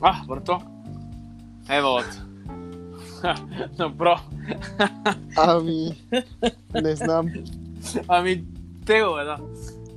А, 0.00 0.24
брато. 0.26 0.60
Ева 1.70 1.88
от. 1.88 2.22
Добро. 3.78 4.16
Ами, 5.36 6.04
не 6.82 6.96
знам. 6.96 7.26
Ами, 8.08 8.44
тегло 8.86 9.18
е, 9.18 9.24
да. 9.24 9.38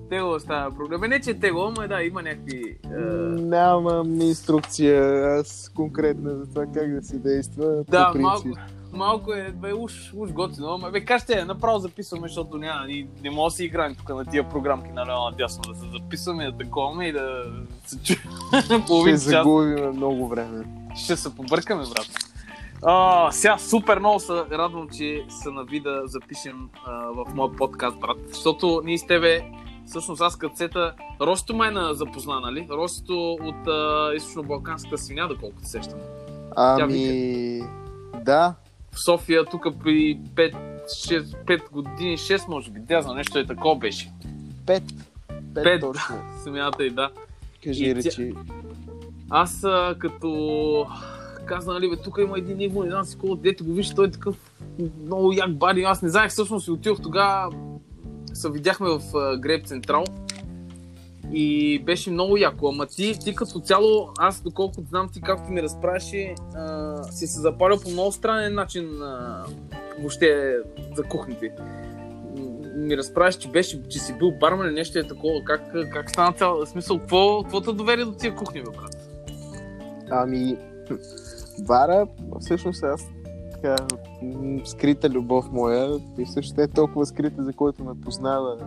Тегло 0.09 0.39
става 0.39 0.75
проблем. 0.75 1.01
Не, 1.01 1.21
че 1.21 1.31
е 1.31 1.39
тегло, 1.39 1.65
ама 1.65 1.87
да, 1.87 2.03
има 2.03 2.21
някакви... 2.21 2.77
Е... 2.85 2.99
Нямам 3.41 4.21
инструкция 4.21 5.25
аз 5.39 5.71
конкретно 5.75 6.29
за 6.29 6.45
това 6.45 6.65
как 6.65 6.95
да 6.95 7.01
се 7.01 7.17
действа. 7.17 7.83
Да, 7.89 8.07
по 8.07 8.13
принцип. 8.13 8.21
малко, 8.21 8.49
малко 8.93 9.33
е, 9.33 9.51
бе, 9.51 9.73
уж, 9.73 10.13
уж 10.15 10.31
готино, 10.31 10.73
ама 10.73 10.89
бе, 10.89 11.05
кажете, 11.05 11.45
направо 11.45 11.79
записваме, 11.79 12.27
защото 12.27 12.57
няма, 12.57 12.85
ни, 12.85 13.07
не 13.23 13.29
може 13.29 13.53
да 13.53 13.57
си 13.57 13.65
играем 13.65 13.95
тук 13.95 14.09
на 14.09 14.25
тия 14.25 14.49
програмки 14.49 14.91
на 14.91 15.05
Леона 15.05 15.35
дясно, 15.37 15.73
да 15.73 15.79
се 15.79 15.85
записваме, 15.91 16.51
да 16.51 16.57
таковаме 16.57 17.05
и 17.05 17.11
да 17.11 17.43
се 17.85 17.97
чуем 18.03 18.21
Ще 18.65 18.85
половин 18.85 19.15
час. 19.15 19.23
загубим 19.23 19.89
много 19.89 20.27
време. 20.27 20.65
Ще 20.95 21.15
се 21.15 21.35
побъркаме, 21.35 21.83
брат. 21.83 22.09
А, 22.83 23.31
сега 23.31 23.57
супер 23.57 23.99
много 23.99 24.19
се 24.19 24.33
радвам, 24.33 24.89
че 24.97 25.25
се 25.29 25.49
нави 25.51 25.79
да 25.79 26.01
запишем 26.05 26.69
а, 26.85 26.91
в 26.91 27.25
моя 27.35 27.55
подкаст, 27.55 27.99
брат. 27.99 28.17
Защото 28.27 28.81
ние 28.85 28.97
с 28.97 29.07
тебе, 29.07 29.41
всъщност 29.85 30.21
аз 30.21 30.35
като 30.35 30.55
сета, 30.55 30.93
Росто 31.21 31.55
май 31.55 31.71
на 31.71 31.93
запозна, 31.93 32.39
нали? 32.39 32.67
Росто 32.71 33.33
от 33.33 33.67
а, 33.67 34.11
източно-балканската 34.15 34.95
свиня, 34.95 35.27
доколкото 35.27 35.63
се 35.63 35.71
сещам. 35.71 35.99
Ами, 36.55 37.61
да, 38.25 38.55
В 38.91 39.03
София, 39.03 39.45
тук 39.45 39.67
при 39.83 40.19
5, 40.35 40.55
6, 40.85 41.21
5 41.45 41.71
години, 41.71 42.17
6 42.17 42.47
може 42.47 42.71
би, 42.71 42.79
да 42.79 43.01
знам, 43.01 43.15
нещо 43.15 43.39
е 43.39 43.45
такова 43.45 43.75
беше. 43.75 44.11
пет. 44.65 44.83
Пет, 45.53 45.63
Пет. 45.63 45.81
точно. 45.81 46.15
Смята 46.43 46.85
и 46.85 46.89
да. 46.89 47.09
Кажи, 47.63 47.85
И 47.85 47.89
тя- 47.89 47.95
речи. 47.95 48.33
Аз 49.29 49.63
а, 49.63 49.95
като 49.99 50.87
каза, 51.45 51.73
нали, 51.73 51.89
бе, 51.89 51.95
тук 51.95 52.17
има 52.19 52.37
един 52.37 52.57
ниво, 52.57 52.83
не 52.83 52.89
знам 52.89 53.05
си 53.05 53.17
колко, 53.17 53.35
дете 53.35 53.63
го 53.63 53.73
виж, 53.73 53.89
той 53.89 54.07
е 54.07 54.11
такъв 54.11 54.35
много 54.99 55.33
як 55.33 55.55
бари. 55.55 55.83
Аз 55.83 56.01
не 56.01 56.09
знаех 56.09 56.31
всъщност 56.31 56.67
и 56.67 56.71
отидох 56.71 57.01
тогава, 57.01 57.53
се 58.33 58.49
видяхме 58.51 58.89
в 58.89 59.15
а, 59.15 59.37
Греб 59.37 59.65
Централ 59.65 60.03
и 61.33 61.79
беше 61.79 62.11
много 62.11 62.37
яко. 62.37 62.67
Ама 62.67 62.85
ти, 62.85 63.19
ти 63.19 63.35
като 63.35 63.59
цяло, 63.59 64.09
аз 64.19 64.41
доколкото 64.41 64.87
знам 64.89 65.09
ти 65.13 65.21
както 65.21 65.51
ми 65.51 65.63
разправяше, 65.63 66.35
а, 66.55 67.03
си 67.03 67.27
се 67.27 67.39
запалил 67.39 67.79
по 67.81 67.89
много 67.89 68.11
странен 68.11 68.53
начин 68.53 69.01
а, 69.01 69.45
въобще 69.99 70.57
за 70.95 71.03
кухните. 71.03 71.51
Ми 72.75 72.97
разправяш, 72.97 73.35
че 73.35 73.49
беше, 73.49 73.83
че 73.89 73.99
си 73.99 74.13
бил 74.17 74.31
бармен 74.31 74.67
или 74.67 74.75
нещо 74.75 74.99
е 74.99 75.07
такова. 75.07 75.43
Как, 75.43 75.61
как 75.93 76.09
стана 76.09 76.33
цял? 76.33 76.65
Смисъл, 76.65 76.99
какво, 76.99 77.43
какво 77.43 77.61
те 77.61 77.73
доведе 77.73 78.05
до 78.05 78.11
тия 78.11 78.35
кухни, 78.35 78.61
бе, 78.61 78.71
брат? 78.71 78.97
Ами, 80.11 80.57
бара, 81.59 82.07
всъщност 82.39 82.83
аз 82.83 83.07
така, 83.51 83.75
скрита 84.65 85.09
любов 85.09 85.51
моя 85.51 85.97
и 86.17 86.25
не 86.57 86.63
е 86.63 86.67
толкова 86.67 87.05
скрита, 87.05 87.43
за 87.43 87.53
който 87.53 87.83
ме 87.83 88.01
познава 88.01 88.57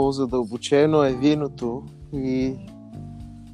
по-задълбочено 0.00 1.02
е 1.02 1.12
виното 1.12 1.82
и 2.12 2.54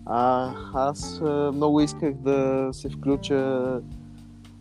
а, 0.06 0.50
аз 0.74 1.20
а, 1.20 1.52
много 1.54 1.80
исках 1.80 2.14
да 2.14 2.68
се 2.72 2.88
включа 2.88 3.34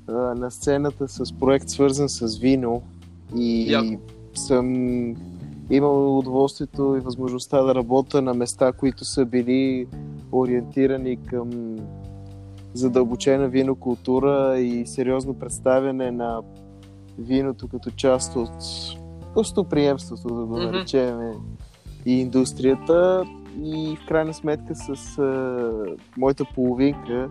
а, 0.08 0.12
на 0.14 0.52
сцената 0.52 1.08
с 1.08 1.34
проект 1.34 1.70
свързан 1.70 2.10
с 2.10 2.38
вино 2.38 2.82
и 3.36 3.72
Яко. 3.72 4.02
съм 4.34 4.76
имал 5.70 6.20
удоволствието 6.20 6.96
и 6.98 7.00
възможността 7.00 7.62
да 7.62 7.76
работя 7.76 8.22
на 8.22 8.34
места, 8.34 8.72
които 8.72 9.06
са 9.06 9.26
били 9.26 9.88
ориентирани 10.32 11.18
към 11.26 11.76
задълбочена 12.74 13.48
винокултура 13.48 14.60
и 14.60 14.88
сериозно 14.88 15.34
представяне 15.34 16.12
на 16.12 16.42
виното 17.18 17.68
като 17.68 17.92
част 17.92 18.36
от 18.36 18.50
гостоприемството, 19.34 20.36
да 20.36 20.46
го 20.46 20.58
наречем, 20.58 21.20
и 22.06 22.22
индустрията. 22.22 23.26
И 23.64 23.98
в 24.04 24.08
крайна 24.08 24.34
сметка 24.34 24.76
с 24.76 25.18
а, 25.20 25.96
моята 26.18 26.46
половинка, 26.56 27.30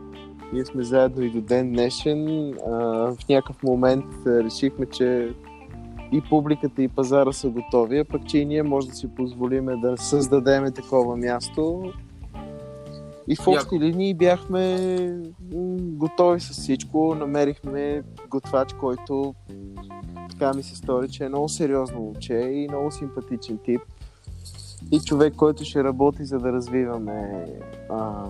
ние 0.53 0.65
сме 0.65 0.83
заедно 0.83 1.23
и 1.23 1.31
до 1.31 1.41
ден 1.41 1.73
днешен, 1.73 2.53
а, 2.67 2.71
в 3.15 3.29
някакъв 3.29 3.63
момент 3.63 4.05
а, 4.27 4.45
решихме, 4.45 4.87
че 4.87 5.35
и 6.13 6.21
публиката 6.31 6.83
и 6.83 6.89
пазара 6.89 7.33
са 7.33 7.49
готови, 7.49 7.99
а 7.99 8.05
пък 8.05 8.27
че 8.27 8.39
и 8.39 8.45
ние 8.45 8.63
може 8.63 8.89
да 8.89 8.95
си 8.95 9.15
позволиме 9.15 9.77
да 9.77 9.97
създадеме 9.97 10.71
такова 10.71 11.17
място. 11.17 11.93
И 13.29 13.37
в 13.37 13.49
общи 13.49 13.81
линии 13.81 14.15
бяхме 14.15 14.79
готови 15.79 16.41
с 16.41 16.51
всичко. 16.51 17.15
Намерихме 17.15 18.03
готвач, 18.31 18.73
който 18.73 19.35
така 20.31 20.53
ми 20.55 20.63
се 20.63 20.77
стори, 20.77 21.09
че 21.09 21.25
е 21.25 21.29
много 21.29 21.49
сериозно 21.49 22.01
момче 22.01 22.35
и 22.35 22.69
много 22.69 22.91
симпатичен 22.91 23.59
тип. 23.65 23.81
И 24.93 25.01
човек, 25.01 25.35
който 25.37 25.65
ще 25.65 25.85
работи 25.85 26.25
за 26.25 26.39
да 26.39 26.53
развиваме 26.53 27.47
а, 27.91 28.25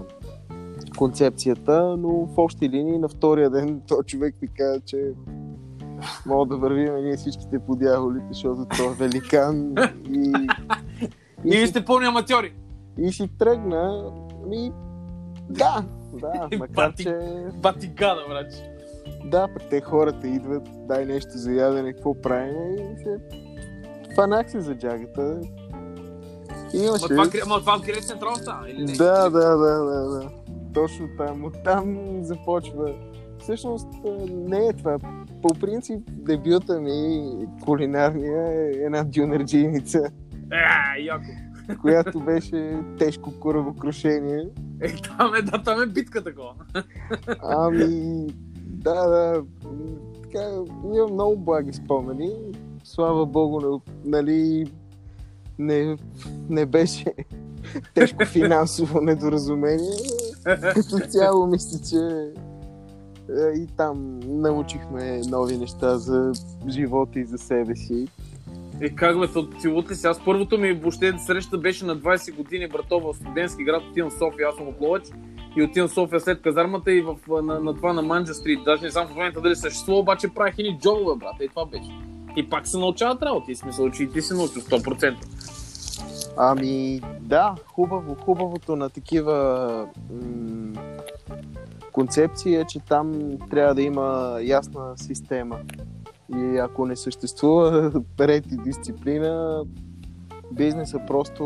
концепцията, 0.98 1.96
но 1.96 2.08
в 2.26 2.38
общи 2.38 2.68
линии 2.68 2.98
на 2.98 3.08
втория 3.08 3.50
ден 3.50 3.80
този 3.88 4.06
човек 4.06 4.34
ми 4.42 4.48
каза, 4.48 4.80
че 4.80 5.12
мога 6.26 6.46
да 6.46 6.56
вървим 6.56 6.94
ние 7.04 7.16
всичките 7.16 7.58
по 7.58 7.76
дяволите, 7.76 8.26
защото 8.30 8.66
той 8.76 8.86
е 8.86 8.94
великан 8.94 9.74
и, 10.10 10.32
И 11.44 11.52
си, 11.52 11.66
сте 11.66 11.84
пълни 11.84 12.06
аматьори. 12.06 12.54
и 12.98 13.12
си 13.12 13.28
тръгна. 13.38 14.12
Ми, 14.46 14.72
да, 15.50 15.84
да, 16.20 16.48
макар 16.58 16.74
Бати. 16.74 17.02
че 17.02 17.18
Бати 17.62 17.86
гада, 17.86 18.20
брат. 18.28 18.52
да, 19.24 19.48
пък 19.48 19.62
те 19.70 19.80
хората 19.80 20.28
идват, 20.28 20.68
дай 20.88 21.04
нещо 21.04 21.30
за 21.34 21.52
ядене, 21.52 21.92
какво 21.92 22.20
правим 22.20 22.74
и 22.74 23.02
се 23.02 23.18
фанах 24.14 24.50
се 24.50 24.60
за 24.60 24.74
джагата. 24.74 25.40
И 26.74 26.78
Ма 26.78 26.84
Имаше... 26.84 27.08
това, 27.08 27.24
ма 27.46 27.60
това 27.60 27.78
Грек 27.86 28.04
Централ 28.04 28.34
стана, 28.36 28.70
или 28.70 28.84
не? 28.84 28.92
Да, 28.92 29.30
да, 29.30 29.56
да, 29.56 29.84
да, 29.84 30.08
да. 30.08 30.30
Точно 30.74 31.08
там. 31.18 31.44
Оттам 31.44 31.98
започва. 32.22 32.94
Всъщност 33.38 33.88
а, 34.06 34.26
не 34.30 34.66
е 34.66 34.72
това. 34.72 34.98
По 35.42 35.48
принцип 35.54 36.00
дебюта 36.08 36.80
ми 36.80 37.30
кулинарния 37.64 38.42
е 38.52 38.84
една 38.84 39.04
дюнерджийница, 39.04 39.98
Е, 40.52 41.02
яко. 41.02 41.24
която 41.80 42.20
беше 42.20 42.78
тежко 42.98 43.40
кръвокрушение. 43.40 44.44
Е, 44.80 44.94
там 44.96 45.34
е, 45.34 45.42
да, 45.42 45.62
там 45.62 45.82
е 45.82 45.86
битка 45.86 46.24
такова. 46.24 46.54
Ами, 47.42 48.26
да, 48.60 49.08
да. 49.08 49.42
Така, 50.22 50.50
имам 50.94 51.12
много 51.12 51.36
благи 51.36 51.72
спомени. 51.72 52.30
Слава 52.84 53.26
Богу, 53.26 53.80
нали, 54.04 54.66
не, 55.58 55.96
не 56.48 56.66
беше 56.66 57.04
тежко 57.94 58.24
финансово 58.24 59.00
недоразумение. 59.00 59.96
Като 60.44 60.98
цяло 61.08 61.46
мисля, 61.46 61.78
че 61.90 62.32
е, 63.30 63.58
и 63.58 63.66
там 63.76 64.20
научихме 64.26 65.20
нови 65.28 65.56
неща 65.56 65.98
за 65.98 66.32
живота 66.68 67.18
и 67.18 67.24
за 67.24 67.38
себе 67.38 67.76
си. 67.76 68.08
Е, 68.80 68.88
как 68.90 69.16
ти 69.60 69.68
лут 69.68 69.90
ли 69.90 69.94
си? 69.94 70.06
Аз 70.06 70.24
първото 70.24 70.58
ми 70.58 70.72
въобще 70.72 71.12
среща 71.26 71.58
беше 71.58 71.84
на 71.84 71.96
20 71.96 72.36
години, 72.36 72.68
брато, 72.68 73.00
в 73.00 73.14
студентски 73.14 73.64
град, 73.64 73.82
отивам 73.90 74.10
в 74.10 74.18
София, 74.18 74.48
аз 74.48 74.56
съм 74.56 74.68
от 74.68 74.80
Ловеч. 74.80 75.02
И 75.56 75.62
отивам 75.62 75.88
в 75.88 75.92
София 75.92 76.20
след 76.20 76.42
казармата 76.42 76.92
и 76.92 77.00
в, 77.00 77.16
на, 77.42 77.60
на 77.60 77.74
това 77.74 77.92
на 77.92 78.02
Манджа 78.02 78.34
Стрит. 78.34 78.64
Даже 78.64 78.82
не 78.82 78.90
знам 78.90 79.06
в 79.06 79.10
момента 79.10 79.40
дали 79.40 79.56
съществува, 79.56 79.98
обаче 79.98 80.28
правих 80.34 80.54
едни 80.58 80.78
джобове, 80.80 81.18
брат. 81.18 81.34
И 81.40 81.48
това 81.48 81.66
беше. 81.66 82.13
И 82.36 82.50
пак 82.50 82.66
се 82.68 82.78
научават 82.78 83.22
работи. 83.22 83.52
И 83.52 83.56
смисъл, 83.56 83.90
че 83.90 84.02
и 84.02 84.10
ти 84.10 84.22
се 84.22 84.34
научил 84.34 84.62
100%. 84.62 85.14
Ами, 86.36 87.00
да, 87.20 87.54
хубаво, 87.66 88.14
хубавото 88.14 88.76
на 88.76 88.90
такива 88.90 89.86
м- 90.10 90.80
концепции 91.92 92.54
е, 92.54 92.64
че 92.64 92.80
там 92.80 93.12
трябва 93.50 93.74
да 93.74 93.82
има 93.82 94.38
ясна 94.42 94.92
система. 94.96 95.58
И 96.36 96.58
ако 96.58 96.86
не 96.86 96.96
съществува 96.96 97.92
ред 98.20 98.46
и 98.52 98.56
дисциплина, 98.56 99.64
бизнеса 100.52 101.00
просто 101.06 101.44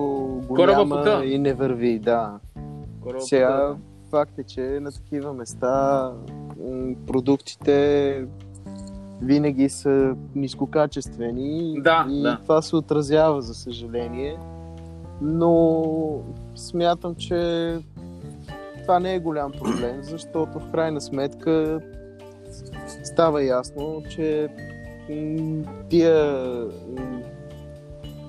го 0.49 0.55
Кораба 0.55 0.79
няма 0.79 0.97
потъва. 0.97 1.27
и 1.27 1.39
не 1.39 1.55
върви, 1.55 1.99
да. 1.99 2.39
Сега 3.19 3.77
факт 4.11 4.39
е, 4.39 4.43
че 4.45 4.61
на 4.61 4.93
такива 4.93 5.33
места 5.33 6.13
продуктите 7.07 8.25
винаги 9.23 9.69
са 9.69 10.15
нискокачествени 10.35 11.81
Да, 11.83 12.07
и 12.11 12.23
да. 12.23 12.39
това 12.43 12.63
се 12.63 12.77
отразява, 12.77 13.43
за 13.43 13.55
съжаление. 13.55 14.37
Но 15.23 16.21
смятам, 16.55 17.15
че 17.15 17.79
това 18.83 19.01
не 19.01 19.15
е 19.15 19.19
голям 19.19 19.53
проблем, 19.53 20.03
защото 20.03 20.59
в 20.59 20.71
крайна 20.71 21.01
сметка 21.01 21.81
става 23.05 23.45
ясно, 23.45 24.03
че 24.11 24.49
тия 25.89 26.45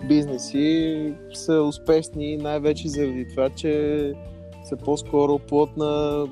бизнеси 0.08 1.14
са 1.34 1.62
успешни 1.62 2.38
най-вече 2.38 2.88
заради 2.88 3.28
това, 3.30 3.50
че 3.50 4.14
са 4.64 4.78
по-скоро 4.78 5.40
плод 5.40 5.78
на 5.78 6.26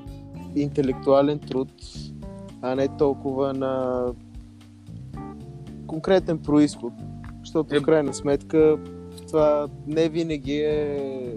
интелектуален 0.56 1.38
труд, 1.38 1.68
а 2.62 2.74
не 2.74 2.88
толкова 2.88 3.52
на 3.52 4.04
конкретен 5.88 6.38
происход. 6.38 6.92
Защото 7.40 7.74
Е. 7.74 7.80
в 7.80 7.82
крайна 7.82 8.14
сметка 8.14 8.78
това 9.28 9.68
не 9.86 10.08
винаги 10.08 10.54
е 10.54 11.34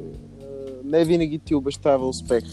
не 0.84 1.06
винаги 1.06 1.40
ти 1.40 1.56
обещава 1.56 2.08
успех. 2.08 2.44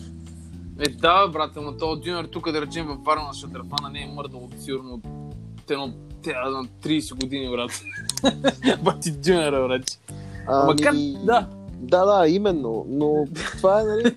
Е, 0.79 0.89
да, 0.89 1.29
брате, 1.29 1.61
но 1.61 1.77
този 1.77 2.01
дюнер 2.01 2.25
тук, 2.25 2.53
да 2.53 2.63
речем, 2.63 2.87
във 2.87 3.05
Варна 3.05 3.35
Шадрафана 3.35 3.91
не 3.93 4.03
е 4.03 4.13
мърдал 4.15 4.49
сигурно 4.59 4.95
от 4.95 5.71
едно 5.71 5.87
на 6.27 6.65
30 6.83 7.21
години, 7.21 7.51
брат. 7.51 7.71
Бати 8.83 9.11
дюнера, 9.25 9.69
брат. 9.69 10.01
Ами, 10.47 10.67
Макар, 10.67 10.95
да. 11.25 11.49
Да, 11.81 12.05
да, 12.05 12.29
именно. 12.29 12.87
Но 12.89 13.27
това 13.57 13.81
е, 13.81 13.85
нали, 13.85 14.15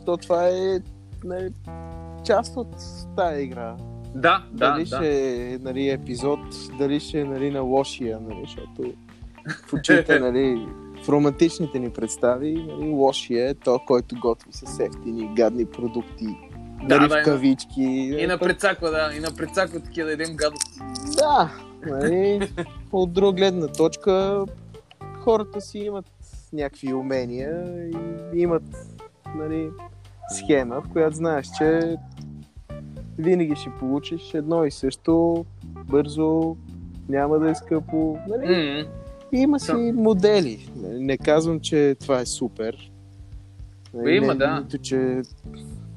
то 0.06 0.16
това 0.16 0.48
е 0.48 0.80
нали, 1.24 1.50
част 2.24 2.56
от 2.56 2.76
тази 3.16 3.42
игра. 3.42 3.76
Да, 4.14 4.44
да, 4.52 4.70
дали 4.72 4.84
да. 4.84 4.96
ще 4.96 5.52
е 5.52 5.58
нали, 5.58 5.88
епизод, 5.88 6.40
дали 6.78 7.00
ще 7.00 7.20
е 7.20 7.24
нали, 7.24 7.50
на 7.50 7.60
лошия, 7.60 8.20
нали, 8.20 8.40
защото 8.44 8.92
в 9.66 9.72
очите, 9.72 10.18
нали, 10.20 10.66
в 11.04 11.08
романтичните 11.08 11.78
ни 11.78 11.90
представи, 11.90 12.54
нали, 12.54 12.88
лошия 12.88 13.50
е 13.50 13.54
то, 13.54 13.80
който 13.86 14.16
готви 14.20 14.52
с 14.52 14.80
ефтини, 14.80 15.34
гадни 15.36 15.66
продукти, 15.66 16.26
Да, 16.84 16.98
нали, 16.98 17.08
да, 17.08 17.20
в 17.20 17.24
кавички. 17.24 17.82
И 18.18 18.26
на 18.26 18.38
прецаква, 18.38 18.90
да, 18.90 19.10
и 19.16 19.20
на 19.20 19.30
прецаква 19.36 19.80
такива 19.80 20.06
да 20.06 20.12
едем 20.12 20.36
гадости. 20.36 20.80
Да, 21.16 21.50
нали, 21.86 22.50
от 22.92 23.12
друга 23.12 23.32
гледна 23.32 23.66
точка, 23.66 24.44
хората 25.20 25.60
си 25.60 25.78
имат 25.78 26.06
някакви 26.52 26.94
умения 26.94 27.84
и 28.34 28.40
имат 28.40 28.62
нали, 29.36 29.70
схема, 30.30 30.80
в 30.80 30.88
която 30.92 31.16
знаеш, 31.16 31.46
че 31.58 31.96
винаги 33.18 33.56
ще 33.56 33.70
получиш 33.78 34.34
едно 34.34 34.64
и 34.64 34.70
също, 34.70 35.44
бързо, 35.64 36.56
няма 37.08 37.38
да 37.38 37.50
е 37.50 37.54
скъпо. 37.54 38.18
Нали? 38.28 38.46
М, 38.82 38.84
Има 39.32 39.60
си 39.60 39.72
Да. 39.72 39.92
модели. 39.92 40.68
Не 40.82 41.18
казвам, 41.18 41.60
че 41.60 41.96
това 42.00 42.20
е 42.20 42.26
супер. 42.26 42.90
Бе, 43.94 44.14
има, 44.14 44.26
не, 44.26 44.34
да. 44.34 44.60
Нито, 44.60 44.78
че 44.78 45.22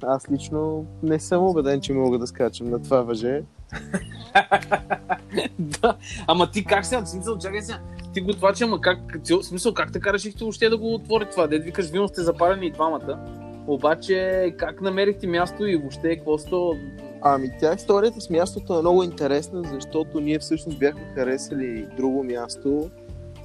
аз 0.03 0.31
лично 0.31 0.85
не 1.03 1.19
съм 1.19 1.43
убеден, 1.43 1.81
че 1.81 1.93
мога 1.93 2.17
да 2.17 2.27
скачам 2.27 2.69
на 2.69 2.81
това 2.81 3.01
въже. 3.01 3.41
да. 5.59 5.95
Ама 6.27 6.51
ти 6.51 6.65
как 6.65 6.85
сега, 6.85 7.05
смисъл, 7.05 7.37
чакай 7.37 7.61
сега. 7.61 7.79
Ти 8.13 8.21
го 8.21 8.33
това, 8.33 8.53
че 8.53 8.63
ама 8.63 8.81
как, 8.81 8.99
смисъл, 9.41 9.73
как 9.73 9.91
така 9.91 10.13
решихте 10.13 10.43
въобще 10.43 10.69
да 10.69 10.77
го 10.77 10.93
отвори 10.93 11.25
това? 11.31 11.47
Дед 11.47 11.63
викаш, 11.63 11.89
вино 11.89 12.07
сте 12.07 12.21
запалени 12.21 12.65
и 12.67 12.71
двамата. 12.71 13.19
Обаче, 13.67 14.53
как 14.57 14.81
намерихте 14.81 15.27
място 15.27 15.65
и 15.65 15.75
въобще 15.75 16.15
какво 16.15 16.37
сто... 16.37 16.73
Ами 17.21 17.49
тя 17.59 17.73
историята 17.73 18.21
с 18.21 18.29
мястото 18.29 18.77
е 18.77 18.81
много 18.81 19.03
интересна, 19.03 19.63
защото 19.73 20.19
ние 20.19 20.39
всъщност 20.39 20.79
бяхме 20.79 21.01
харесали 21.15 21.85
друго 21.97 22.23
място 22.23 22.89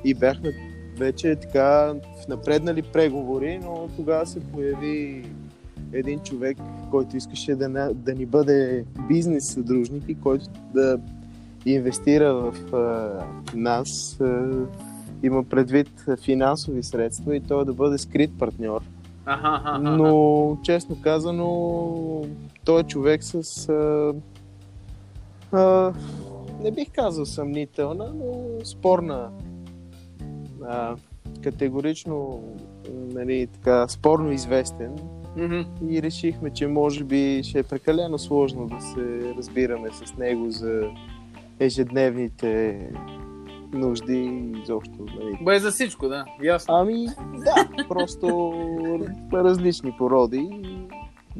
и 0.05 0.14
бяхме 0.14 0.52
вече 0.99 1.37
така 1.37 1.94
в 2.23 2.28
напреднали 2.28 2.82
преговори, 2.82 3.61
но 3.62 3.88
тогава 3.96 4.26
се 4.26 4.40
появи 4.40 5.25
един 5.93 6.20
човек, 6.20 6.58
който 6.90 7.17
искаше 7.17 7.55
да, 7.55 7.69
на- 7.69 7.94
да 7.94 8.14
ни 8.14 8.26
бъде 8.26 8.84
бизнес 9.08 9.49
съдружник 9.52 10.05
и 10.08 10.20
който 10.20 10.44
да 10.75 10.99
инвестира 11.67 12.34
в 12.34 12.75
а, 12.75 13.11
нас. 13.55 14.20
А, 14.20 14.50
има 15.22 15.44
предвид 15.44 16.05
финансови 16.22 16.82
средства 16.82 17.37
и 17.37 17.40
той 17.40 17.64
да 17.64 17.72
бъде 17.72 17.99
скрит 17.99 18.38
партньор. 18.38 18.81
Аха, 19.26 19.49
аха, 19.49 19.69
аха. 19.69 19.79
Но, 19.79 20.58
честно 20.62 20.96
казано, 21.02 22.22
той 22.66 22.80
е 22.80 22.84
човек 22.84 23.24
с... 23.24 23.68
А, 23.68 24.14
а, 25.52 25.92
не 26.62 26.70
бих 26.70 26.90
казал 26.92 27.26
съмнителна, 27.26 28.12
но 28.14 28.64
спорна. 28.64 29.30
А, 30.64 30.96
категорично, 31.42 32.42
нали, 32.92 33.46
така, 33.46 33.88
спорно 33.88 34.32
известен. 34.32 34.98
Мгм. 35.36 35.60
И 35.90 36.02
решихме, 36.02 36.50
че 36.50 36.66
може 36.66 37.04
би 37.04 37.40
ще 37.44 37.58
е 37.58 37.62
прекалено 37.62 38.18
сложно 38.18 38.66
да 38.66 38.80
се 38.80 39.34
разбираме 39.38 39.88
с 39.92 40.16
него 40.16 40.50
за 40.50 40.82
ежедневните 41.60 42.80
нужди 43.72 44.14
и 44.14 44.60
изобщо. 44.62 44.94
Нали, 44.98 45.38
Бе, 45.44 45.58
за 45.58 45.70
всичко, 45.70 46.08
да. 46.08 46.24
Ясно. 46.42 46.74
Ами, 46.74 47.06
да, 47.44 47.86
просто 47.88 48.52
различни 49.32 49.92
породи. 49.98 50.48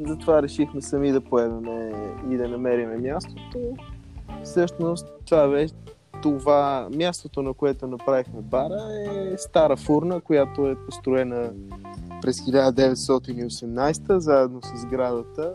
Затова 0.05 0.41
решихме 0.41 0.81
сами 0.81 1.11
да 1.11 1.21
поемем 1.21 1.91
и 2.31 2.37
да 2.37 2.47
намериме 2.47 2.97
мястото. 2.97 3.59
Всъщност, 4.43 5.07
това 5.25 5.47
беше 5.47 5.73
това 6.21 6.87
мястото, 6.95 7.41
на 7.41 7.53
което 7.53 7.87
направихме 7.87 8.41
бара 8.41 8.87
е 9.05 9.37
стара 9.37 9.77
фурна, 9.77 10.21
която 10.21 10.67
е 10.67 10.75
построена 10.75 11.51
през 12.21 12.39
1918 12.39 14.17
заедно 14.17 14.59
с 14.63 14.81
сградата. 14.81 15.53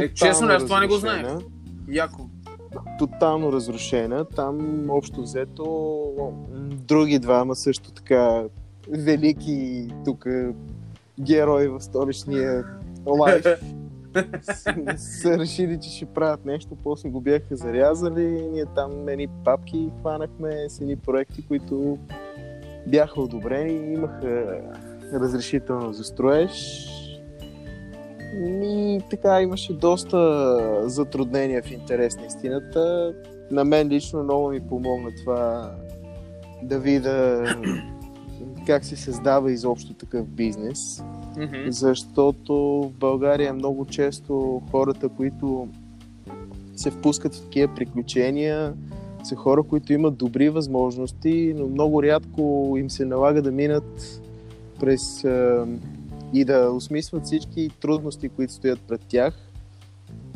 Е, 0.00 0.14
честно 0.14 0.48
аз 0.48 0.64
това 0.64 0.80
не 0.80 0.86
го 0.86 0.96
знаех. 0.96 1.26
Яко. 1.88 2.28
Тотално 2.98 3.52
разрушена. 3.52 4.24
Там 4.24 4.86
общо 4.90 5.22
взето 5.22 5.64
други 6.62 7.18
двама 7.18 7.54
също 7.54 7.90
така 7.90 8.42
велики 8.88 9.88
тук 10.04 10.26
герои 11.20 11.68
в 11.68 11.80
столичния 11.80 12.64
лайф 13.06 13.44
са- 14.96 15.38
решили, 15.38 15.78
че 15.80 15.90
ще 15.90 16.06
правят 16.06 16.44
нещо, 16.44 16.76
после 16.82 17.08
го 17.08 17.20
бяха 17.20 17.56
зарязали, 17.56 18.48
ние 18.52 18.64
там 18.74 19.08
едни 19.08 19.28
папки 19.44 19.90
хванахме 20.00 20.68
с 20.68 20.80
едни 20.80 20.96
проекти, 20.96 21.46
които 21.46 21.98
бяха 22.86 23.20
одобрени, 23.20 23.92
имаха 23.92 24.60
разрешително 25.12 25.92
за 25.92 26.04
строеж. 26.04 26.88
И 28.42 29.00
така 29.10 29.42
имаше 29.42 29.72
доста 29.72 30.88
затруднения 30.88 31.62
в 31.62 31.70
интерес 31.70 32.16
на 32.16 32.26
истината. 32.26 33.14
На 33.50 33.64
мен 33.64 33.88
лично 33.88 34.22
много 34.22 34.48
ми 34.48 34.60
помогна 34.60 35.10
това 35.24 35.74
да 36.62 36.78
видя 36.78 37.44
как 38.66 38.84
се 38.84 38.96
създава 38.96 39.52
изобщо 39.52 39.94
такъв 39.94 40.26
бизнес. 40.26 41.02
Мгм. 41.36 41.70
Защото 41.70 42.54
в 42.94 42.98
България 42.98 43.54
много 43.54 43.84
често 43.84 44.62
хората, 44.70 45.08
които 45.08 45.68
се 46.76 46.90
впускат 46.90 47.34
в 47.34 47.42
такива 47.42 47.74
приключения, 47.74 48.74
са 49.24 49.36
хора, 49.36 49.62
които 49.62 49.92
имат 49.92 50.16
добри 50.16 50.48
възможности, 50.48 51.54
но 51.56 51.68
много 51.68 52.02
рядко 52.02 52.74
им 52.78 52.90
се 52.90 53.04
налага 53.04 53.42
да 53.42 53.52
минат 53.52 54.20
през 54.80 55.24
а, 55.24 55.66
и 56.32 56.44
да 56.44 56.70
осмисват 56.70 57.24
всички 57.24 57.70
трудности, 57.80 58.28
които 58.28 58.52
стоят 58.52 58.80
пред 58.80 59.00
тях. 59.08 59.34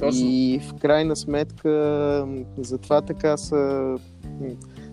Точно. 0.00 0.20
И 0.24 0.60
в 0.68 0.74
крайна 0.74 1.16
сметка 1.16 2.26
затова 2.58 3.00
така 3.00 3.36
са 3.36 3.94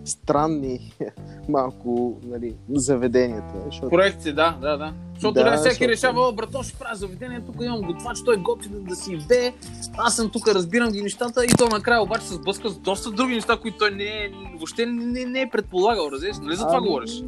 странни 0.04 0.92
малко 1.48 2.18
нали, 2.24 2.54
заведенията. 2.70 3.54
Защото 3.66 3.90
Проекти, 3.90 4.32
да, 4.32 4.58
да, 4.60 4.76
да. 4.76 4.92
Защото 5.14 5.34
Да, 5.34 5.56
всеки 5.56 5.68
защото- 5.68 5.88
решава, 5.88 6.32
братан, 6.32 6.62
ще 6.62 6.78
правя 6.78 6.96
заведение, 6.96 7.40
тук 7.46 7.56
имам 7.62 7.80
готвач, 7.80 8.22
той 8.24 8.36
готви 8.36 8.68
да, 8.68 8.80
да 8.80 8.96
си 8.96 9.16
вде, 9.16 9.54
аз 9.96 10.16
съм 10.16 10.30
тук, 10.30 10.48
разбирам 10.48 10.92
ги 10.92 11.02
нещата 11.02 11.44
и 11.44 11.48
то 11.48 11.68
накрая 11.68 12.02
обаче 12.02 12.24
се 12.26 12.34
сблъска 12.34 12.68
с 12.68 12.78
доста 12.78 13.10
други 13.10 13.34
неща, 13.34 13.56
които 13.62 13.78
той 13.78 13.90
не 13.90 14.04
е, 14.04 14.30
въобще 14.56 14.86
не, 14.86 15.24
не 15.24 15.40
е 15.40 15.50
предполагал, 15.52 16.08
разбираш? 16.12 16.36
Нали 16.42 16.56
за 16.56 16.64
това 16.66 16.78
Ами, 16.78 16.86
говориш? 16.86 17.22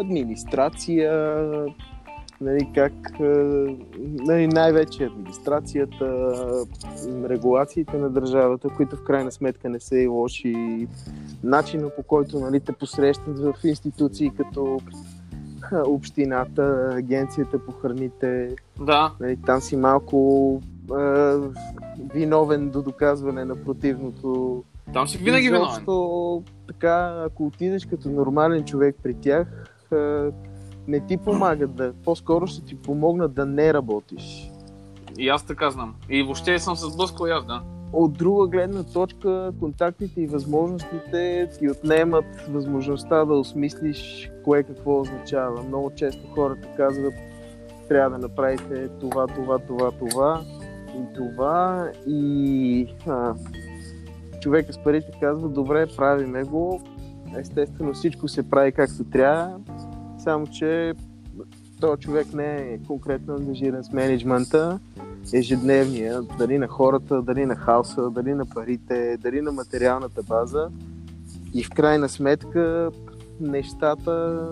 Администрация, 0.00 1.44
нали, 2.40 2.68
как, 2.74 2.92
а, 3.20 3.24
нали, 4.02 4.46
най-вече 4.46 5.04
администрацията, 5.04 6.28
регулациите 7.24 7.96
на 7.96 8.10
държавата, 8.10 8.68
които 8.68 8.96
в 8.96 9.04
крайна 9.04 9.32
сметка 9.32 9.68
не 9.68 9.80
са 9.80 9.98
и 9.98 10.06
лоши, 10.06 10.86
начина 11.42 11.90
по 11.90 12.02
който 12.02 12.40
нали, 12.40 12.60
те 12.60 12.72
посрещат 12.72 13.38
в 13.38 13.54
институции 13.64 14.30
като 14.36 14.78
общината, 15.72 16.90
агенцията 16.92 17.58
по 17.58 17.72
храните, 17.72 18.56
Да. 18.80 19.12
нали, 19.20 19.38
там 19.46 19.60
си 19.60 19.76
малко 19.76 20.60
а, 20.92 21.36
виновен 22.14 22.70
до 22.70 22.82
доказване 22.82 23.44
на 23.44 23.56
противното. 23.56 24.62
Там 24.92 25.08
си 25.08 25.18
винаги 25.18 25.46
виновен. 25.46 25.68
Изобщо, 25.68 26.42
така, 26.66 27.22
ако 27.26 27.46
отидеш 27.46 27.86
като 27.86 28.08
нормален 28.10 28.64
човек 28.64 28.96
при 29.02 29.14
тях, 29.14 29.48
а, 29.92 30.30
не 30.88 31.00
ти 31.00 31.16
помагат 31.16 31.74
да, 31.74 31.92
по-скоро 32.04 32.46
ще 32.46 32.64
ти 32.64 32.76
помогнат 32.76 33.34
да 33.34 33.46
не 33.46 33.74
работиш. 33.74 34.50
И 35.18 35.28
аз 35.28 35.46
така 35.46 35.70
знам. 35.70 35.94
И 36.08 36.22
въобще 36.22 36.58
съм 36.58 36.76
се 36.76 36.86
сблъскал 36.86 37.26
и 37.26 37.30
аз, 37.30 37.46
да. 37.46 37.62
От 37.92 38.12
друга 38.12 38.46
гледна 38.46 38.82
точка, 38.82 39.52
контактите 39.60 40.20
и 40.20 40.26
възможностите 40.26 41.48
ти 41.58 41.70
отнемат 41.70 42.24
възможността 42.48 43.24
да 43.24 43.34
осмислиш 43.34 44.30
кое 44.44 44.62
какво 44.62 45.00
означава. 45.00 45.62
Много 45.62 45.90
често 45.96 46.22
хората 46.34 46.68
казват, 46.76 47.14
трябва 47.88 48.18
да 48.18 48.28
направите 48.28 48.88
това, 48.88 49.26
това, 49.26 49.58
това, 49.58 49.90
това. 49.90 50.42
И 50.98 51.14
това 51.14 51.88
и 52.06 52.86
а, 53.06 53.34
човека 54.40 54.72
с 54.72 54.78
парите 54.78 55.10
казва, 55.20 55.48
добре, 55.48 55.86
правиме 55.96 56.42
го. 56.42 56.80
Естествено 57.38 57.94
всичко 57.94 58.28
се 58.28 58.50
прави 58.50 58.72
както 58.72 59.04
трябва, 59.04 59.58
само 60.18 60.46
че 60.46 60.94
този 61.80 62.00
човек 62.00 62.34
не 62.34 62.56
е 62.56 62.78
конкретно 62.86 63.34
ангажиран 63.34 63.84
с 63.84 63.92
менеджмента, 63.92 64.78
ежедневния, 65.32 66.22
дали 66.22 66.58
на 66.58 66.68
хората, 66.68 67.22
дали 67.22 67.46
на 67.46 67.56
хаоса, 67.56 68.10
дали 68.10 68.34
на 68.34 68.46
парите, 68.46 69.16
дали 69.16 69.40
на 69.40 69.52
материалната 69.52 70.22
база. 70.22 70.68
И 71.54 71.64
в 71.64 71.70
крайна 71.70 72.08
сметка 72.08 72.90
нещата 73.40 74.46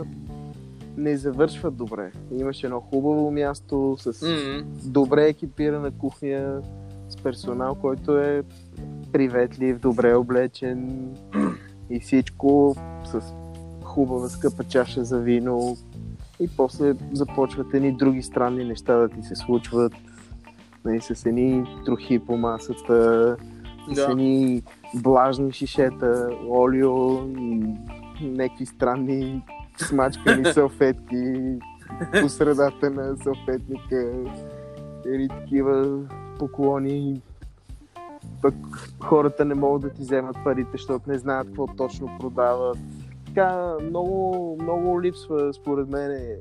не 0.97 1.17
завършват 1.17 1.77
добре. 1.77 2.13
Имаше 2.41 2.67
едно 2.67 2.81
хубаво 2.81 3.31
място 3.31 3.97
с 4.01 4.13
Mm-hmm. 4.13 4.65
добре 4.85 5.29
екипирана 5.29 5.91
кухня, 5.91 6.63
с 7.09 7.17
персонал, 7.17 7.75
който 7.75 8.19
е 8.19 8.43
приветлив, 9.13 9.79
добре 9.79 10.15
облечен 10.15 11.09
и 11.91 12.01
всичко 12.01 12.77
с 13.05 13.21
хубава 13.97 14.29
скъпа 14.29 14.65
чаша 14.65 15.05
за 15.05 15.19
вино. 15.19 15.77
И 16.41 16.49
после 16.57 16.95
започват 17.13 17.75
едни 17.75 17.93
други 17.93 18.23
странни 18.23 18.65
неща 18.65 18.97
да 18.97 19.09
ти 19.09 19.23
се 19.23 19.35
случват. 19.35 19.93
Нали, 20.85 21.01
с 21.01 21.27
едни 21.27 21.65
трохи 21.87 22.19
по 22.19 22.37
масата, 22.37 23.37
с 23.93 23.95
Да. 23.95 24.07
едни 24.11 24.63
влажни 24.95 25.53
шишета, 25.53 26.29
олио 26.49 27.27
и 27.39 27.75
някакви 28.23 28.67
странни 28.67 29.43
смачкани 29.79 30.45
салфетки 30.53 31.59
по 32.21 32.29
средата 32.29 32.91
на 32.91 33.17
салфетника. 33.17 34.13
Или 35.07 35.29
такива 35.29 36.01
поклони. 36.39 37.21
Пък 38.43 38.55
хората 39.01 39.45
не 39.45 39.55
могат 39.55 39.83
да 39.83 39.91
ти 39.91 40.03
вземат 40.03 40.37
парите, 40.45 40.71
защото 40.73 41.11
не 41.11 41.19
знаят 41.19 41.47
какво 41.47 41.67
точно 41.67 42.11
продават. 42.21 42.79
Така, 43.37 43.75
много, 43.83 44.59
много 44.63 45.03
липсва, 45.03 45.53
според 45.53 45.89
мен, 45.89 46.11
е, 46.11 46.37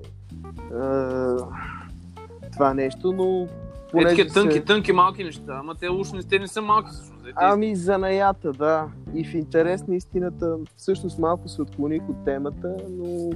това 2.53 2.73
нещо, 2.73 3.13
но 3.13 3.47
Е, 3.95 4.03
такива 4.03 4.29
тънки, 4.29 4.53
се- 4.53 4.63
тънки, 4.63 4.91
малки 4.91 5.23
неща, 5.23 5.43
ама 5.49 5.75
те 5.75 5.89
уж 5.89 6.11
не, 6.11 6.23
те 6.23 6.39
не 6.39 6.47
са 6.47 6.61
малки 6.61 6.89
всъщност. 6.91 7.23
Те- 7.25 7.31
Ами 7.35 7.75
занаята, 7.75 8.51
да. 8.51 8.87
И 9.13 9.25
в 9.25 9.33
интерес 9.33 9.87
на 9.87 9.95
истината, 9.95 10.55
всъщност 10.75 11.19
малко 11.19 11.47
се 11.47 11.61
отклоних 11.61 12.09
от 12.09 12.25
темата, 12.25 12.75
но 12.89 13.29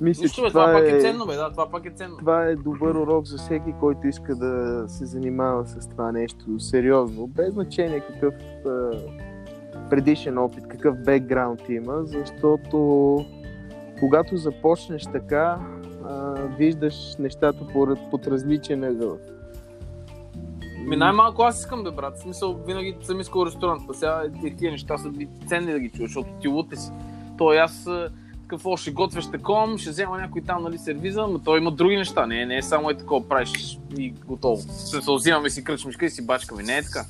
мисля, 0.00 0.22
Нищо, 0.22 0.36
че 0.36 0.42
бе, 0.42 0.48
това, 0.48 0.66
това 0.66 0.72
пак 0.74 0.84
е 0.84 0.96
е, 0.96 1.00
ценно, 1.00 1.26
бе, 1.26 1.34
да, 1.34 1.50
това 1.50 1.70
пак 1.70 1.86
е 1.86 1.90
ценно. 1.90 2.16
това 2.16 2.44
е 2.44 2.56
добър 2.56 2.94
урок 2.94 3.26
за 3.26 3.38
всеки, 3.38 3.74
който 3.80 4.06
иска 4.06 4.34
да 4.36 4.84
се 4.88 5.04
занимава 5.06 5.66
с 5.66 5.88
това 5.88 6.12
нещо 6.12 6.60
сериозно. 6.60 7.26
Без 7.26 7.52
значение 7.54 8.00
какъв 8.00 8.34
предишен 9.92 10.38
опит, 10.38 10.68
какъв 10.68 10.96
бекграунд 11.04 11.68
има, 11.68 12.04
защото 12.04 12.76
когато 14.00 14.36
започнеш 14.36 15.02
така, 15.02 15.58
а, 16.04 16.34
виждаш 16.58 17.16
нещата 17.18 17.66
под, 17.72 18.10
под 18.10 18.26
различен 18.26 18.84
ъгъл. 18.84 19.18
Ми 20.86 20.96
най-малко 20.96 21.42
аз 21.42 21.60
искам, 21.60 21.84
бе, 21.84 21.90
брат. 21.90 22.16
В 22.16 22.20
смисъл, 22.20 22.54
винаги 22.66 22.96
съм 23.02 23.20
искал 23.20 23.46
ресторант. 23.46 23.82
Па 23.86 23.94
сега 23.94 24.22
и 24.44 24.56
тия 24.56 24.72
неща 24.72 24.98
са 24.98 25.08
ми 25.08 25.28
ценни 25.48 25.72
да 25.72 25.80
ги 25.80 25.90
чуеш, 25.90 26.08
защото 26.08 26.28
ти 26.40 26.48
луте 26.48 26.76
си. 26.76 26.90
То 27.38 27.48
аз 27.48 27.88
какво 28.46 28.76
ще 28.76 28.90
готвиш 28.90 29.30
таком, 29.30 29.78
ще 29.78 29.90
взема 29.90 30.18
някой 30.18 30.42
там, 30.42 30.62
нали, 30.62 30.78
сервиза, 30.78 31.26
но 31.26 31.38
той 31.38 31.58
има 31.58 31.70
други 31.70 31.96
неща. 31.96 32.26
Не, 32.26 32.46
не 32.46 32.56
е 32.56 32.62
само 32.62 32.90
е 32.90 32.96
такова, 32.96 33.28
правиш 33.28 33.78
и 33.98 34.10
готово. 34.10 34.62
Смисъл, 34.62 35.16
взимаме 35.16 35.50
си 35.50 35.64
кръчмичка 35.64 36.06
и 36.06 36.10
си 36.10 36.26
бачкаме. 36.26 36.62
Не 36.62 36.76
е 36.76 36.82
така. 36.82 37.04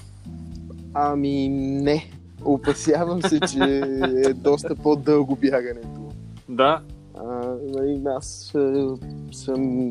Ами 0.95 1.49
не. 1.49 2.22
Опасявам 2.45 3.23
се, 3.23 3.41
че 3.41 3.83
е 4.19 4.33
доста 4.33 4.77
по-дълго 4.77 5.37
бягането. 5.37 6.01
Да. 6.49 6.81
А, 7.17 7.25
нали, 7.69 8.03
аз 8.07 8.53
е, 8.55 8.87
съм 9.33 9.91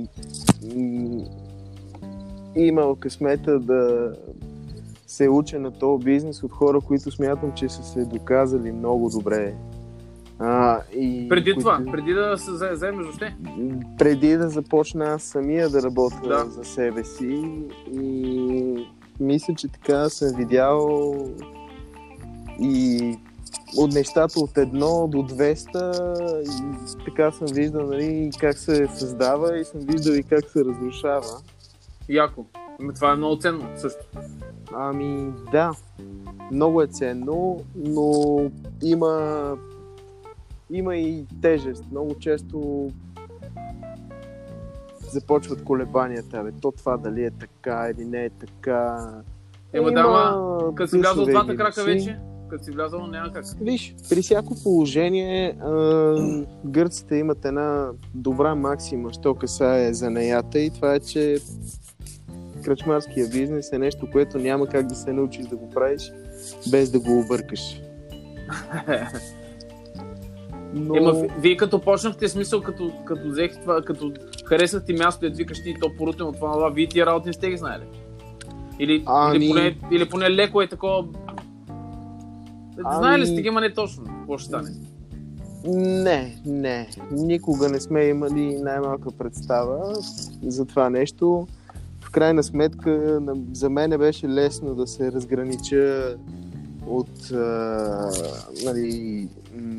имал 2.56 2.96
късмета 2.96 3.60
да 3.60 4.14
се 5.08 5.30
уча 5.30 5.60
на 5.60 5.72
този 5.72 6.04
бизнес 6.06 6.44
от 6.44 6.52
хора, 6.52 6.82
които 6.82 7.12
смятам, 7.12 7.52
че 7.54 7.70
са 7.70 7.84
се 7.84 8.06
доказали 8.06 8.72
много 8.72 9.10
добре. 9.10 9.54
А, 10.40 10.80
и 10.96 11.26
Преди 11.30 11.44
които- 11.46 11.60
това, 11.60 11.82
преди 11.92 12.14
да 12.14 12.38
се 12.38 12.52
за- 12.52 12.70
заемеш 12.74 13.06
въобще. 13.06 13.36
преди 13.98 14.38
да 14.38 14.50
започна 14.50 15.06
аз 15.06 15.24
самия 15.24 15.70
да 15.70 15.82
работя 15.84 16.28
Да. 16.28 16.46
за 16.46 16.64
себе 16.64 17.04
си 17.04 17.44
и 17.94 18.86
мисля, 19.20 19.54
че 19.56 19.68
така 19.68 20.10
съм 20.10 20.38
видял 20.38 21.14
и 22.62 23.18
от 23.78 23.94
нещата 23.94 24.40
от 24.40 24.58
едно 24.58 25.08
до 25.08 25.18
200 25.18 27.00
и 27.00 27.06
така 27.06 27.32
съм 27.32 27.48
виждал 27.48 27.88
нали, 27.88 28.32
как 28.40 28.58
се 28.58 28.88
създава 28.88 29.60
и 29.60 29.66
съм 29.66 29.80
виждал 29.80 30.14
и 30.14 30.24
как 30.24 30.50
се 30.50 30.66
разрушава. 30.66 31.42
Яко. 32.10 32.46
Ами, 32.80 32.94
това 32.94 33.12
е 33.12 33.16
много 33.16 33.42
ценно 33.42 33.70
също. 33.76 34.06
Ами 34.74 35.32
да, 35.52 35.72
много 36.52 36.82
е 36.82 36.88
ценно, 36.88 37.60
но 37.76 38.38
има, 38.84 39.58
има 40.72 40.96
и 40.96 41.26
тежест. 41.42 41.84
Много 41.92 42.20
често 42.20 42.90
започват 45.12 45.64
колебанията. 45.64 46.44
Бе, 46.44 46.52
то 46.62 46.72
това 46.72 46.98
дали 46.98 47.24
е 47.24 47.32
така 47.32 47.92
или 47.96 48.06
не 48.06 48.26
е 48.26 48.30
така. 48.30 49.12
Ема 49.74 49.92
да, 49.92 50.00
ама, 50.00 50.76
Като 50.76 50.90
си 50.90 50.98
влязъл 50.98 51.24
и 51.24 51.30
двата 51.30 51.56
крака 51.56 51.84
вече, 51.84 52.20
като 52.52 52.64
си 52.64 52.72
влязъл, 52.72 53.08
няма 53.08 53.34
как. 53.34 53.46
Виж, 53.62 53.96
при 54.10 54.22
всяко 54.22 54.56
положение 54.64 55.56
а, 55.62 56.16
гърците 56.66 57.16
имат 57.16 57.46
една 57.46 57.90
добра 58.16 58.56
максима, 58.56 59.14
що 59.14 59.36
касае 59.36 59.94
занаята 59.94 60.60
и 60.60 60.70
това 60.70 60.96
е, 60.96 61.00
че 61.00 61.38
кръчмарския 62.64 63.28
бизнес 63.28 63.74
е 63.74 63.78
нещо, 63.78 64.08
което 64.12 64.38
няма 64.38 64.68
как 64.68 64.88
да 64.88 64.96
се 64.96 65.14
научиш 65.14 65.46
да 65.46 65.56
го 65.56 65.70
правиш 65.70 66.12
без 66.72 66.92
да 66.92 67.00
го 67.00 67.20
объркаш. 67.20 67.82
Но... 70.74 70.96
Ема, 70.98 71.14
ви- 71.14 71.30
вие 71.40 71.58
като 71.58 71.82
почнахте 71.82 72.30
смисъл, 72.30 72.62
като, 72.62 72.92
като 73.06 73.30
взех 73.30 73.62
това, 73.62 73.82
като 73.82 74.14
харесах 74.46 74.86
ти 74.86 74.94
място, 74.94 75.30
да 75.30 75.36
викаш 75.36 75.64
ти 75.64 75.76
то 75.82 75.88
порутен 75.98 76.26
от 76.28 76.36
това, 76.36 76.54
това, 76.54 76.70
вие 76.70 76.88
тия 76.88 77.06
работи 77.06 77.28
не 77.28 77.34
сте 77.34 77.50
ги 77.50 77.58
знаели. 77.58 77.84
Или, 78.80 79.04
Ами- 79.06 79.38
или, 79.38 79.50
поне, 79.50 79.78
или 79.92 80.10
поне 80.10 80.32
леко 80.32 80.62
е 80.62 80.68
такова. 80.68 81.06
Ами- 82.84 82.98
Знаели 82.98 83.28
сте 83.28 83.42
ги, 83.42 83.50
ма 83.50 83.62
не 83.62 83.74
точно. 83.74 84.04
Какво 84.06 84.38
ще 84.38 84.48
стане? 84.48 84.70
Не, 85.68 86.42
не. 86.46 86.90
Никога 87.12 87.70
не 87.70 87.80
сме 87.80 88.04
имали 88.04 88.56
най-малка 88.56 89.12
представа 89.12 89.94
за 90.44 90.66
това 90.66 90.90
нещо. 90.90 91.48
В 92.02 92.12
крайна 92.12 92.44
сметка, 92.44 93.22
за 93.54 93.70
мен 93.70 93.90
беше 93.90 94.30
лесно 94.30 94.76
да 94.76 94.88
се 94.88 95.12
разгранича 95.12 96.16
от 96.88 97.32
а, 97.32 98.12
нали, 98.66 99.28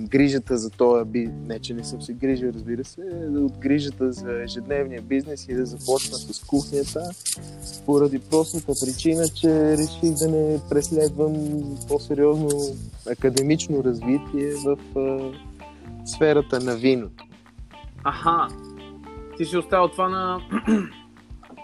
грижата 0.08 0.58
за 0.58 0.70
този 0.70 1.04
бизнес. 1.04 1.36
Не, 1.46 1.58
че 1.58 1.74
не 1.74 1.84
съм 1.84 2.02
се 2.02 2.12
грижил, 2.12 2.48
разбира 2.54 2.84
се, 2.84 3.00
от 3.36 3.58
грижата 3.58 4.12
за 4.12 4.42
ежедневния 4.42 5.02
бизнес 5.02 5.48
и 5.48 5.54
да 5.54 5.66
започна 5.66 6.16
с 6.16 6.44
кухнята, 6.46 7.10
поради 7.86 8.18
простата 8.18 8.72
причина, 8.86 9.28
че 9.28 9.76
реших 9.76 10.14
да 10.18 10.28
не 10.28 10.60
преследвам 10.70 11.34
по-сериозно 11.88 12.48
академично 13.10 13.84
развитие 13.84 14.52
в 14.64 14.78
а, 14.98 15.32
сферата 16.06 16.60
на 16.60 16.76
виното. 16.76 17.24
Аха. 18.04 18.48
Ти 19.36 19.44
си 19.44 19.56
оставил 19.56 19.88
това 19.88 20.08
на, 20.08 20.40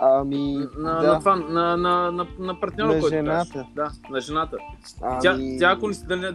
Ами, 0.00 0.56
на, 0.78 1.00
да. 1.00 1.12
на, 1.12 1.18
това, 1.18 1.36
на, 1.36 1.76
на, 1.76 2.12
на, 2.12 2.26
на 2.38 2.60
партньора, 2.60 2.94
На 2.94 3.00
който 3.00 3.16
жената. 3.16 3.52
кажеш. 3.52 3.66
Да, 3.74 3.90
на 4.10 4.20
жената. 4.20 4.56
ами... 5.02 5.18
Тя, 5.22 5.38
тя 5.58 5.72
ако 5.76 5.88
не 5.88 5.94
си, 5.94 6.04
да, 6.06 6.16
не- 6.16 6.32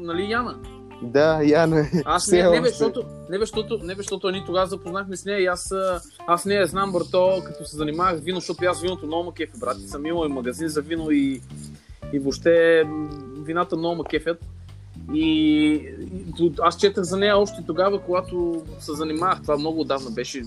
нали, 0.00 0.30
Яна? 0.30 0.58
Да, 1.02 1.42
Яна 1.42 1.80
е. 1.80 2.02
Аз 2.04 2.28
не, 2.28 2.50
не, 2.50 2.60
бе, 2.60 2.68
защото, 2.68 3.04
не, 3.30 3.38
бе, 3.38 3.44
защото, 3.44 3.78
не, 3.78 3.94
бе, 3.94 4.02
защото 4.02 4.30
ние 4.30 4.44
тогава 4.46 4.66
запознахме 4.66 5.16
с 5.16 5.24
нея 5.24 5.40
и 5.40 5.46
аз, 5.46 5.74
аз 6.26 6.44
не 6.44 6.54
я 6.54 6.66
знам, 6.66 6.92
брато, 6.92 7.42
като 7.44 7.64
се 7.64 7.76
занимавах 7.76 8.20
вино, 8.20 8.40
защото 8.40 8.64
аз 8.64 8.80
виното 8.80 9.06
много 9.06 9.24
ма 9.24 9.34
кефи, 9.34 9.52
брат. 9.60 9.76
И 9.84 9.88
съм 9.88 10.06
имал 10.06 10.26
и 10.26 10.32
магазин 10.32 10.68
за 10.68 10.80
вино 10.80 11.10
и, 11.10 11.42
и 12.12 12.18
въобще 12.18 12.84
вината 13.44 13.76
много 13.76 13.96
ма 13.96 14.04
кефят. 14.04 14.38
И, 15.14 15.88
аз 16.60 16.76
четах 16.76 17.04
за 17.04 17.16
нея 17.16 17.38
още 17.38 17.62
тогава, 17.66 18.00
когато 18.00 18.62
се 18.80 18.92
занимавах. 18.94 19.42
Това 19.42 19.56
много 19.56 19.80
отдавна 19.80 20.10
беше. 20.10 20.42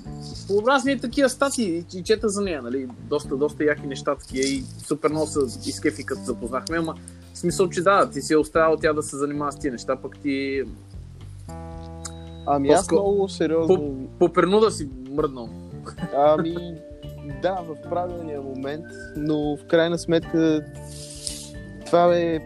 По 0.47 0.67
разни 0.67 0.99
такива 0.99 1.29
статии 1.29 1.83
и, 1.95 2.03
четах 2.03 2.29
за 2.29 2.41
нея, 2.41 2.61
нали? 2.61 2.87
Доста, 3.09 3.35
доста 3.35 3.63
яки 3.63 3.87
неща 3.87 4.15
такива 4.15 4.47
и 4.47 4.63
супер 4.87 5.09
много 5.09 5.27
се 5.27 5.69
изкефи, 5.69 6.05
като 6.05 6.21
запознахме, 6.21 6.77
ама 6.77 6.95
в 7.33 7.37
смисъл, 7.37 7.69
че 7.69 7.81
да, 7.81 8.09
ти 8.09 8.21
си 8.21 8.33
е 8.33 8.37
оставил 8.37 8.77
тя 8.77 8.93
да 8.93 9.03
се 9.03 9.17
занимава 9.17 9.51
с 9.51 9.59
тия 9.59 9.71
неща, 9.71 9.95
пък 9.95 10.17
ти 10.17 10.63
Ами 12.47 12.69
аз 12.69 12.91
много 12.91 13.29
сериозно... 13.29 14.07
по 14.19 14.33
принуда 14.33 14.71
си 14.71 14.89
мръднал. 15.11 15.49
Ами, 16.15 16.55
да, 17.41 17.53
в 17.53 17.89
правилния 17.89 18.41
момент, 18.41 18.85
но 19.17 19.57
в 19.57 19.65
крайна 19.67 19.97
сметка 19.97 20.65
това 21.85 22.15
е 22.15 22.39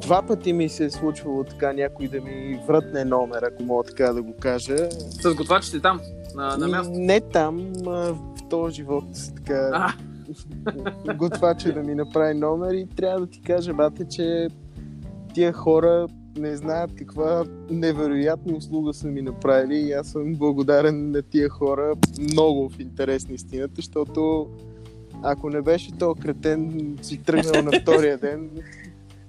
два 0.00 0.22
пъти 0.22 0.52
ми 0.52 0.68
се 0.68 0.84
е 0.84 0.90
случвало 0.90 1.44
така 1.44 1.72
някой 1.72 2.08
да 2.08 2.20
ми 2.20 2.60
вратне 2.66 3.04
номер, 3.04 3.42
ако 3.42 3.62
мога 3.62 3.84
така 3.84 4.12
да 4.12 4.22
го 4.22 4.34
кажа. 4.40 4.76
С 4.90 5.34
готвачите 5.34 5.80
там, 5.80 6.00
на, 6.34 6.56
на 6.56 6.68
място. 6.68 6.92
Не 6.94 7.20
там, 7.20 7.72
а 7.86 7.90
в 7.90 8.18
този 8.50 8.74
живот, 8.74 9.04
така, 9.36 9.70
А, 9.72 9.92
готвача 11.14 11.72
да 11.72 11.82
ми 11.82 11.94
направи 11.94 12.34
номер 12.34 12.74
и 12.74 12.86
трябва 12.96 13.20
да 13.20 13.26
ти 13.26 13.42
кажа, 13.42 13.74
бате, 13.74 14.04
че 14.08 14.48
тия 15.34 15.52
хора 15.52 16.06
не 16.38 16.56
знаят 16.56 16.90
каква 16.94 17.44
невероятна 17.70 18.56
услуга 18.56 18.94
са 18.94 19.06
ми 19.06 19.22
направили 19.22 19.76
и 19.76 19.92
аз 19.92 20.06
съм 20.06 20.34
благодарен 20.34 21.10
на 21.10 21.22
тия 21.22 21.48
хора 21.48 21.92
много 22.18 22.68
в 22.68 22.80
интерес 22.80 23.28
на 23.28 23.34
истината, 23.34 23.72
защото 23.76 24.48
ако 25.22 25.50
не 25.50 25.62
беше 25.62 25.92
то 25.98 26.14
кретен 26.14 26.98
си 27.02 27.22
тръгнал 27.22 27.62
на 27.62 27.72
втория 27.82 28.18
ден, 28.18 28.50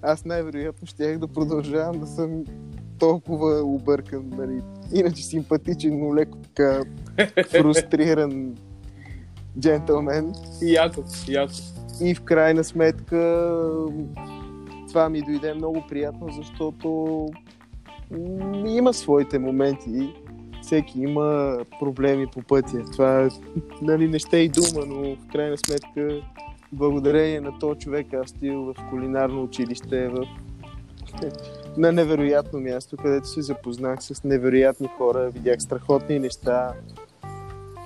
аз 0.03 0.25
най-вероятно 0.25 0.88
щях 0.88 1.17
да 1.17 1.27
продължавам 1.27 2.00
да 2.00 2.07
съм 2.07 2.43
толкова 3.00 3.62
объркан, 3.63 4.29
нали. 4.38 4.62
Иначе 4.93 5.24
симпатичен, 5.24 6.00
но 6.00 6.15
леко 6.15 6.38
така 6.38 6.83
фрустриран 7.50 8.55
джентълмен. 9.60 10.33
яко, 10.62 11.03
яко. 11.27 11.53
И 12.01 12.15
в 12.15 12.22
крайна 12.22 12.63
сметка 12.63 13.50
това 14.88 15.10
ми 15.10 15.22
дойде 15.22 15.53
много 15.53 15.83
приятно, 15.89 16.27
защото 16.38 17.27
има 18.67 18.93
своите 18.93 19.39
моменти. 19.39 20.13
Всеки 20.62 21.00
има 21.00 21.57
проблеми 21.79 22.27
по 22.27 22.41
пътя. 22.41 22.83
Това 22.91 23.29
нали, 23.81 24.07
не 24.07 24.19
ще 24.19 24.38
и 24.38 24.50
дума, 24.50 24.86
но 24.88 25.15
в 25.15 25.27
крайна 25.31 25.57
сметка 25.57 26.22
благодарение 26.74 27.42
на 27.42 27.60
този 27.60 27.80
човек 27.80 28.13
аз 28.13 28.30
стил 28.30 28.62
в 28.63 28.75
кулинарно 28.89 29.44
училище 29.44 30.08
в 30.08 30.25
на 31.77 31.92
невероятно 31.92 32.60
място, 32.60 32.98
където 32.98 33.27
се 33.27 33.42
запознах 33.42 34.03
с 34.03 34.24
невероятни 34.24 34.88
хора, 34.98 35.30
видях 35.30 35.62
страхотни 35.62 36.20
неща 36.20 36.74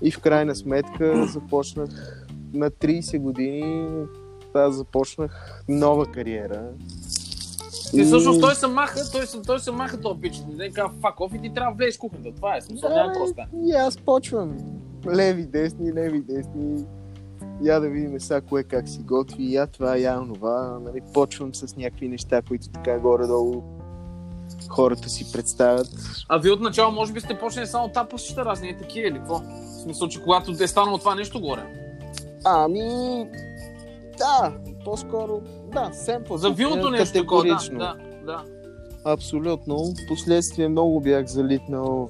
и 0.01 0.11
в 0.11 0.19
крайна 0.19 0.55
сметка 0.55 1.25
започнах 1.27 1.89
на 2.53 2.71
30 2.71 3.19
години 3.19 3.89
аз 4.53 4.75
започнах 4.75 5.63
нова 5.69 6.05
кариера. 6.05 6.69
И 7.93 8.03
всъщност 8.03 8.41
той 8.41 8.55
се 8.55 8.67
маха, 8.67 8.99
той 9.11 9.25
се, 9.25 9.41
той 9.41 9.59
се 9.59 9.71
маха 9.71 10.01
този 10.01 10.21
пич. 10.21 10.41
Казва 10.73 10.93
фак 11.01 11.19
оф 11.19 11.31
и 11.35 11.41
ти 11.41 11.53
трябва 11.53 11.71
да 11.71 11.77
влезеш 11.77 11.95
в 11.95 11.99
кухнята. 11.99 12.35
Това 12.35 12.57
е 12.57 12.61
смисъл, 12.61 12.89
няма 12.89 13.11
Да, 13.11 13.19
просто. 13.19 13.41
И 13.65 13.71
аз 13.71 13.97
почвам. 13.97 14.57
Леви, 15.15 15.45
десни, 15.45 15.93
леви, 15.93 16.21
десни. 16.21 16.85
Я 17.61 17.79
да 17.79 17.89
видим 17.89 18.19
сега 18.19 18.41
кое 18.41 18.63
как 18.63 18.89
си 18.89 18.99
готви, 18.99 19.53
я 19.53 19.67
това, 19.67 19.97
я 19.97 20.19
онова. 20.21 20.79
Нали, 20.83 21.01
почвам 21.13 21.55
с 21.55 21.75
някакви 21.75 22.07
неща, 22.07 22.41
които 22.41 22.69
така 22.69 22.99
горе-долу 22.99 23.63
хората 24.69 25.09
си 25.09 25.31
представят. 25.31 25.87
А 26.29 26.37
вие 26.37 26.51
отначало 26.51 26.91
може 26.91 27.13
би 27.13 27.21
сте 27.21 27.39
почнали 27.39 27.67
само 27.67 27.89
тапащите 27.89 28.41
разни 28.41 28.69
е 28.69 28.77
такива 28.77 29.07
или 29.07 29.17
какво? 29.17 29.39
В 29.39 29.81
смисъл, 29.83 30.07
че 30.07 30.23
когато 30.23 30.51
е 30.63 30.67
станало 30.67 30.97
това 30.97 31.15
нещо 31.15 31.41
горе. 31.41 31.65
Ами, 32.45 33.27
да, 34.17 34.53
по-скоро, 34.85 35.41
да, 35.73 35.89
семпл. 35.93 36.35
За 36.35 36.49
вилното 36.49 36.89
нещо 36.89 37.19
такова, 37.19 37.43
да, 37.43 37.59
да, 37.71 37.95
да. 38.25 38.43
Абсолютно. 39.05 39.93
Впоследствие 40.05 40.67
много 40.67 41.01
бях 41.01 41.25
залитнал 41.25 42.09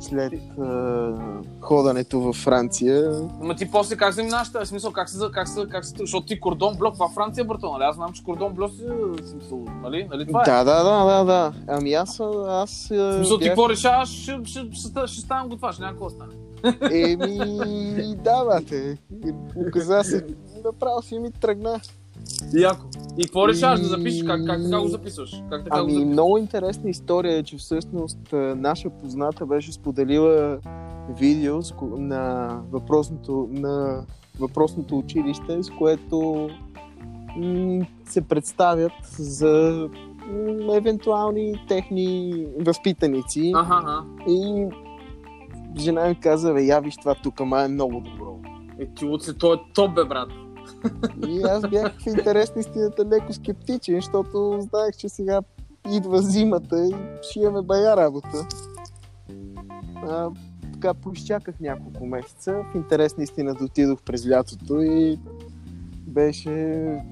след 0.00 0.32
а, 0.60 1.12
ходенето 1.60 2.20
във 2.20 2.36
Франция. 2.36 3.28
Ама 3.40 3.54
ти 3.54 3.70
после 3.70 3.96
как 3.96 4.14
заминаваш 4.14 4.52
тази 4.52 4.68
смисъл, 4.68 4.92
как 4.92 5.08
се, 5.08 5.18
как 5.32 5.48
се, 5.48 5.66
как 5.70 5.84
се, 5.84 5.94
защото 5.98 6.26
ти 6.26 6.40
кордон 6.40 6.76
блок 6.76 6.96
във 6.96 7.12
Франция, 7.12 7.44
брато, 7.44 7.72
нали? 7.72 7.84
Аз 7.84 7.96
знам, 7.96 8.12
че 8.12 8.24
кордон 8.24 8.52
блок 8.52 8.70
си, 8.70 8.84
в 8.86 9.28
смисъл, 9.28 9.64
нали? 9.82 10.08
Нали 10.10 10.26
това 10.26 10.42
е? 10.42 10.44
Да, 10.44 10.64
да, 10.64 10.84
да, 10.84 11.04
да, 11.04 11.24
да. 11.24 11.52
Ами 11.68 11.92
аз, 11.92 12.20
аз 12.48 12.88
В 12.90 13.14
смисъл, 13.16 13.38
ти 13.38 13.44
бях... 13.44 13.50
какво 13.50 13.68
решаваш, 13.68 14.08
ще, 14.08 14.40
ще, 14.44 14.60
ще, 14.72 14.72
ще, 14.72 15.06
ще 15.06 15.20
ставам 15.20 15.48
готвач, 15.48 15.78
няма 15.78 15.92
какво 15.92 16.08
да 16.08 16.10
стане. 16.10 16.32
Еми, 16.90 18.16
да, 18.16 18.44
бате. 18.44 18.98
Оказа 19.68 20.04
се, 20.04 20.26
направо 20.64 21.02
си 21.02 21.18
ми 21.18 21.32
тръгна. 21.32 21.80
Яко. 22.54 22.86
И 23.18 23.22
какво 23.22 23.48
решаваш 23.48 23.80
да 23.80 23.86
запишеш? 23.86 24.22
Как, 24.22 24.46
как 24.46 24.62
така 24.62 24.80
го 24.80 24.88
записваш? 24.88 25.42
Как 25.50 25.64
така 25.64 25.76
го 25.76 25.82
Ами, 25.82 25.92
записваш? 25.92 26.12
много 26.12 26.38
интересна 26.38 26.90
история 26.90 27.38
е, 27.38 27.42
че 27.42 27.56
всъщност 27.56 28.18
наша 28.56 28.90
позната 28.90 29.46
беше 29.46 29.72
споделила 29.72 30.58
видео 31.18 31.60
на 31.82 32.48
въпросното, 32.72 33.48
на 33.50 34.04
въпросното 34.40 34.98
училище, 34.98 35.62
с 35.62 35.70
което 35.70 36.50
м- 37.36 37.86
се 38.04 38.20
представят 38.20 38.92
за 39.18 39.88
м- 40.30 40.76
евентуални 40.76 41.64
техни 41.68 42.34
възпитаници. 42.60 43.52
Аха, 43.54 43.74
аха. 43.74 44.04
И 44.28 44.66
жена 45.78 46.08
ми 46.08 46.14
каза, 46.14 46.52
бе, 46.52 46.62
я 46.62 46.80
виж 46.80 46.96
това 46.96 47.14
тук, 47.14 47.40
ама 47.40 47.62
е 47.62 47.68
много 47.68 48.00
добро. 48.00 48.38
Е, 48.78 48.86
ти 48.86 49.04
от 49.04 49.22
се, 49.22 49.34
той 49.34 49.56
е 49.56 49.58
топ, 49.74 49.94
бе, 49.94 50.04
брат. 50.04 50.28
И 51.28 51.42
аз 51.42 51.68
бях 51.68 52.00
в 52.00 52.06
интерес 52.06 52.54
на 52.54 52.60
истината 52.60 53.04
леко 53.04 53.32
скептичен, 53.32 53.94
защото 53.94 54.58
знаех, 54.60 54.96
че 54.96 55.08
сега 55.08 55.40
идва 55.90 56.22
зимата 56.22 56.86
и 56.86 56.94
ще 57.22 57.40
имаме 57.40 57.62
бая 57.62 57.96
работа. 57.96 58.46
А, 60.08 60.30
така 60.72 60.94
поизчаках 60.94 61.60
няколко 61.60 62.06
месеца. 62.06 62.52
В 62.72 62.76
интерес 62.76 63.16
на 63.16 63.22
истината 63.22 63.64
отидох 63.64 64.02
през 64.02 64.28
лятото 64.28 64.82
и 64.82 65.18
беше 66.06 66.50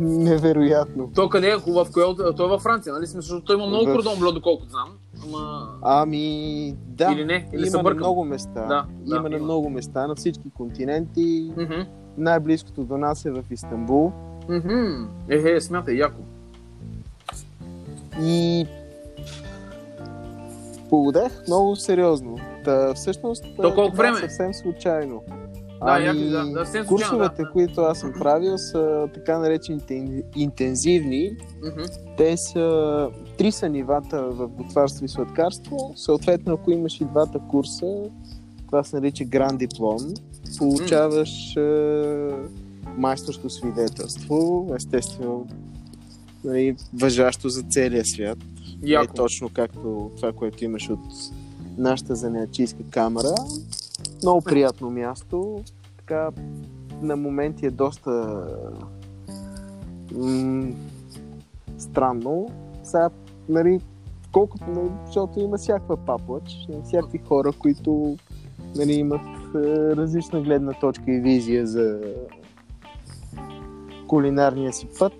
невероятно. 0.00 1.10
Той 1.14 1.28
къде 1.28 1.50
е? 1.50 1.56
В 1.56 1.86
кое? 1.92 2.04
Той 2.36 2.46
е 2.46 2.48
във 2.48 2.62
Франция, 2.62 2.92
нали? 2.92 3.06
Защото 3.06 3.44
той 3.44 3.56
има 3.56 3.66
много 3.66 3.84
В- 3.90 3.92
кордон 3.94 4.18
блок, 4.18 4.34
доколкото 4.34 4.70
знам. 4.70 4.88
Ама... 5.24 5.68
Ами, 5.82 6.76
да. 6.86 7.12
Или 7.12 7.24
не? 7.24 7.48
Или 7.52 7.66
има 7.68 7.82
на 7.82 7.94
много 7.94 8.24
места. 8.24 8.66
Да, 8.66 8.86
да, 9.06 9.16
има 9.16 9.28
на 9.28 9.36
има. 9.36 9.44
много 9.44 9.70
места, 9.70 10.06
на 10.06 10.14
всички 10.14 10.50
континенти. 10.50 11.52
Мгм. 11.56 11.86
Най-близкото 12.18 12.84
до 12.84 12.98
нас 12.98 13.24
е 13.24 13.30
в 13.30 13.44
Истанбул. 13.50 14.12
Мгм. 14.48 15.08
Ехе, 15.28 15.60
смятай, 15.60 15.94
яко. 15.94 16.20
И 18.22 18.66
погодех 20.90 21.42
много 21.46 21.76
сериозно. 21.76 22.36
Та, 22.64 22.94
всъщност, 22.94 23.44
То 23.56 23.74
колко 23.74 23.96
време? 23.96 24.18
съвсем 24.18 24.54
случайно. 24.54 25.22
Да, 25.84 25.98
яко, 25.98 26.20
да, 26.20 26.44
да, 26.46 26.58
съвсем 26.66 26.86
курсовете, 26.86 27.42
да. 27.42 27.50
които 27.50 27.80
аз 27.80 27.98
съм 27.98 28.12
правил, 28.12 28.58
са 28.58 29.08
така 29.14 29.38
наречените 29.38 29.94
ин- 29.94 30.22
интензивни. 30.36 31.30
Мгм. 31.64 31.82
Те 32.16 32.36
са 32.36 33.08
три 33.38 33.52
са 33.52 33.68
нивата 33.68 34.22
в 34.22 34.48
готварство 34.48 35.04
и 35.04 35.08
сладкарство. 35.08 35.92
Съответно, 35.96 36.54
ако 36.54 36.70
имаш 36.70 37.00
и 37.00 37.04
двата 37.04 37.38
курса, 37.50 37.94
това 38.66 38.82
се 38.84 38.96
нарича 38.96 39.24
гранд 39.24 39.58
диплом, 39.58 39.98
получаваш 40.58 41.56
е, 41.56 42.30
майсторско 42.96 43.50
свидетелство, 43.50 44.70
естествено, 44.76 45.46
нали, 46.44 46.76
въжащо 46.94 47.48
за 47.48 47.62
целия 47.62 48.04
свят. 48.04 48.38
Е 48.84 48.90
Яко. 48.90 49.14
точно 49.14 49.50
както 49.52 50.10
това, 50.16 50.32
което 50.32 50.64
имаш 50.64 50.90
от 50.90 51.00
нашата 51.78 52.14
занаячийска 52.14 52.82
камера. 52.90 53.34
Много 54.22 54.40
приятно 54.40 54.90
място. 54.90 55.64
Така, 55.96 56.30
на 57.02 57.16
моменти 57.16 57.66
е 57.66 57.70
доста 57.70 58.44
м- 60.14 60.72
странно. 61.78 62.48
Сега, 62.84 63.10
нали, 63.48 63.80
колкото, 64.32 64.64
нали, 64.70 64.90
защото 65.06 65.40
има 65.40 65.58
всякаква 65.58 65.96
паплач, 65.96 66.68
всякакви 66.84 67.18
хора, 67.18 67.52
които 67.52 68.16
нали, 68.76 68.92
имат 68.92 69.20
различна 69.96 70.40
гледна 70.40 70.72
точка 70.72 71.04
и 71.08 71.20
визия 71.20 71.66
за 71.66 72.00
кулинарния 74.06 74.72
си 74.72 74.88
път. 74.98 75.14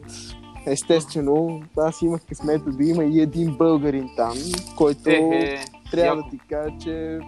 Естествено, 0.67 1.63
аз 1.79 2.03
имах 2.03 2.21
късмета 2.29 2.71
да 2.71 2.85
има 2.85 3.05
и 3.05 3.21
един 3.21 3.57
българин 3.57 4.09
там, 4.17 4.33
който 4.77 5.01
Ехе, 5.07 5.65
трябва 5.91 6.17
яко. 6.17 6.23
да 6.25 6.31
ти 6.31 6.39
кажа, 6.49 6.77
че 6.83 7.19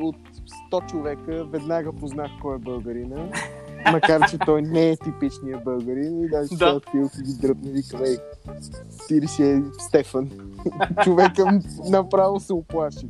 от 0.00 0.16
100 0.72 0.90
човека 0.90 1.44
веднага 1.44 1.92
познах 1.92 2.30
кой 2.42 2.54
е 2.56 2.58
българина. 2.58 3.28
Макар, 3.92 4.30
че 4.30 4.38
той 4.38 4.62
не 4.62 4.90
е 4.90 4.96
типичният 4.96 5.64
българин 5.64 6.22
и 6.24 6.28
даже 6.28 6.48
Да. 6.56 6.74
да. 6.74 6.80
филки 6.90 7.22
ги 7.22 7.32
дръпне 7.40 7.70
и 7.70 7.72
вика, 7.72 7.98
ей, 8.06 8.16
ти 9.08 9.28
си 9.28 9.42
е 9.42 9.62
Стефан? 9.78 10.30
Човека 11.04 11.60
направо 11.90 12.40
се 12.40 12.52
оплаши. 12.52 13.08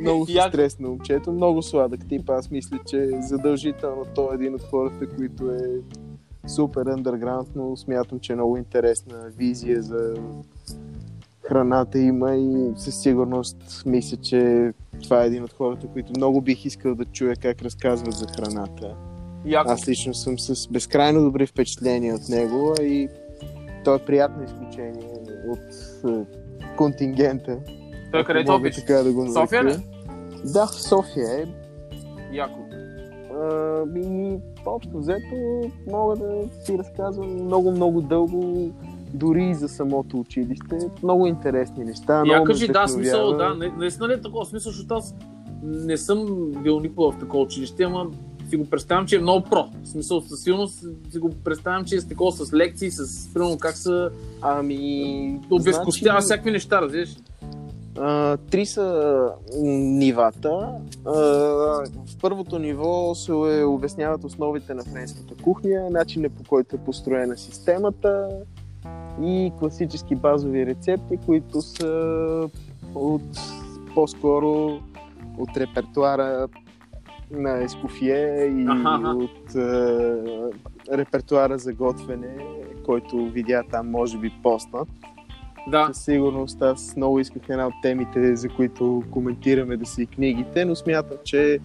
Много 0.00 0.26
се 0.26 0.32
Яко. 0.32 0.48
стресна 0.48 0.88
момчето, 0.88 1.32
много 1.32 1.62
сладък 1.62 2.08
тип. 2.08 2.30
Аз 2.30 2.50
мисля, 2.50 2.78
че 2.86 3.10
задължително 3.20 4.04
той 4.14 4.32
е 4.32 4.34
един 4.34 4.54
от 4.54 4.62
хората, 4.62 5.08
които 5.16 5.50
е 5.50 5.80
супер 6.46 6.84
underground, 6.84 7.46
но 7.54 7.76
смятам, 7.76 8.20
че 8.20 8.32
е 8.32 8.36
много 8.36 8.56
интересна 8.56 9.30
визия 9.36 9.82
за 9.82 10.14
храната 11.42 11.98
има 11.98 12.36
и 12.36 12.72
със 12.76 13.02
сигурност 13.02 13.82
мисля, 13.86 14.16
че 14.16 14.72
това 15.02 15.22
е 15.22 15.26
един 15.26 15.44
от 15.44 15.52
хората, 15.52 15.86
които 15.86 16.12
много 16.16 16.40
бих 16.40 16.64
искал 16.64 16.94
да 16.94 17.04
чуя 17.04 17.36
как 17.36 17.62
разказват 17.62 18.14
за 18.14 18.26
храната. 18.26 18.96
Яко. 19.44 19.70
Аз 19.70 19.88
лично 19.88 20.14
съм 20.14 20.38
с 20.38 20.68
безкрайно 20.68 21.22
добри 21.22 21.46
впечатления 21.46 22.14
от 22.14 22.28
него 22.28 22.74
и 22.80 23.08
той 23.84 23.96
е 23.96 24.04
приятно 24.04 24.44
изключение 24.44 25.08
от 25.48 25.60
е, 26.10 26.24
контингента. 26.76 27.58
Той 28.12 28.24
къде 28.24 28.44
топиш? 28.44 28.76
така 28.76 28.94
да 28.94 29.12
го 29.12 29.26
София 29.32 29.62
нарека. 29.62 29.80
ли? 29.80 29.84
Да, 30.44 30.66
в 30.66 30.82
София 30.82 31.42
е. 31.42 31.44
Яко. 32.32 32.58
А, 33.40 33.84
ми, 33.86 34.40
общо 34.66 34.98
взето 34.98 35.70
мога 35.90 36.16
да 36.16 36.42
ти 36.66 36.78
разказвам 36.78 37.34
много-много 37.34 38.00
дълго 38.00 38.70
дори 39.14 39.44
и 39.44 39.54
за 39.54 39.68
самото 39.68 40.20
училище. 40.20 40.78
Много 41.02 41.26
интересни 41.26 41.84
неща. 41.84 42.22
Я 42.26 42.44
кажи, 42.44 42.68
да, 42.68 42.88
смисъл, 42.88 43.36
да, 43.36 43.54
наистина 43.78 44.08
ли 44.08 44.12
е 44.12 44.20
такова 44.20 44.44
смисъл, 44.44 44.72
защото 44.72 44.94
аз 44.94 45.14
не 45.62 45.96
съм 45.96 46.50
бил 46.62 46.80
никога 46.80 47.10
в 47.10 47.18
такова 47.18 47.42
училище, 47.42 47.82
ама 47.82 48.06
си 48.48 48.56
го 48.56 48.70
представям, 48.70 49.06
че 49.06 49.16
е 49.16 49.18
много 49.18 49.44
про. 49.44 49.68
В 49.82 49.88
смисъл, 49.88 50.20
със 50.20 50.42
сигурност 50.42 50.84
си 51.10 51.18
го 51.18 51.30
представям, 51.44 51.84
че 51.84 51.96
е 51.96 52.00
с 52.00 52.08
такова 52.08 52.32
с 52.32 52.52
лекции, 52.52 52.90
с 52.90 53.28
примерно 53.34 53.58
как 53.58 53.76
се 53.76 54.08
Ами, 54.40 55.40
обезкостява 55.50 56.20
значи, 56.20 56.24
всякакви 56.24 56.50
неща, 56.50 56.82
разбираш? 56.82 57.16
А, 57.98 58.36
три 58.36 58.66
са 58.66 59.28
нивата. 59.62 60.68
А, 61.04 61.12
в 62.06 62.18
първото 62.20 62.58
ниво 62.58 63.14
се 63.14 63.32
е- 63.32 63.64
обясняват 63.64 64.24
основите 64.24 64.74
на 64.74 64.82
френската 64.84 65.42
кухня, 65.42 65.88
начинът 65.90 66.32
по 66.32 66.44
който 66.44 66.76
е 66.76 66.84
построена 66.84 67.36
системата 67.36 68.28
и 69.22 69.52
класически 69.58 70.14
базови 70.14 70.66
рецепти, 70.66 71.18
които 71.26 71.60
са 71.62 72.48
от 72.94 73.22
по-скоро 73.94 74.78
от 75.38 75.56
репертуара 75.56 76.48
на 77.30 77.62
Ескофие 77.62 78.44
и 78.44 78.66
Аха. 78.70 79.08
от 79.08 79.54
е, 79.54 79.58
репертуара 80.92 81.58
за 81.58 81.72
готвене, 81.72 82.36
който 82.86 83.16
видя 83.26 83.62
там, 83.70 83.90
може 83.90 84.18
би, 84.18 84.32
постнат. 84.42 84.88
Да. 85.66 85.86
Със 85.92 86.04
сигурност 86.04 86.62
аз 86.62 86.96
много 86.96 87.20
исках 87.20 87.42
една 87.48 87.66
от 87.66 87.74
темите, 87.82 88.36
за 88.36 88.48
които 88.48 89.02
коментираме 89.10 89.76
да 89.76 89.86
са 89.86 90.02
и 90.02 90.06
книгите, 90.06 90.64
но 90.64 90.76
смятам, 90.76 91.18
че 91.24 91.58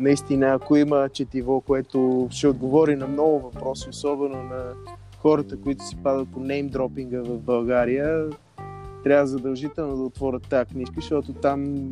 наистина 0.00 0.46
ако 0.46 0.76
има 0.76 1.08
четиво, 1.08 1.60
което 1.60 2.28
ще 2.30 2.48
отговори 2.48 2.96
на 2.96 3.06
много 3.06 3.40
въпроси, 3.40 3.88
особено 3.88 4.42
на 4.42 4.72
хората, 5.18 5.56
които 5.56 5.84
си 5.84 5.96
падат 5.96 6.28
по 6.32 6.40
неймдропинга 6.40 7.22
в 7.22 7.38
България, 7.38 8.26
трябва 9.04 9.26
задължително 9.26 9.96
да 9.96 10.02
отворят 10.02 10.48
тази 10.48 10.70
книжка, 10.70 10.94
защото 10.96 11.32
там 11.32 11.88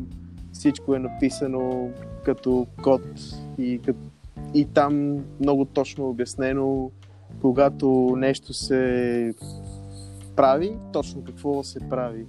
всичко 0.53 0.95
е 0.95 0.99
написано 0.99 1.89
като 2.25 2.67
код 2.83 3.01
и, 3.57 3.79
и 4.53 4.65
там 4.65 5.19
много 5.39 5.65
точно 5.65 6.09
обяснено 6.09 6.91
когато 7.41 8.13
нещо 8.17 8.53
се 8.53 9.33
прави, 10.35 10.77
точно 10.93 11.23
какво 11.23 11.63
се 11.63 11.79
прави. 11.89 12.25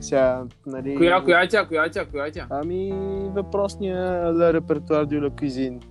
Сега, 0.00 0.44
нали... 0.66 0.96
Коя, 0.96 1.24
коя 1.24 1.42
е 1.42 1.48
тя, 1.48 1.66
коя 1.66 1.84
е 1.84 1.90
тя, 1.90 2.06
коя 2.06 2.26
е 2.26 2.30
тя? 2.30 2.46
Ами, 2.50 2.92
въпросния 3.34 4.24
Repertoire 4.34 5.06
de 5.06 5.20
la 5.20 5.30
Cuisine. 5.30 5.84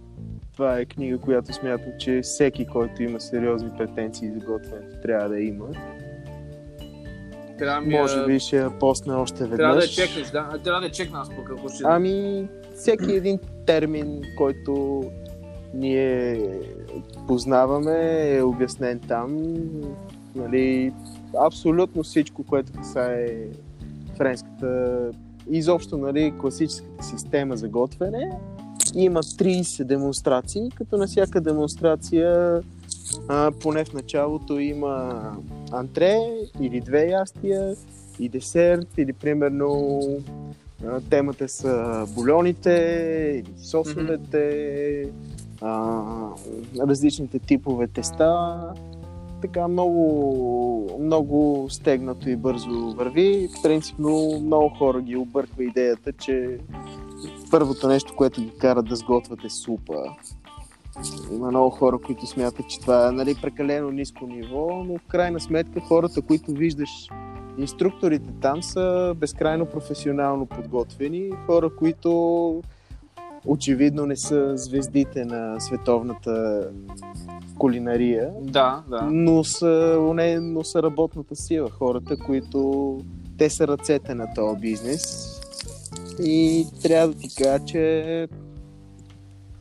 Това 0.53 0.77
е 0.77 0.85
книга, 0.85 1.17
която 1.17 1.53
смятам, 1.53 1.91
че 1.99 2.21
всеки, 2.21 2.65
който 2.65 3.03
има 3.03 3.19
сериозни 3.19 3.69
претенции 3.77 4.31
за 4.31 4.45
готвенето, 4.45 4.95
трябва 5.01 5.29
да 5.29 5.39
има. 5.39 5.65
Трябва 7.59 7.81
ми, 7.81 7.93
Може 7.93 8.25
би 8.25 8.39
ще 8.39 8.57
я 8.57 8.79
посна 8.79 9.21
още 9.21 9.43
веднъж. 9.43 9.57
Трябва 9.57 9.75
да 9.75 9.87
чекнеш, 9.87 10.29
да. 10.29 10.49
Трябва 10.63 10.81
да 10.81 10.91
чекна 10.91 11.19
аз 11.21 11.29
пък, 11.29 11.49
ако 11.57 11.69
ще... 11.69 11.83
Ами, 11.85 12.47
всеки 12.75 13.11
един 13.11 13.39
термин, 13.65 14.21
който 14.37 15.03
ние 15.73 16.41
познаваме, 17.27 18.29
е 18.35 18.41
обяснен 18.43 18.99
там. 18.99 19.55
Нали, 20.35 20.93
абсолютно 21.39 22.03
всичко, 22.03 22.43
което 22.43 22.73
касае 22.73 23.47
френската, 24.17 25.11
изобщо 25.49 25.97
нали, 25.97 26.33
класическата 26.41 27.03
система 27.03 27.57
за 27.57 27.67
готвене, 27.67 28.31
има 28.95 29.23
30 29.23 29.83
демонстрации, 29.83 30.69
като 30.75 30.97
на 30.97 31.07
всяка 31.07 31.41
демонстрация 31.41 32.61
а, 33.27 33.51
поне 33.51 33.85
в 33.85 33.93
началото 33.93 34.59
има 34.59 35.21
антре 35.71 36.17
или 36.61 36.81
две 36.81 37.09
ястия 37.09 37.75
и 38.19 38.29
десерт, 38.29 38.97
или 38.97 39.13
примерно 39.13 40.01
а, 40.87 41.01
темата 41.09 41.49
са 41.49 42.05
бульоните, 42.15 42.73
или 43.35 43.63
сосовете, 43.63 45.07
а, 45.61 46.01
различните 46.79 47.39
типове 47.39 47.87
теста. 47.87 48.59
Така 49.41 49.67
много, 49.67 50.97
много 50.99 51.67
стегнато 51.69 52.29
и 52.29 52.35
бързо 52.35 52.93
върви. 52.93 53.49
Принципно 53.63 54.39
много 54.41 54.69
хора 54.69 55.01
ги 55.01 55.15
обърква 55.15 55.63
идеята, 55.63 56.13
че 56.13 56.57
първото 57.51 57.87
нещо, 57.87 58.15
което 58.15 58.41
ги 58.41 58.51
кара 58.57 58.83
да 58.83 58.95
сготвят 58.95 59.43
е 59.43 59.49
супа. 59.49 60.03
Има 61.31 61.47
много 61.47 61.69
хора, 61.69 61.97
които 61.97 62.27
смятат, 62.27 62.69
че 62.69 62.79
това 62.79 63.07
е 63.07 63.11
нали, 63.11 63.35
прекалено 63.41 63.91
ниско 63.91 64.27
ниво, 64.27 64.83
но 64.83 64.97
в 64.97 65.07
крайна 65.07 65.39
сметка 65.39 65.79
хората, 65.79 66.21
които 66.21 66.51
виждаш 66.51 67.09
Инструкторите 67.57 68.29
там 68.41 68.63
са 68.63 69.13
безкрайно 69.17 69.65
професионално 69.65 70.45
подготвени, 70.45 71.31
хора, 71.45 71.69
които 71.75 72.61
очевидно 73.45 74.05
не 74.05 74.15
са 74.15 74.57
звездите 74.57 75.25
на 75.25 75.59
световната 75.59 76.67
кулинария, 77.57 78.31
Да, 78.41 78.83
да. 78.89 79.01
но 79.01 79.43
са, 79.43 79.99
не, 80.13 80.39
но 80.39 80.63
са 80.63 80.83
работната 80.83 81.35
сила, 81.35 81.69
хората, 81.69 82.17
които 82.17 82.97
те 83.37 83.49
са 83.49 83.67
ръцете 83.67 84.15
на 84.15 84.33
този 84.33 84.59
бизнес. 84.59 85.27
И 86.23 86.65
трябва 86.81 87.07
да 87.07 87.19
ти 87.19 87.35
кажа, 87.35 87.65
че 87.65 88.27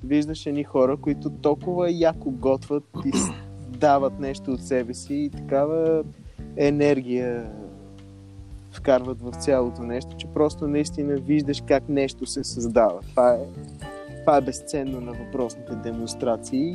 виждаш 0.04 0.46
едни 0.46 0.64
хора, 0.64 0.96
които 0.96 1.30
толкова 1.30 1.90
яко 1.90 2.30
готват 2.30 2.84
и 3.06 3.10
дават 3.78 4.20
нещо 4.20 4.50
от 4.50 4.62
себе 4.62 4.94
си 4.94 5.14
и 5.14 5.30
такава 5.30 6.04
енергия 6.56 7.50
вкарват 8.70 9.22
в 9.22 9.30
цялото 9.30 9.82
нещо, 9.82 10.16
че 10.16 10.26
просто 10.26 10.68
наистина 10.68 11.16
виждаш 11.16 11.62
как 11.68 11.88
нещо 11.88 12.26
се 12.26 12.44
създава. 12.44 13.00
Това 13.10 13.34
е, 13.34 13.38
това 14.20 14.36
е 14.36 14.40
безценно 14.40 15.00
на 15.00 15.12
въпросните 15.12 15.74
демонстрации. 15.74 16.74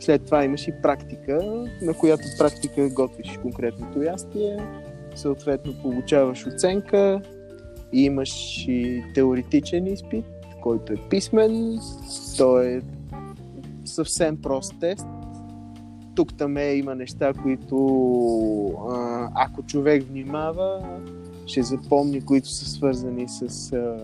След 0.00 0.24
това 0.24 0.44
имаш 0.44 0.68
и 0.68 0.72
практика, 0.82 1.66
на 1.82 1.94
която 1.94 2.22
практика 2.38 2.90
готвиш 2.90 3.38
конкретното 3.42 4.02
ястие, 4.02 4.58
съответно 5.14 5.82
получаваш 5.82 6.46
оценка, 6.46 7.20
и 7.92 8.04
имаш 8.04 8.64
и 8.68 9.04
теоретичен 9.14 9.86
изпит, 9.86 10.24
който 10.60 10.92
е 10.92 10.96
писмен, 11.10 11.78
той 12.36 12.66
е 12.66 12.80
съвсем 13.84 14.36
прост 14.36 14.74
тест. 14.80 15.06
Тук 16.18 16.34
там 16.34 16.56
е, 16.56 16.74
има 16.74 16.94
неща, 16.94 17.32
които 17.42 17.76
а, 18.90 19.28
ако 19.34 19.62
човек 19.62 20.02
внимава, 20.02 20.98
ще 21.46 21.62
запомни, 21.62 22.24
които 22.24 22.48
са 22.48 22.70
свързани 22.70 23.28
с 23.28 23.72
а, 23.72 23.96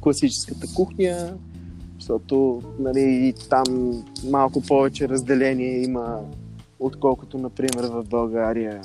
класическата 0.00 0.66
кухня, 0.74 1.36
защото 1.98 2.62
нали, 2.78 3.34
там 3.50 3.64
малко 4.30 4.60
повече 4.60 5.08
разделение 5.08 5.82
има, 5.82 6.20
отколкото, 6.78 7.38
например, 7.38 7.84
в 7.84 8.04
България. 8.04 8.82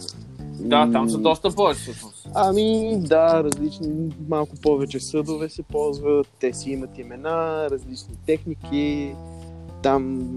Да, 0.59 0.91
там 0.91 1.09
са 1.09 1.17
доста 1.17 1.51
повече 1.55 1.81
всъщност. 1.81 2.29
Ами 2.33 2.97
да, 2.99 3.43
различни, 3.43 3.87
малко 4.29 4.55
повече 4.55 4.99
съдове 4.99 5.49
се 5.49 5.63
ползват, 5.63 6.27
те 6.39 6.53
си 6.53 6.71
имат 6.71 6.97
имена, 6.97 7.67
различни 7.71 8.15
техники, 8.25 9.15
там 9.81 10.27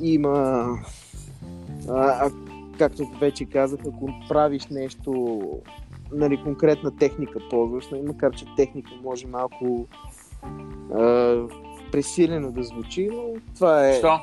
има, 0.00 0.66
а, 1.88 2.26
а, 2.26 2.30
както 2.78 3.06
вече 3.20 3.44
казах, 3.44 3.80
ако 3.80 4.08
правиш 4.28 4.66
нещо, 4.66 5.40
нали, 6.12 6.42
конкретна 6.42 6.96
техника 6.96 7.38
ползваш, 7.50 7.88
нали, 7.90 8.02
макар 8.02 8.34
че 8.34 8.44
техника 8.56 8.90
може 9.02 9.26
малко 9.26 9.86
а, 10.94 11.36
пресилено 11.92 12.52
да 12.52 12.62
звучи, 12.62 13.08
но 13.12 13.22
това 13.54 13.88
е... 13.88 13.94
Що? 13.94 14.18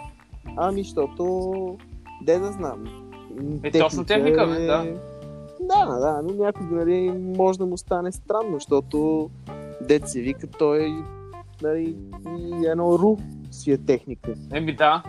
Ами, 0.58 0.84
защото, 0.84 1.78
де 2.22 2.40
да 2.40 2.52
знам. 2.52 2.84
Е, 3.64 3.72
точно 3.72 4.06
техника, 4.06 4.48
бе, 4.48 4.66
да. 4.66 4.86
Да, 5.62 5.86
да, 5.86 6.22
но 6.24 6.44
някой 6.44 6.66
нали, 6.72 7.12
може 7.38 7.60
да 7.60 7.66
му 7.66 7.78
стане 7.78 8.12
странно, 8.12 8.54
защото 8.54 9.30
дет 9.82 10.10
се 10.10 10.22
вика, 10.22 10.48
той 10.48 10.94
нали, 11.62 11.96
едно 12.68 13.00
ру 13.00 13.18
си 13.52 13.72
е 13.72 13.78
техника. 13.78 14.34
Еми 14.52 14.76
да. 14.76 15.04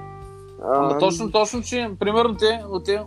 Ама 0.64 0.98
точно, 0.98 1.30
точно, 1.30 1.62
че 1.62 1.90
примерно 1.98 2.34
те, 2.34 2.62
те 2.84 3.00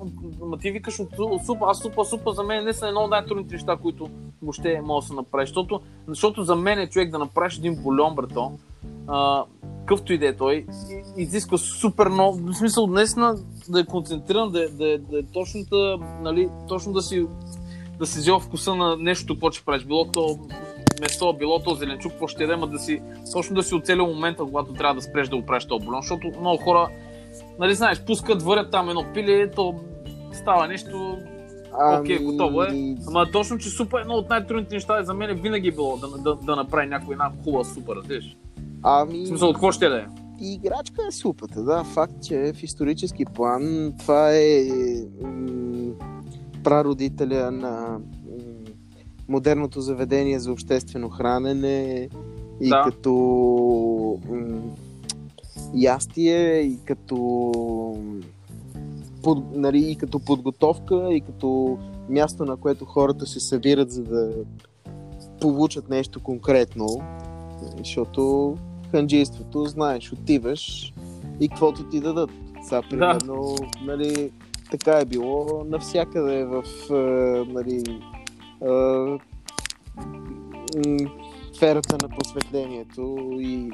ти 0.61 0.71
викаш 0.71 0.99
от, 0.99 1.09
супа, 1.45 1.65
аз 1.69 1.79
супа, 1.79 2.05
супа 2.05 2.31
за 2.31 2.43
мен 2.43 2.63
не 2.63 2.73
са 2.73 2.87
едно 2.87 3.01
от 3.01 3.09
най-трудните 3.09 3.55
неща, 3.55 3.77
които 3.81 4.09
въобще 4.41 4.81
може 4.83 5.03
да 5.03 5.07
се 5.07 5.13
направи. 5.13 5.45
Защото, 5.45 5.81
защото 6.07 6.43
за 6.43 6.55
мен 6.55 6.79
е 6.79 6.89
човек 6.89 7.11
да 7.11 7.19
направиш 7.19 7.57
един 7.57 7.75
бульон, 7.75 8.15
брато, 8.15 8.51
а, 9.07 9.43
къвто 9.85 10.13
и 10.13 10.17
да 10.17 10.27
е 10.27 10.35
той, 10.35 10.65
изисква 11.17 11.57
супер 11.57 12.07
много, 12.07 12.37
в 12.37 12.53
смисъл 12.53 12.87
днес 12.87 13.15
на, 13.15 13.35
да 13.69 13.79
е 13.79 13.85
концентриран, 13.85 14.51
да, 14.51 14.63
е- 14.63 14.67
да, 14.67 14.93
е- 14.93 14.97
да 14.97 15.19
е 15.19 15.23
точно 15.33 15.63
да, 15.71 15.97
нали, 16.21 16.49
точно 16.67 16.93
да 16.93 17.01
си 17.01 17.27
да 17.99 18.05
си 18.05 18.19
взел 18.19 18.39
вкуса 18.39 18.75
на 18.75 18.97
нещо, 18.97 19.33
какво 19.33 19.51
ще 19.51 19.65
правиш. 19.65 19.85
Било 19.85 20.05
то 20.05 20.39
месо, 21.01 21.33
било 21.33 21.59
то 21.59 21.75
зеленчук, 21.75 22.11
какво 22.11 22.27
ще 22.27 22.47
да 22.47 22.79
си, 22.79 23.01
точно 23.33 23.55
да 23.55 23.63
си 23.63 23.75
оцелил 23.75 24.07
момента, 24.07 24.43
когато 24.43 24.73
трябва 24.73 24.95
да 24.95 25.01
спреш 25.01 25.27
да 25.27 25.37
го 25.37 25.45
правиш 25.45 25.65
този 25.65 25.85
бульон, 25.85 26.01
защото 26.01 26.31
много 26.39 26.63
хора, 26.63 26.89
нали 27.59 27.75
знаеш, 27.75 28.01
пускат, 28.01 28.41
варят 28.41 28.71
там 28.71 28.89
едно 28.89 29.05
пиле, 29.13 29.51
то 29.51 29.75
става 30.33 30.67
нещо, 30.67 31.17
Окей, 31.99 32.19
готово 32.19 32.63
е. 32.63 32.95
Ама 33.07 33.31
точно, 33.31 33.57
че 33.57 33.69
супа 33.69 33.99
е 33.99 34.01
едно 34.01 34.13
от 34.13 34.29
най-трудните 34.29 34.75
неща 34.75 35.03
за 35.03 35.13
мен 35.13 35.41
винаги 35.41 35.67
е 35.67 35.71
било 35.71 35.97
да, 35.97 36.07
да, 36.07 36.35
да 36.35 36.55
направи 36.55 36.87
някой 36.87 37.13
една 37.13 37.31
хубава 37.43 37.63
супа, 37.63 37.95
разбираш? 37.95 38.37
Ами, 38.83 39.23
В 39.23 39.27
смисъл, 39.27 39.49
от 39.49 39.55
какво 39.55 39.71
ще 39.71 39.89
да 39.89 39.97
е? 39.97 40.05
и 40.41 40.53
играчка 40.53 41.01
е 41.07 41.11
супата, 41.11 41.63
да. 41.63 41.83
Факт, 41.83 42.13
че 42.23 42.53
в 42.53 42.63
исторически 42.63 43.25
план 43.25 43.93
това 43.99 44.31
е 44.31 44.67
м- 45.21 45.93
прародителя 46.63 47.51
на 47.51 47.71
м- 47.71 47.99
модерното 49.27 49.81
заведение 49.81 50.39
за 50.39 50.51
обществено 50.51 51.09
хранене 51.09 52.09
и 52.61 52.69
Да. 52.69 52.81
като 52.85 53.11
м- 54.29 54.61
ястие, 55.73 56.59
и 56.59 56.79
като 56.85 57.51
под, 59.23 59.55
нали, 59.55 59.91
и 59.91 59.95
като 59.95 60.19
подготовка, 60.19 61.07
и 61.11 61.21
като 61.21 61.77
място, 62.09 62.45
на 62.45 62.57
което 62.57 62.85
хората 62.85 63.25
се 63.25 63.39
събират, 63.39 63.91
за 63.91 64.03
да 64.03 64.33
получат 65.41 65.89
нещо 65.89 66.23
конкретно. 66.23 66.87
Защото 67.77 68.55
ханджийството, 68.91 69.65
знаеш, 69.65 70.13
отиваш 70.13 70.93
и 71.39 71.49
каквото 71.49 71.83
ти 71.83 71.99
дадат. 71.99 72.29
Сега, 72.63 72.81
примерно, 72.89 73.55
нали, 73.81 74.31
така 74.71 74.99
е 74.99 75.05
било 75.05 75.63
навсякъде 75.65 76.45
в 76.45 76.63
е, 76.89 76.93
нали, 77.53 77.83
е, 78.61 79.17
сферата 81.53 81.97
на 82.01 82.09
просветлението 82.09 83.17
и 83.31 83.71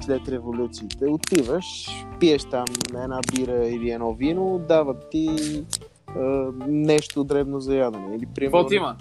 след 0.00 0.28
революциите. 0.28 1.06
Отиваш, 1.06 1.86
пиеш 2.20 2.44
там 2.44 2.64
една 2.88 3.20
бира 3.34 3.66
или 3.66 3.90
едно 3.90 4.14
вино, 4.14 4.60
дават 4.68 5.10
ти 5.10 5.28
е, 6.16 6.20
нещо 6.68 7.24
дребно 7.24 7.60
за 7.60 7.76
ядене. 7.76 8.16
Или, 8.16 8.26
примерно, 8.26 8.58
Какво 8.58 8.68
ти 8.68 8.74
има? 8.74 8.96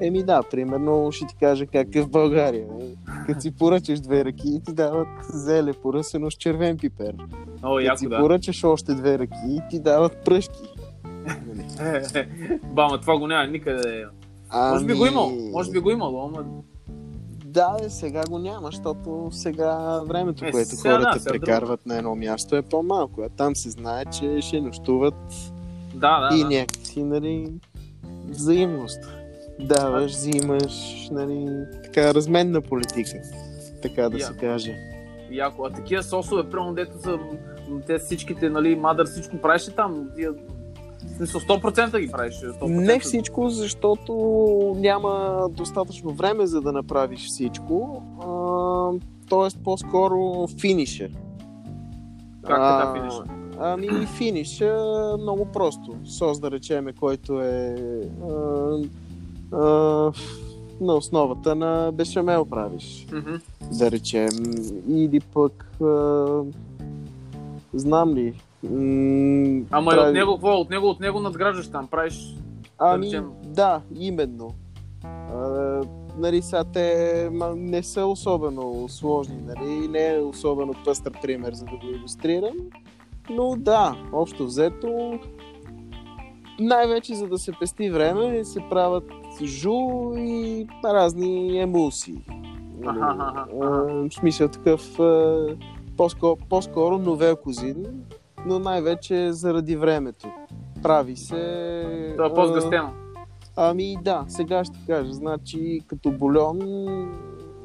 Еми 0.00 0.22
да, 0.22 0.42
примерно 0.50 1.12
ще 1.12 1.26
ти 1.26 1.36
кажа 1.36 1.66
как 1.66 1.94
е 1.94 2.02
в 2.02 2.10
България. 2.10 2.66
Като 3.26 3.40
си 3.40 3.56
поръчаш 3.56 4.00
две 4.00 4.24
ръки, 4.24 4.60
ти 4.64 4.74
дават 4.74 5.08
зеле 5.22 5.72
поръсено 5.72 6.30
с 6.30 6.34
червен 6.34 6.78
пипер. 6.78 7.14
О, 7.62 7.76
Като 7.76 7.78
яко 7.78 7.98
си 7.98 8.08
да. 8.08 8.18
поръчаш 8.18 8.64
още 8.64 8.94
две 8.94 9.18
ръки, 9.18 9.60
ти 9.70 9.80
дават 9.80 10.24
пръшки. 10.24 10.62
Бама, 12.74 13.00
това 13.00 13.18
го 13.18 13.26
няма 13.26 13.46
никъде. 13.46 14.04
Ами... 14.48 14.72
Може 14.72 14.86
би 14.86 14.94
го 14.94 15.06
имало, 15.06 15.32
може 15.52 15.70
би 15.70 15.78
го 15.78 15.90
имало, 15.90 16.24
ама 16.24 16.44
Да, 17.56 17.76
е, 17.82 17.90
сега 17.90 18.22
го 18.30 18.38
няма, 18.38 18.66
защото 18.66 19.28
сега 19.30 20.00
времето, 20.06 20.44
Е, 20.44 20.50
което 20.50 20.68
сега 20.68 20.90
да, 20.90 20.98
хората 20.98 21.20
сега 21.20 21.32
прекарват 21.32 21.86
на 21.86 21.96
едно 21.96 22.14
място 22.14 22.56
е 22.56 22.62
по-малко. 22.62 23.22
А 23.22 23.28
там 23.28 23.56
се 23.56 23.70
знае, 23.70 24.04
че 24.04 24.40
ще 24.40 24.60
нощуват 24.60 25.14
да, 25.94 26.28
да, 26.28 26.36
и 26.36 26.42
да. 26.42 26.48
някакси, 26.48 27.02
нали, 27.02 27.52
взаимност. 28.28 29.00
Даваш, 29.60 30.10
взимаш, 30.10 31.08
нали, 31.12 31.64
така 31.84 32.14
разменна 32.14 32.60
политика, 32.60 33.18
така 33.82 34.08
да 34.08 34.18
Я. 34.18 34.26
се 34.26 34.36
каже. 34.36 34.76
Яко. 35.30 35.64
А 35.64 35.70
такива 35.70 36.02
сосове, 36.02 36.50
прямо 36.50 36.74
дето 36.74 37.02
са 37.02 37.18
те 37.86 37.98
всичките, 37.98 38.48
нали, 38.48 38.76
мадър, 38.76 39.06
всичко 39.06 39.36
правиш 39.36 39.68
ли 39.68 39.72
там? 39.72 40.10
Тия... 40.16 40.32
Смисъл, 41.16 41.40
100% 41.40 42.00
ги 42.00 42.10
правиш. 42.12 42.34
100%. 42.34 42.68
Не 42.68 43.00
всичко, 43.00 43.48
защото 43.48 44.12
няма 44.78 45.40
достатъчно 45.50 46.10
време 46.10 46.46
за 46.46 46.60
да 46.60 46.72
направиш 46.72 47.26
всичко. 47.26 48.02
А, 48.20 49.26
тоест 49.28 49.58
по-скоро 49.64 50.46
финишер. 50.60 51.10
Как 52.46 52.56
така 52.56 52.94
финиш? 52.94 53.14
Ами 53.58 54.06
финиша 54.06 54.76
много 55.20 55.44
просто. 55.44 55.96
Сос 56.04 56.40
да 56.40 56.50
речеме, 56.50 56.92
който 56.92 57.40
е 57.40 57.76
а, 58.22 58.78
а, 59.52 60.12
на 60.80 60.94
основата 60.94 61.54
на 61.54 61.92
бешамел 61.94 62.44
правиш. 62.44 63.06
Мгм. 63.12 63.34
Да 63.78 63.90
речем. 63.90 64.28
Или 64.88 65.20
пък 65.20 65.70
а, 65.82 66.42
знам 67.74 68.14
ли. 68.14 68.34
М, 68.64 69.66
Ама 69.70 69.94
и 69.94 69.98
от 69.98 70.12
него, 70.14 70.32
какво? 70.32 70.52
От 70.60 70.70
него, 70.70 70.86
от 70.86 71.00
него 71.00 71.20
надграждаш 71.20 71.68
там, 71.68 71.86
правиш. 71.86 72.36
Ами, 72.78 73.20
да, 73.44 73.80
именно. 73.98 74.54
А, 75.04 75.38
нали, 76.18 76.42
сега 76.42 76.64
те 76.64 77.28
не 77.56 77.82
са 77.82 78.06
особено 78.06 78.88
сложни, 78.88 79.36
нали, 79.46 79.88
не 79.88 80.14
е 80.14 80.18
особено 80.18 80.74
пъстър 80.84 81.12
пример, 81.22 81.52
за 81.52 81.64
да 81.64 81.70
го 81.70 81.86
иллюстрирам. 81.86 82.56
Но 83.30 83.56
да, 83.56 83.96
общо 84.12 84.44
взето, 84.44 85.18
най-вече 86.60 87.14
за 87.14 87.26
да 87.26 87.38
се 87.38 87.52
пести 87.60 87.90
време, 87.90 88.44
се 88.44 88.60
правят 88.70 89.04
жу 89.42 90.12
и 90.16 90.66
разни 90.84 91.58
емулсии. 91.58 92.24
Нали, 92.78 92.98
Аха, 93.00 93.16
аха, 93.18 93.44
а, 93.52 93.66
в 93.66 94.08
смисъл 94.10 94.48
такъв 94.48 94.98
по-скоро, 95.96 96.36
по-скоро 96.48 96.98
новел 96.98 97.36
козин, 97.36 97.86
но 98.46 98.58
най-вече 98.58 99.32
заради 99.32 99.76
времето. 99.76 100.28
Прави 100.82 101.16
се... 101.16 102.12
Това 102.16 102.26
е 102.26 102.34
по-сгъстено. 102.34 102.92
Ами 103.56 103.96
да, 104.02 104.24
сега 104.28 104.64
ще 104.64 104.78
кажа. 104.86 105.12
Значи 105.12 105.80
като 105.86 106.10
бульон, 106.10 106.58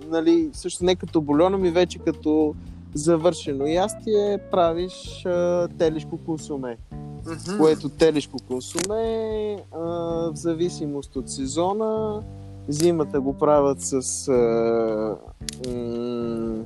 нали, 0.08 0.50
също 0.54 0.86
не 0.86 0.96
като 0.96 1.22
бульон, 1.22 1.54
ами 1.54 1.72
вече 1.72 2.00
като 2.00 2.56
завършено 2.94 3.65
ястие 3.65 4.39
правиш 4.52 5.26
а, 5.26 5.67
телешко 5.67 6.17
консуме. 6.17 6.78
Мгм. 7.26 7.58
Което 7.58 7.89
телешко 7.89 8.38
консуме, 8.48 9.58
а, 9.72 9.80
в 9.80 10.36
зависимост 10.36 11.15
от 11.15 11.30
сезона, 11.30 12.22
зимата 12.67 13.22
го 13.22 13.38
правят 13.38 13.78
с 13.82 14.28
а, 14.28 15.17
м- 15.70 16.63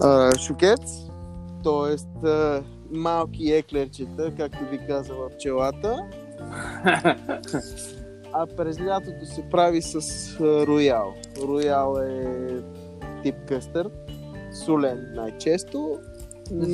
а, 0.00 0.38
шукец, 0.38 1.09
т.е. 1.64 2.60
малки 2.90 3.52
еклерчета, 3.52 4.32
както 4.36 4.58
би 4.70 4.78
казала 4.88 5.28
пчелата. 5.28 6.04
А 8.32 8.46
през 8.46 8.80
лятото 8.80 9.26
се 9.26 9.42
прави 9.50 9.82
с 9.82 9.96
роял. 10.40 11.12
Роял 11.42 11.96
е 11.96 12.48
тип 13.22 13.34
къстър, 13.48 13.90
солен 14.64 15.06
най-често. 15.14 15.98
М, 16.52 16.66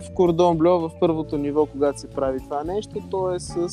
В 0.00 0.14
кордон 0.14 0.58
блю 0.58 0.78
в 0.78 0.90
първото 1.00 1.38
ниво, 1.38 1.66
когато 1.66 2.00
се 2.00 2.10
прави 2.10 2.38
това 2.40 2.64
нещо, 2.64 3.02
то 3.10 3.34
е 3.34 3.40
с, 3.40 3.68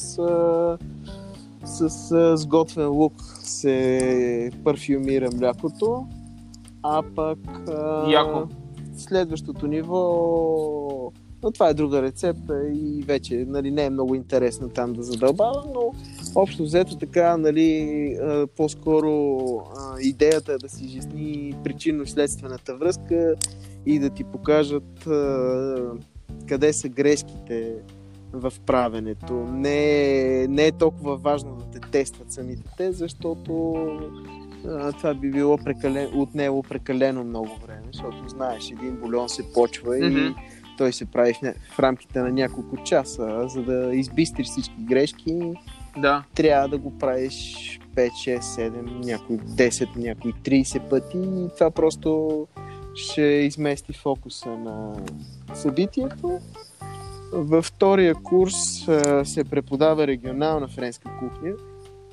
с 1.65 2.11
а, 2.11 2.37
сготвен 2.37 2.89
лук 2.89 3.13
се 3.43 4.51
парфюмира 4.63 5.29
млякото, 5.33 6.05
а 6.83 7.03
пък 7.15 7.39
Яко. 8.07 8.47
Следващото 9.01 9.67
ниво 9.67 11.11
но 11.43 11.51
това 11.51 11.69
е 11.69 11.73
друга 11.73 12.01
рецепта 12.01 12.69
и 12.73 13.03
вече 13.03 13.45
нали, 13.47 13.71
не 13.71 13.85
е 13.85 13.89
много 13.89 14.15
интересно 14.15 14.69
там 14.69 14.93
да 14.93 15.03
задълбавам, 15.03 15.63
но 15.73 15.93
общо 16.35 16.63
взето 16.63 16.97
така, 16.97 17.37
нали, 17.37 18.17
по-скоро 18.57 19.39
идеята 20.01 20.53
е 20.53 20.57
да 20.57 20.69
си 20.69 20.85
изясни 20.85 21.55
причинно-следствената 21.63 22.77
връзка 22.77 23.35
и 23.85 23.99
да 23.99 24.09
ти 24.09 24.23
покажат 24.23 25.07
къде 26.47 26.73
са 26.73 26.89
грешките 26.89 27.75
в 28.33 28.53
правенето. 28.65 29.33
Не, 29.33 30.43
е- 30.43 30.47
не 30.47 30.67
е 30.67 30.71
толкова 30.71 31.17
важно 31.17 31.55
да 31.55 31.79
те 31.79 31.89
тестват 31.91 32.31
самите 32.31 32.63
те, 32.77 32.91
защото 32.91 33.75
това 34.97 35.13
би 35.13 35.31
било 35.31 35.57
прекалено, 35.57 36.21
отнело 36.21 36.63
прекалено 36.63 37.23
много 37.23 37.57
време, 37.65 37.81
защото 37.93 38.29
знаеш, 38.29 38.71
един 38.71 38.95
бульон 38.95 39.29
се 39.29 39.53
почва 39.53 39.97
и 39.99 40.09
Мгм. 40.09 40.27
той 40.77 40.93
се 40.93 41.05
прави 41.05 41.33
в, 41.33 41.53
в 41.75 41.79
рамките 41.79 42.19
на 42.19 42.31
няколко 42.31 42.77
часа. 42.77 43.43
За 43.47 43.61
да 43.61 43.95
избистриш 43.95 44.47
всички 44.47 44.75
грешки, 44.79 45.53
Да. 45.97 46.23
трябва 46.35 46.67
да 46.67 46.77
го 46.77 46.97
правиш 46.97 47.35
5, 47.95 48.09
6, 48.09 48.39
7, 48.39 49.05
някои 49.05 49.37
10, 49.37 49.95
някои 49.95 50.33
30 50.33 50.89
пъти 50.89 51.17
и 51.17 51.47
това 51.57 51.71
просто 51.71 52.47
ще 52.95 53.21
измести 53.21 53.93
фокуса 53.93 54.49
на 54.49 54.95
събитието. 55.53 56.39
Във 57.33 57.65
втория 57.65 58.15
курс 58.15 58.55
се 59.23 59.43
преподава 59.43 60.07
регионална 60.07 60.67
френска 60.67 61.09
кухня. 61.19 61.51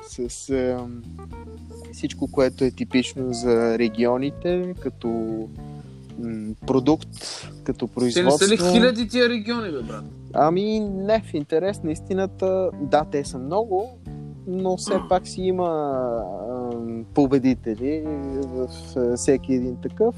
С 0.08 0.50
а, 0.50 0.86
всичко, 1.92 2.30
което 2.32 2.64
е 2.64 2.70
типично 2.70 3.32
за 3.32 3.78
регионите, 3.78 4.74
като 4.80 5.08
м, 6.18 6.54
продукт, 6.66 7.08
като 7.64 7.86
Те 7.86 7.90
не 7.90 7.94
производство. 7.94 8.46
са 8.46 8.52
ли 8.52 8.58
хиляди 8.72 9.08
тия 9.08 9.28
региони, 9.28 9.70
бе, 9.70 9.82
брат? 9.82 10.04
Ами 10.32 10.80
не, 10.80 11.20
в 11.20 11.34
интерес 11.34 11.82
на 11.82 11.92
истината, 11.92 12.70
да, 12.80 13.04
те 13.04 13.24
са 13.24 13.38
много, 13.38 13.98
но 14.46 14.76
все 14.76 14.94
пак 15.08 15.26
си 15.28 15.42
има 15.42 15.92
ам, 16.72 17.04
победители 17.14 18.02
в 18.36 18.68
а, 18.96 19.16
всеки 19.16 19.54
един 19.54 19.76
такъв. 19.76 20.14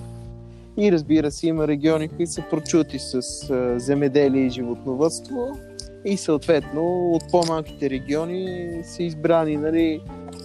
И 0.76 0.92
разбира 0.92 1.30
се, 1.30 1.46
има 1.46 1.68
региони, 1.68 2.08
които 2.08 2.32
са 2.32 2.42
прочути 2.50 2.98
с 2.98 3.14
а, 3.50 3.78
земеделие 3.78 4.46
и 4.46 4.50
животновътство. 4.50 5.58
И 6.04 6.16
съответно 6.16 7.12
от 7.12 7.22
по-малките 7.30 7.90
региони 7.90 8.70
са 8.84 9.02
избрани, 9.02 9.56
нали, 9.56 10.00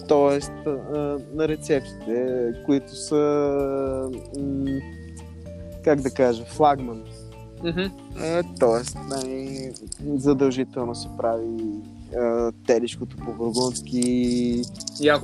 т.е. 0.08 0.68
на 1.34 1.48
рецептите, 1.48 2.52
които 2.66 2.96
са, 2.96 4.10
как 5.84 6.00
да 6.00 6.10
кажа, 6.10 6.44
флагман. 6.44 7.04
Е, 8.22 8.42
тоест, 8.60 8.98
нали, 9.08 9.72
задължително 10.16 10.94
се 10.94 11.08
прави 11.18 11.62
телешкото 12.66 13.16
по 13.16 13.32
бургундски, 13.32 14.62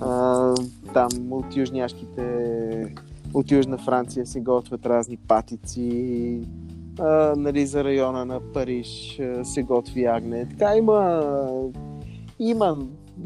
а, 0.01 0.55
там 0.95 1.09
от 1.31 1.57
южняшките, 1.57 2.23
от 3.35 3.51
Южна 3.51 3.79
Франция 3.79 4.27
се 4.27 4.41
готвят 4.41 4.87
разни 4.87 5.17
патици, 5.17 6.41
а, 6.99 7.35
нали, 7.37 7.67
за 7.67 7.85
района 7.85 8.25
на 8.25 8.41
Париж 8.53 9.21
се 9.43 9.63
готви 9.63 10.05
агне. 10.05 10.49
Така 10.49 10.77
има, 10.77 11.23
има, 12.39 12.79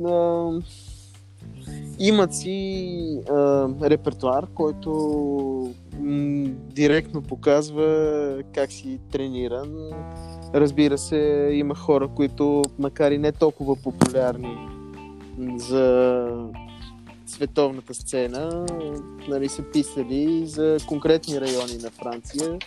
а, 0.07 0.51
имат 1.99 2.35
си 2.35 3.21
а, 3.31 3.69
репертуар, 3.83 4.47
който 4.55 4.91
м, 6.01 6.49
директно 6.75 7.23
показва 7.23 8.43
как 8.55 8.73
си 8.73 9.01
трениран. 9.13 9.91
Разбира 10.55 10.99
се, 10.99 11.51
има 11.53 11.75
хора, 11.75 12.09
които, 12.09 12.63
макар 12.79 13.11
и 13.11 13.19
не 13.19 13.33
толкова 13.33 13.77
популярни 13.77 14.57
за 15.57 16.29
световната 17.37 17.95
сцена, 17.95 18.67
нали, 19.29 19.49
са 19.49 19.63
писали 19.63 20.47
за 20.47 20.77
конкретни 20.89 21.41
райони 21.41 21.77
на 21.83 21.91
Франция. 21.91 22.59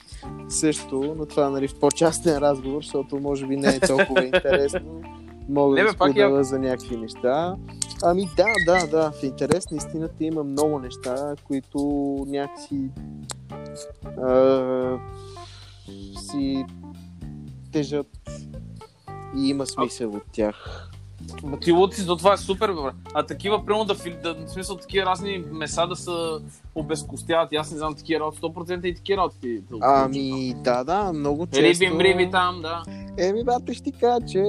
Също, 0.50 1.16
но 1.18 1.26
това 1.26 1.50
нали, 1.50 1.68
в 1.68 1.80
по-частен 1.80 2.38
разговор, 2.38 2.84
защото 2.84 3.20
може 3.20 3.48
би 3.48 3.58
не 3.58 3.68
е 3.68 3.80
толкова 3.80 4.26
интересно. 4.26 5.02
Мога 5.50 5.76
Не, 5.76 5.82
да 5.82 5.88
бе, 5.88 5.94
споделя 5.94 6.44
за 6.44 6.60
някакви 6.60 6.98
неща. 6.98 7.56
Ами 8.04 8.30
да, 8.38 8.46
да, 8.66 8.88
да. 8.88 9.12
В 9.12 9.24
интерес 9.24 9.72
на 9.72 9.78
истината 9.78 10.24
има 10.24 10.44
много 10.44 10.80
неща, 10.80 11.36
които 11.44 11.80
някакси 12.28 12.82
а, 14.18 15.00
си 16.32 16.66
тежат 17.72 18.32
и 19.38 19.50
има 19.50 19.66
смисъл 19.66 20.10
от 20.10 20.24
тях. 20.32 20.89
Ти 21.62 21.72
луци, 21.72 22.06
то 22.06 22.16
това 22.16 22.34
е 22.34 22.38
супер, 22.38 22.72
бе. 22.72 22.92
А 23.14 23.24
такива, 23.24 23.66
примерно, 23.66 23.86
да, 23.86 23.96
да, 24.24 24.46
в 24.46 24.50
смисъл, 24.50 24.76
такива 24.78 25.06
разни 25.06 25.44
меса 25.52 25.88
да 25.88 25.96
се 25.96 26.12
обезкостяват. 26.76 27.54
Аз 27.54 27.72
не 27.72 27.78
знам 27.78 27.96
такива 27.96 28.20
работи, 28.20 28.42
100% 28.42 28.86
и 28.86 28.96
такива 28.96 29.18
работи. 29.18 29.62
да 29.72 29.78
Ами 29.82 30.56
да, 30.64 30.84
да, 30.84 31.14
много 31.14 31.48
често... 31.48 31.86
Риби, 31.86 31.96
мриби 31.96 32.32
там, 32.32 32.62
да. 32.62 32.84
Еми, 33.18 33.44
бате, 33.44 33.74
ще 33.74 33.84
ти 33.84 33.92
кажа, 33.92 34.26
че 34.28 34.44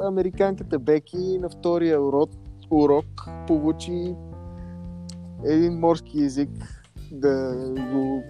американката 0.00 0.78
Беки 0.78 1.38
на 1.38 1.48
втория 1.48 2.02
урок, 2.02 2.30
урок 2.70 3.28
получи 3.46 4.14
един 5.44 5.72
морски 5.78 6.24
език 6.24 6.50
да 7.12 7.54
го... 7.92 8.22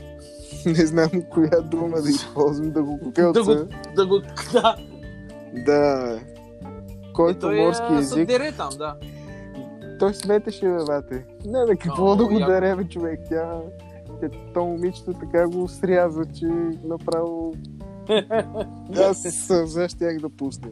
Не 0.66 0.86
знам 0.86 1.10
коя 1.30 1.60
дума 1.60 2.02
да 2.02 2.08
използвам, 2.10 2.70
да 2.70 2.82
го 2.82 2.98
Да 3.02 3.04
кукълца. 3.04 3.42
го, 3.42 3.68
да 3.96 4.06
го, 4.06 4.20
да. 4.52 4.76
Да. 5.66 6.20
Който 7.16 7.40
той, 7.40 7.56
морски 7.56 7.84
а, 7.90 7.98
език, 7.98 8.28
дере 8.28 8.52
там, 8.52 8.70
да. 8.78 8.96
той 9.98 10.14
сметеше, 10.14 10.66
бе, 10.66 10.84
бате. 10.86 11.26
Не, 11.46 11.66
бе, 11.66 11.76
какво 11.76 12.12
О, 12.12 12.16
да 12.16 12.24
го 12.24 12.32
яко. 12.32 12.52
даре, 12.52 12.76
бе, 12.76 12.84
човек. 12.84 13.20
Тя, 13.28 13.60
тя, 14.20 14.28
то 14.54 14.64
момичето 14.64 15.12
така 15.12 15.48
го 15.48 15.68
сряза, 15.68 16.24
че 16.38 16.46
направо... 16.84 17.54
Аз 19.08 19.22
сълза 19.22 19.88
щях 19.88 20.18
да 20.20 20.28
пусна. 20.28 20.68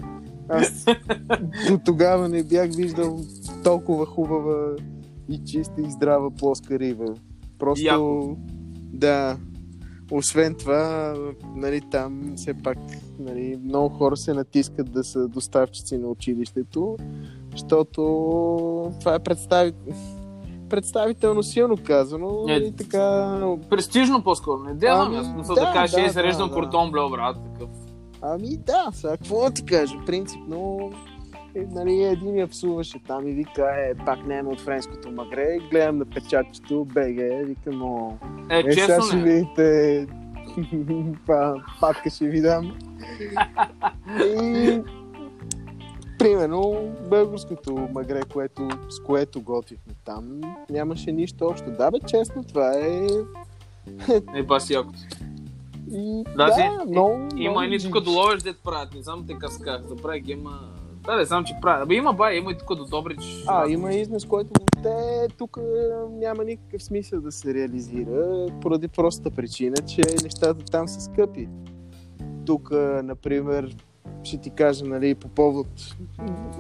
Аз 0.48 0.84
до 1.68 1.78
тогава 1.84 2.28
не 2.28 2.42
бях 2.42 2.70
виждал 2.74 3.18
толкова 3.64 4.06
хубава 4.06 4.76
и 5.28 5.44
чиста 5.44 5.80
и 5.80 5.90
здрава 5.90 6.30
плоска 6.30 6.78
риба. 6.78 7.14
Просто, 7.58 7.84
Яко. 7.84 8.36
да, 8.92 9.36
освен 10.10 10.54
това, 10.54 11.14
нали, 11.56 11.80
там 11.90 12.32
все 12.36 12.54
пак 12.54 12.78
нали, 13.18 13.58
много 13.64 13.88
хора 13.88 14.16
се 14.16 14.34
натискат 14.34 14.92
да 14.92 15.04
са 15.04 15.28
доставчици 15.28 15.98
на 15.98 16.08
училището, 16.08 16.96
защото 17.52 18.00
това 19.00 19.14
е 19.14 19.18
представи... 19.18 19.72
представително 20.68 21.42
силно 21.42 21.76
казано. 21.84 22.44
Не. 22.46 22.52
Нали, 22.52 22.72
така, 22.76 23.38
Престижно 23.70 24.22
по-скоро. 24.22 24.62
Не 24.62 24.74
делам 24.74 25.06
Ами, 25.06 25.16
аз. 25.16 25.46
Да, 25.46 25.54
да, 25.54 25.72
кажеш, 25.72 25.94
да, 25.94 26.06
е, 26.06 26.08
зареждам 26.08 26.48
да, 26.48 26.54
кортон, 26.54 26.90
бля, 26.90 27.10
брат. 27.10 27.36
Такъв. 27.52 27.68
Ами 28.22 28.56
да, 28.56 28.88
сега 28.92 29.16
какво 29.16 29.44
да 29.44 29.50
ти 29.50 29.64
кажа, 29.64 29.94
принципно 30.06 30.90
нали, 31.54 32.02
един 32.02 32.36
я 32.36 32.48
псуваше 32.48 32.98
там 33.06 33.28
и 33.28 33.32
вика, 33.32 33.70
е, 33.76 33.94
пак 34.04 34.26
не 34.26 34.42
от 34.42 34.60
френското 34.60 35.10
магре, 35.10 35.58
гледам 35.70 35.98
на 35.98 36.04
печатчето, 36.04 36.84
БГ, 36.84 37.46
викам, 37.46 37.82
о, 37.82 38.12
Е, 38.50 38.62
е, 38.66 38.72
сега 38.72 39.00
ще 39.02 39.16
видите, 39.16 40.06
па, 41.26 41.54
патка 41.80 42.10
ще 42.10 42.28
ви 42.28 42.40
дам. 42.40 42.78
И, 44.20 44.80
примерно, 46.18 46.92
българското 47.10 47.88
магре, 47.92 48.20
което, 48.32 48.68
с 48.88 49.00
което 49.00 49.42
готвихме 49.42 49.92
там, 50.04 50.40
нямаше 50.70 51.12
нищо 51.12 51.46
общо. 51.46 51.70
Да, 51.70 51.90
бе, 51.90 51.98
честно, 52.06 52.44
това 52.44 52.72
е... 52.74 53.06
Е, 54.34 54.42
баси 54.42 54.72
якото. 54.72 54.98
И, 55.92 56.24
Да, 56.36 56.52
си, 56.52 56.60
да, 56.60 56.84
много, 56.90 57.12
Има 57.12 57.50
много 57.50 57.62
едни 57.62 57.78
тук 57.78 58.00
доловеш 58.00 58.42
дет 58.42 58.56
правят. 58.64 58.94
Не 58.94 59.02
знам 59.02 59.26
те 59.26 59.34
казах. 59.38 59.82
Забравя 59.88 60.18
ги, 60.18 60.32
има... 60.32 60.73
Да, 61.04 61.16
не 61.16 61.24
знам, 61.24 61.44
че. 61.44 61.54
Абе 61.64 61.94
има 61.94 62.12
бай, 62.12 62.36
има 62.36 62.52
и 62.52 62.58
тук 62.58 62.74
до 62.74 62.84
Добрич. 62.84 63.44
А, 63.46 63.68
има 63.68 63.94
износ, 63.94 64.24
който 64.24 64.50
те 64.82 65.28
тук 65.38 65.58
няма 66.10 66.44
никакъв 66.44 66.82
смисъл 66.82 67.20
да 67.20 67.32
се 67.32 67.54
реализира, 67.54 68.46
поради 68.60 68.88
простата 68.88 69.30
причина, 69.30 69.76
че 69.76 70.02
нещата 70.22 70.64
там 70.64 70.88
са 70.88 71.00
скъпи. 71.00 71.48
Тук, 72.46 72.70
например, 73.02 73.76
ще 74.22 74.38
ти 74.38 74.50
кажа, 74.50 74.84
нали, 74.84 75.14
по 75.14 75.28
повод, 75.28 75.66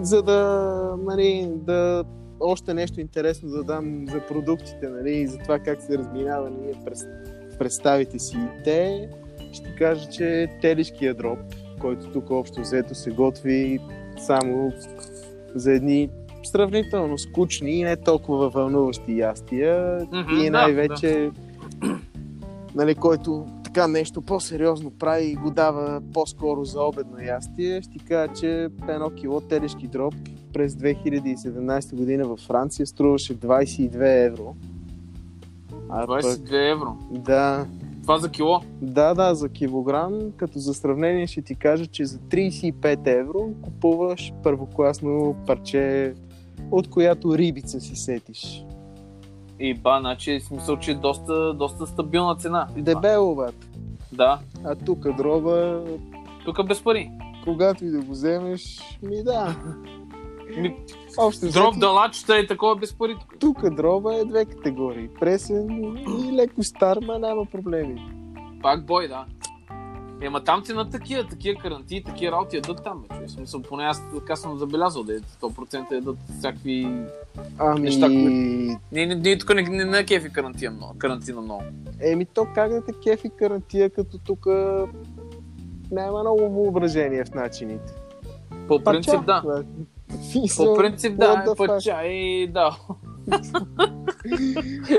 за 0.00 0.22
да, 0.22 0.96
нали, 0.98 1.52
да 1.54 2.04
още 2.40 2.74
нещо 2.74 3.00
интересно 3.00 3.48
да 3.48 3.62
дам 3.62 4.04
за 4.08 4.20
продуктите, 4.20 4.88
нали, 4.88 5.10
и 5.10 5.26
за 5.26 5.38
това 5.38 5.58
как 5.58 5.82
се 5.82 5.98
разминава 5.98 6.50
ние 6.50 6.74
през 6.84 7.06
представите 7.58 8.18
си. 8.18 8.36
Те, 8.64 9.08
ще 9.52 9.74
кажа, 9.74 10.08
че 10.10 10.46
телешкия 10.60 11.14
дроп, 11.14 11.38
който 11.80 12.12
тук 12.12 12.30
общо 12.30 12.60
взето 12.60 12.94
се 12.94 13.10
готви 13.10 13.80
само 14.18 14.72
за 15.54 15.72
едни 15.72 16.10
сравнително 16.42 17.18
скучни 17.18 17.70
и 17.70 17.84
не 17.84 17.96
толкова 17.96 18.48
вълнуващи 18.48 19.18
ястия. 19.18 19.98
Мгм, 20.12 20.40
и 20.40 20.44
да, 20.44 20.50
най-вече, 20.50 21.30
нали, 22.74 22.94
който 22.94 23.46
така 23.64 23.88
нещо 23.88 24.22
по-сериозно 24.22 24.90
прави 24.90 25.24
и 25.24 25.34
го 25.34 25.50
дава 25.50 26.02
по-скоро 26.12 26.64
за 26.64 26.82
обедно 26.82 27.22
ястие, 27.22 27.82
ще 27.82 27.98
кажа, 28.08 28.32
че 28.34 28.68
едно 28.88 29.10
кило 29.10 29.40
телешки 29.40 29.86
дроб 29.86 30.14
през 30.52 30.74
2017 30.74 31.94
година 31.94 32.24
във 32.28 32.40
Франция 32.40 32.86
струваше 32.86 33.38
22 33.38 34.26
евро. 34.26 34.54
А 35.88 36.06
пък, 36.06 36.22
22 36.22 36.72
евро. 36.72 36.96
да, 37.10 37.66
Това 38.04 38.18
за 38.18 38.30
кило. 38.30 38.60
да, 38.82 39.14
да, 39.14 39.34
за 39.34 39.48
килограм, 39.48 40.32
като 40.36 40.58
за 40.58 40.74
сравнение 40.74 41.26
ще 41.26 41.42
ти 41.42 41.54
кажа, 41.54 41.86
че 41.86 42.04
за 42.04 42.18
35 42.18 43.20
евро 43.20 43.50
купуваш 43.62 44.32
първокласно 44.42 45.36
парче, 45.46 46.14
от 46.70 46.90
която 46.90 47.38
рибица 47.38 47.80
си 47.80 47.96
сетиш. 47.96 48.64
И 49.60 49.74
ба, 49.74 49.98
значи 50.00 50.40
смисъл, 50.40 50.78
че 50.78 50.90
е 50.90 50.94
доста, 50.94 51.54
доста 51.54 51.86
стабилна 51.86 52.36
цена. 52.36 52.68
Дебело, 52.76 53.30
обаче. 53.32 53.56
Да. 54.12 54.38
А 54.64 54.74
тук 54.74 55.16
дроба, 55.16 55.84
Тук 56.44 56.66
без 56.66 56.84
пари. 56.84 57.10
когато 57.44 57.84
и 57.84 57.90
да 57.90 58.00
го 58.00 58.10
вземеш, 58.12 58.78
ми 59.02 59.22
да. 59.22 59.56
Ми, 60.56 60.76
Общо 61.18 61.46
Дроб 61.46 61.72
взето, 61.72 61.86
далачета 61.86 62.38
и 62.38 62.46
такова 62.46 62.76
без 62.76 62.92
пари. 62.94 63.16
тук. 63.40 63.70
дроба 63.70 64.14
е 64.14 64.24
две 64.24 64.44
категории. 64.44 65.08
Пресен 65.20 65.96
и 66.28 66.32
леко 66.32 66.62
стар, 66.62 66.98
ма 67.02 67.18
няма 67.18 67.46
проблеми. 67.46 68.02
Пак 68.62 68.86
бой, 68.86 69.08
да. 69.08 69.24
Ема 70.20 70.44
там 70.44 70.62
ти 70.62 70.72
на 70.72 70.90
такива, 70.90 71.26
такива 71.28 71.60
карантини, 71.60 72.04
такива 72.04 72.32
работи 72.32 72.56
ядат 72.56 72.84
там, 72.84 73.04
бе. 73.08 73.26
В 73.26 73.30
смисъл, 73.30 73.62
поне 73.62 73.84
аз 73.84 74.02
така 74.14 74.36
съм 74.36 74.58
забелязал, 74.58 75.02
да 75.02 75.14
е 75.14 75.18
100% 75.18 75.92
ядат 75.92 76.16
всякакви... 76.38 76.88
Ами, 77.58 77.80
Неща, 77.80 78.08
Ние, 78.08 78.78
ние, 78.92 79.06
ние 79.06 79.38
тук 79.38 79.54
не, 79.54 79.62
не, 79.62 79.84
не 79.84 80.04
кефи 80.04 80.32
карантина 80.32 80.70
много. 80.70 80.94
Карантина 80.98 81.40
много. 81.40 81.62
еми 82.00 82.26
то 82.26 82.46
как 82.54 82.70
да 82.70 82.84
те 82.84 82.92
кефи 83.02 83.30
карантия, 83.38 83.90
като 83.90 84.18
тук 84.18 84.46
няма 85.90 86.20
много 86.20 86.48
въображение 86.50 87.24
в 87.24 87.34
начините. 87.34 87.92
По 88.68 88.84
принцип, 88.84 89.24
да. 89.26 89.42
бе. 89.46 89.84
Смисъл, 90.34 90.74
По 90.74 90.78
принцип, 90.78 91.18
да, 91.18 91.44
fuck? 91.46 91.66
пача 91.66 92.06
и 92.06 92.46
да. 92.46 92.78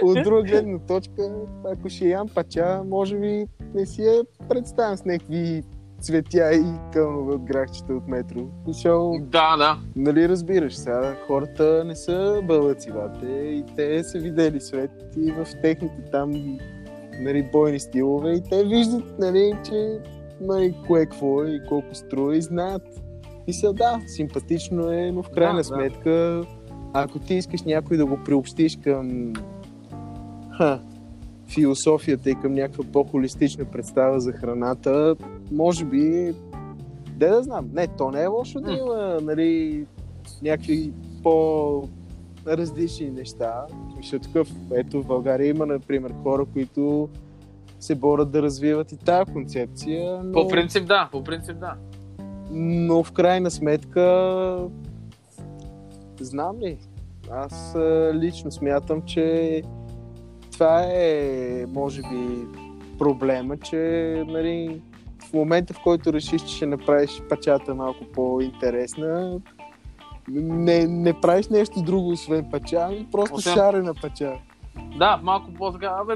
От 0.03 0.23
друга 0.23 0.43
гледна 0.43 0.79
точка, 0.79 1.31
ако 1.73 1.89
ще 1.89 2.05
ям 2.05 2.27
пача, 2.27 2.81
може 2.85 3.17
би 3.17 3.45
не 3.73 3.85
си 3.85 4.01
я 4.01 4.21
представям 4.49 4.97
с 4.97 5.05
някакви 5.05 5.63
цветя 6.01 6.53
и 6.53 6.91
кълнове 6.93 7.35
от 7.35 7.43
грахчета 7.43 7.93
от 7.93 8.07
метро. 8.07 8.39
Защото, 8.67 9.19
Да, 9.21 9.57
да. 9.57 9.77
нали 9.95 10.29
разбираш 10.29 10.75
сега, 10.75 11.15
хората 11.27 11.83
не 11.85 11.95
са 11.95 12.41
бълъци, 12.43 12.91
бате, 12.91 13.27
и 13.27 13.63
те 13.75 14.03
са 14.03 14.19
видели 14.19 14.61
свет 14.61 14.91
и 15.17 15.31
в 15.31 15.47
техните 15.61 16.01
там 16.11 16.57
нали, 17.21 17.49
бойни 17.51 17.79
стилове 17.79 18.31
и 18.31 18.43
те 18.49 18.63
виждат, 18.63 19.19
нали, 19.19 19.57
че 19.65 19.99
нали, 20.41 20.75
кое 20.87 21.05
какво 21.05 21.43
е 21.43 21.47
и 21.47 21.61
колко 21.69 21.95
струва 21.95 22.37
и 22.37 22.41
знаят. 22.41 22.83
И 23.47 23.53
са, 23.53 23.73
да, 23.73 24.01
симпатично 24.07 24.91
е, 24.91 25.11
но 25.11 25.23
в 25.23 25.29
крайна 25.29 25.53
Да, 25.53 25.57
да. 25.57 25.63
сметка, 25.63 26.43
ако 26.93 27.19
ти 27.19 27.33
искаш 27.33 27.61
някой 27.61 27.97
да 27.97 28.05
го 28.05 28.19
приобщиш 28.25 28.77
към 28.83 29.33
ха, 30.57 30.79
философията 31.47 32.29
и 32.29 32.35
към 32.35 32.53
някаква 32.53 32.83
по-холистична 32.93 33.65
представа 33.65 34.19
за 34.19 34.31
храната, 34.31 35.15
може 35.51 35.85
би, 35.85 36.33
де 37.09 37.27
да 37.27 37.43
знам, 37.43 37.69
не, 37.73 37.87
то 37.87 38.11
не 38.11 38.23
е 38.23 38.27
лошо 38.27 38.59
да 38.59 38.71
има, 38.71 39.19
нали, 39.21 39.85
някакви 40.41 40.91
по 41.23 41.83
различни 42.47 43.09
неща. 43.09 43.65
Защото 43.97 44.27
такъв, 44.27 44.51
ето 44.75 45.01
в 45.01 45.05
България 45.05 45.49
има, 45.49 45.65
например, 45.65 46.13
хора, 46.23 46.45
които 46.53 47.09
се 47.79 47.95
борят 47.95 48.31
да 48.31 48.41
развиват 48.41 48.91
и 48.91 48.97
тази 48.97 49.31
концепция, 49.31 50.23
но, 50.23 50.31
По 50.33 50.47
принцип, 50.47 50.87
да. 50.87 51.09
По 51.11 51.23
принцип, 51.23 51.59
да. 51.59 51.73
Но 52.51 53.03
в 53.03 53.11
крайна 53.11 53.51
сметка 53.51 54.57
знам 56.19 56.59
ли, 56.59 56.77
аз 57.31 57.75
лично 58.13 58.51
смятам, 58.51 59.01
че 59.01 59.61
това 60.51 60.83
е, 60.83 61.65
може 61.73 62.01
би, 62.01 62.47
проблема, 62.97 63.57
че 63.57 63.77
нали, 64.27 64.81
в 65.29 65.33
момента, 65.33 65.73
в 65.73 65.83
който 65.83 66.13
решиш, 66.13 66.41
че 66.41 66.55
ще 66.55 66.65
направиш 66.65 67.21
пачата 67.29 67.75
малко 67.75 68.05
по-интересна, 68.13 69.39
не, 70.27 70.87
не 70.87 71.21
правиш 71.21 71.47
нещо 71.47 71.81
друго, 71.81 72.09
освен 72.09 72.49
пача, 72.51 72.77
ами 72.81 73.07
просто 73.11 73.35
Освен- 73.35 73.53
шарена 73.53 73.93
пача. 73.93 74.33
Да, 74.97 75.19
малко 75.23 75.53
по-така, 75.53 75.95
абе, 76.01 76.13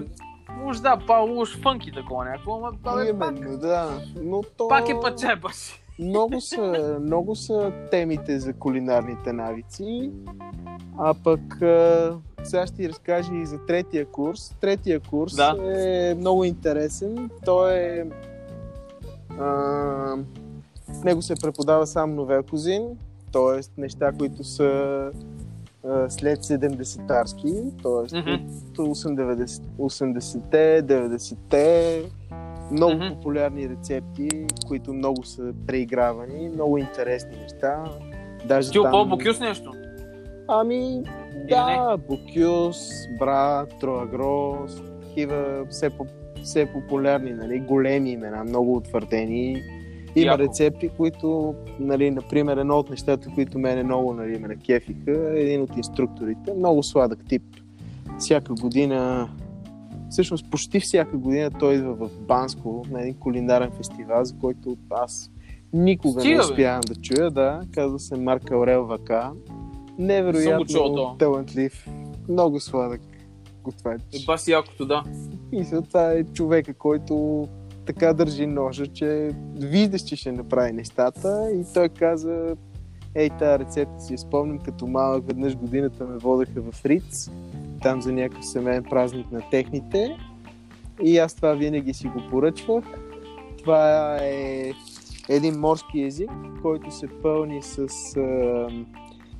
уж 0.65 0.80
да, 0.80 0.99
па, 1.07 1.19
уж 1.21 1.61
фънки 1.61 1.91
такова 1.91 2.25
някакво, 2.25 2.55
ама 2.55 2.67
абе, 2.84 3.17
пак, 3.19 3.38
Именно, 3.38 3.57
да. 3.57 4.01
Но 4.23 4.41
то... 4.57 4.67
пак 4.67 4.89
е 4.89 4.99
паче, 5.01 5.36
баш. 5.41 5.82
Много 6.00 6.41
са, 6.41 6.97
много 7.02 7.36
са 7.36 7.72
темите 7.91 8.39
за 8.39 8.54
кулинарните 8.54 9.34
навици. 9.34 10.12
А 10.97 11.14
пък 11.24 11.62
а, 11.62 12.18
сега 12.43 12.68
ще 12.68 12.76
ти 12.76 12.89
разкажа 12.89 13.34
и 13.34 13.45
за 13.45 13.66
третия 13.66 14.06
курс. 14.06 14.56
Третия 14.62 15.00
курс 15.00 15.36
Да. 15.36 15.56
е 15.78 16.16
много 16.16 16.43
интересен. 16.43 17.30
Той 17.45 17.74
е... 17.74 18.06
А, 19.39 19.45
в 21.00 21.04
него 21.04 21.22
се 21.22 21.36
преподава 21.41 21.88
сам 21.88 22.16
новел 22.16 22.43
кузин, 22.43 22.84
т.е. 23.32 23.82
неща, 23.82 24.12
които 24.12 24.43
са 24.43 25.12
а, 25.88 26.10
след 26.10 26.39
70-тарски, 26.39 27.54
т.е. 27.84 28.18
От 28.78 28.78
80 28.78 29.62
80-те, 29.80 30.84
90-те, 30.84 32.04
много 32.72 32.93
Мгм. 32.95 33.09
популярни 33.09 33.70
рецепти, 33.70 34.30
които 34.67 34.93
много 34.93 35.24
са 35.24 35.53
преигравани, 35.67 36.49
много 36.49 36.78
интересни 36.78 37.38
неща. 37.41 37.84
Даже 38.45 38.72
Ти 38.72 38.80
там... 38.84 39.09
бокюс 39.09 39.39
нещо? 39.39 39.74
Ами, 40.47 41.03
да, 41.49 41.97
Бокюс, 41.97 42.78
Бра, 43.20 43.65
Троагрос, 43.65 44.82
такива 45.01 45.65
все, 45.70 45.89
по, 45.89 46.05
все 46.43 46.65
популярни, 46.65 47.32
нали, 47.34 47.59
големи 47.59 48.11
имена, 48.11 48.43
много 48.43 48.76
утвърдени. 48.76 49.63
Има 50.15 50.32
Яко. 50.32 50.43
рецепти, 50.43 50.89
които, 50.89 51.55
нали, 51.80 52.11
например, 52.11 52.57
едно 52.57 52.78
от 52.78 52.89
нещата, 52.89 53.30
които 53.36 53.59
мене 53.59 53.84
много 53.84 54.13
нали, 54.13 54.39
ме 54.39 54.47
накефиха, 54.47 55.11
е 55.11 55.41
един 55.41 55.61
от 55.61 55.78
инструкторите, 55.78 56.53
много 56.53 56.84
сладък 56.84 57.20
тип. 57.30 57.43
Всяка 58.17 58.53
година, 58.53 59.30
всъщност 60.10 60.51
почти 60.51 60.80
всяка 60.80 61.18
година 61.18 61.51
той 61.60 61.74
идва 61.74 61.93
в 61.93 62.10
Банско 62.20 62.86
на 62.91 63.01
един 63.01 63.14
кулинарен 63.14 63.72
фестивал, 63.72 64.26
за 64.26 64.36
който 64.41 64.78
аз 64.89 65.32
никога 65.74 66.22
Стига, 66.22 66.38
не 66.38 66.38
бе. 66.38 66.51
успявам 66.51 66.82
да 66.88 66.95
чуя, 66.95 67.32
да. 67.32 67.62
Казва 67.72 67.99
се 67.99 68.18
Марк 68.18 68.51
Аурел 68.51 68.86
Вака. 68.86 69.32
Чул 69.32 70.05
Невероятно 70.05 71.16
талантлив, 71.20 71.88
много 72.30 72.60
сладък 72.60 73.01
готвач. 73.64 74.01
Е, 74.14 74.26
бас 74.26 74.47
якото, 74.47 74.86
да. 74.86 75.03
Мисля, 75.51 75.82
това 75.82 76.12
е 76.12 76.24
човека, 76.24 76.74
който 76.74 77.47
така 77.86 78.14
държи 78.14 78.47
ножа, 78.47 78.88
че 78.88 79.32
виждаш, 79.55 80.01
че 80.01 80.16
ще 80.16 80.32
направи 80.32 80.72
нещата 80.72 81.51
и 81.53 81.74
той 81.74 81.89
каза 81.89 82.55
Ей, 83.16 83.30
тази 83.30 83.60
рецепта 83.60 83.99
си 83.99 84.14
я 84.14 84.20
спомням 84.20 84.60
като 84.60 84.88
малък, 84.88 85.28
веднъж 85.28 85.55
годината 85.55 86.05
ме 86.05 86.18
водеха 86.18 86.62
в 86.62 86.86
Риц, 86.86 87.30
там 87.80 88.01
за 88.01 88.11
някакъв 88.11 88.45
семейен 88.45 88.84
празник 88.84 89.32
на 89.32 89.41
техните 89.51 90.17
и 91.03 91.17
аз 91.17 91.36
това 91.36 91.53
винаги 91.53 91.93
си 91.93 92.07
го 92.07 92.21
поръчвах. 92.30 92.84
Това 93.57 94.17
е 94.21 94.71
един 95.30 95.59
морски 95.59 96.01
език, 96.01 96.32
който 96.61 96.91
се 96.91 97.07
пълни 97.21 97.61
с... 97.61 97.77
А, 98.17 98.67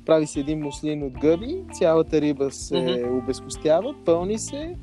прави 0.06 0.26
се 0.26 0.40
един 0.40 0.60
муслин 0.60 1.02
от 1.02 1.12
гъби, 1.12 1.62
цялата 1.72 2.20
риба 2.20 2.50
се 2.50 2.80
Мгм. 2.80 3.16
обезкостява, 3.18 3.94
пълни 4.04 4.38
се, 4.38 4.76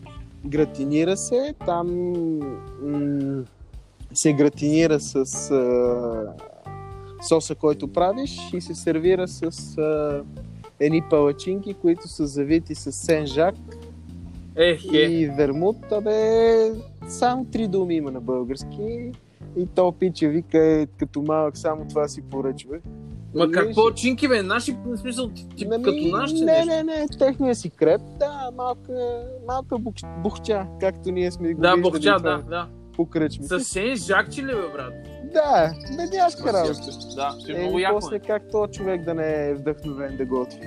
гратинира 0.45 1.18
се, 1.18 1.53
там 1.66 2.14
м- 2.84 3.43
се 4.14 4.34
гратинира 4.34 4.99
с 4.99 5.16
а, 5.51 6.34
соса, 7.28 7.55
който 7.55 7.88
правиш 7.93 8.38
и 8.53 8.62
се 8.62 8.76
сервира 8.76 9.28
с 9.28 9.41
а, 9.78 10.24
едни 10.80 11.02
палачинки, 11.10 11.74
които 11.74 12.08
са 12.08 12.28
завити 12.28 12.76
с 12.76 12.92
сен-жак 12.92 13.56
Ех, 14.56 14.94
е. 14.94 14.98
и 14.98 15.28
вермут. 15.28 15.92
Абе, 15.92 16.72
само 17.08 17.46
три 17.46 17.68
думи 17.68 17.96
има 17.96 18.12
на 18.12 18.22
български. 18.22 19.12
И 19.58 19.68
то 19.76 19.92
пиче 19.92 20.28
вика, 20.28 20.58
е, 20.58 20.86
като 20.86 21.22
малък, 21.22 21.58
само 21.58 21.86
това 21.88 22.08
си 22.08 22.22
поръчвах. 22.22 22.82
Ма 23.36 23.46
Виж, 23.46 23.56
какво 23.58 23.92
чинки, 23.92 24.28
бе? 24.28 24.42
Наши, 24.42 24.78
в 24.86 24.98
смисъл, 24.98 25.28
ти- 25.30 25.48
тип 25.56 25.68
Ами, 25.72 25.84
като 25.84 26.18
нашите 26.18 26.46
Не, 26.46 26.66
не, 26.66 26.84
не, 26.84 27.08
техния 27.20 27.56
си 27.56 27.70
креп, 27.70 28.02
да, 28.20 28.52
малка, 28.58 29.24
малка 29.48 29.78
бух, 29.78 29.94
бухча, 30.24 30.66
както 30.80 31.12
ние 31.12 31.32
сме 31.32 31.54
го 31.54 31.62
Да, 31.62 31.76
това 31.82 32.20
да, 32.20 32.44
да. 32.50 32.68
по 32.96 33.06
кръчмите. 33.06 33.60
С 33.60 33.64
сен 33.64 33.96
жакчи 33.96 34.42
ли, 34.42 34.46
бе, 34.56 34.68
брат? 34.74 34.94
Да, 35.38 35.74
бедняшка 35.98 36.54
работа. 36.54 36.74
Да, 37.16 37.36
ще 37.40 37.52
е 37.52 37.56
Е, 37.56 37.60
много 37.60 37.80
и 37.80 37.82
яко. 37.82 38.00
после 38.00 38.16
е. 38.16 38.20
как 38.20 38.44
то 38.52 38.68
човек 38.68 39.04
да 39.04 39.14
не 39.14 39.46
е 39.46 39.54
вдъхновен 39.54 40.18
да 40.18 40.26
готви. 40.26 40.60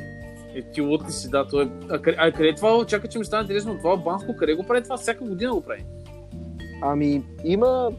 Е, 0.55 0.63
ти 0.65 0.81
лут 0.81 1.09
ли 1.09 1.13
си, 1.13 1.31
да, 1.31 1.47
той 1.49 1.65
е... 1.65 1.69
А, 1.91 1.99
къде- 1.99 2.17
а 2.19 2.33
къде 2.33 2.49
е 2.49 2.55
това? 2.55 2.85
Чакай, 2.87 3.11
че 3.11 3.19
ми 3.19 3.25
стане 3.25 3.43
интересно. 3.43 3.79
Това 3.79 3.97
Банско, 3.97 4.37
къде 4.37 4.55
го 4.55 4.63
прави 4.63 4.83
това? 4.83 4.97
Всяка 4.97 5.25
година 5.25 5.53
го 5.53 5.61
прави. 5.61 5.85
Ами, 6.83 7.25
има 7.45 7.91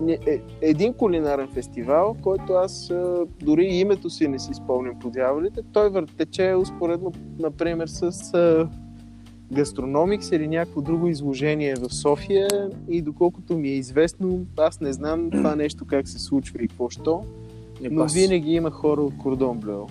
не- 0.00 0.18
е, 0.26 0.40
един 0.60 0.94
кулинарен 0.94 1.48
фестивал, 1.48 2.16
който 2.22 2.52
аз 2.52 2.92
дори 3.42 3.64
името 3.64 4.10
си 4.10 4.28
не 4.28 4.38
си 4.38 4.54
спомням 4.54 4.98
по 5.00 5.10
дяволите. 5.10 5.60
Той 5.72 5.90
тече 6.08 6.54
успоредно, 6.54 7.12
например, 7.38 7.86
с 7.86 8.10
Гастрономикс 9.52 10.30
или 10.32 10.48
някакво 10.48 10.80
друго 10.80 11.06
изложение 11.06 11.74
в 11.74 11.94
София 11.94 12.48
и 12.88 13.02
доколкото 13.02 13.58
ми 13.58 13.68
е 13.68 13.74
известно, 13.74 14.46
аз 14.56 14.80
не 14.80 14.92
знам 14.92 15.30
това 15.30 15.56
нещо 15.56 15.84
как 15.86 16.08
се 16.08 16.18
случва 16.18 16.58
и 16.62 16.68
какво 16.68 16.90
що, 16.90 17.24
но 17.90 18.06
винаги 18.06 18.52
има 18.52 18.70
хора 18.70 19.00
от 19.00 19.18
Кордон 19.18 19.58
Блео. 19.58 19.86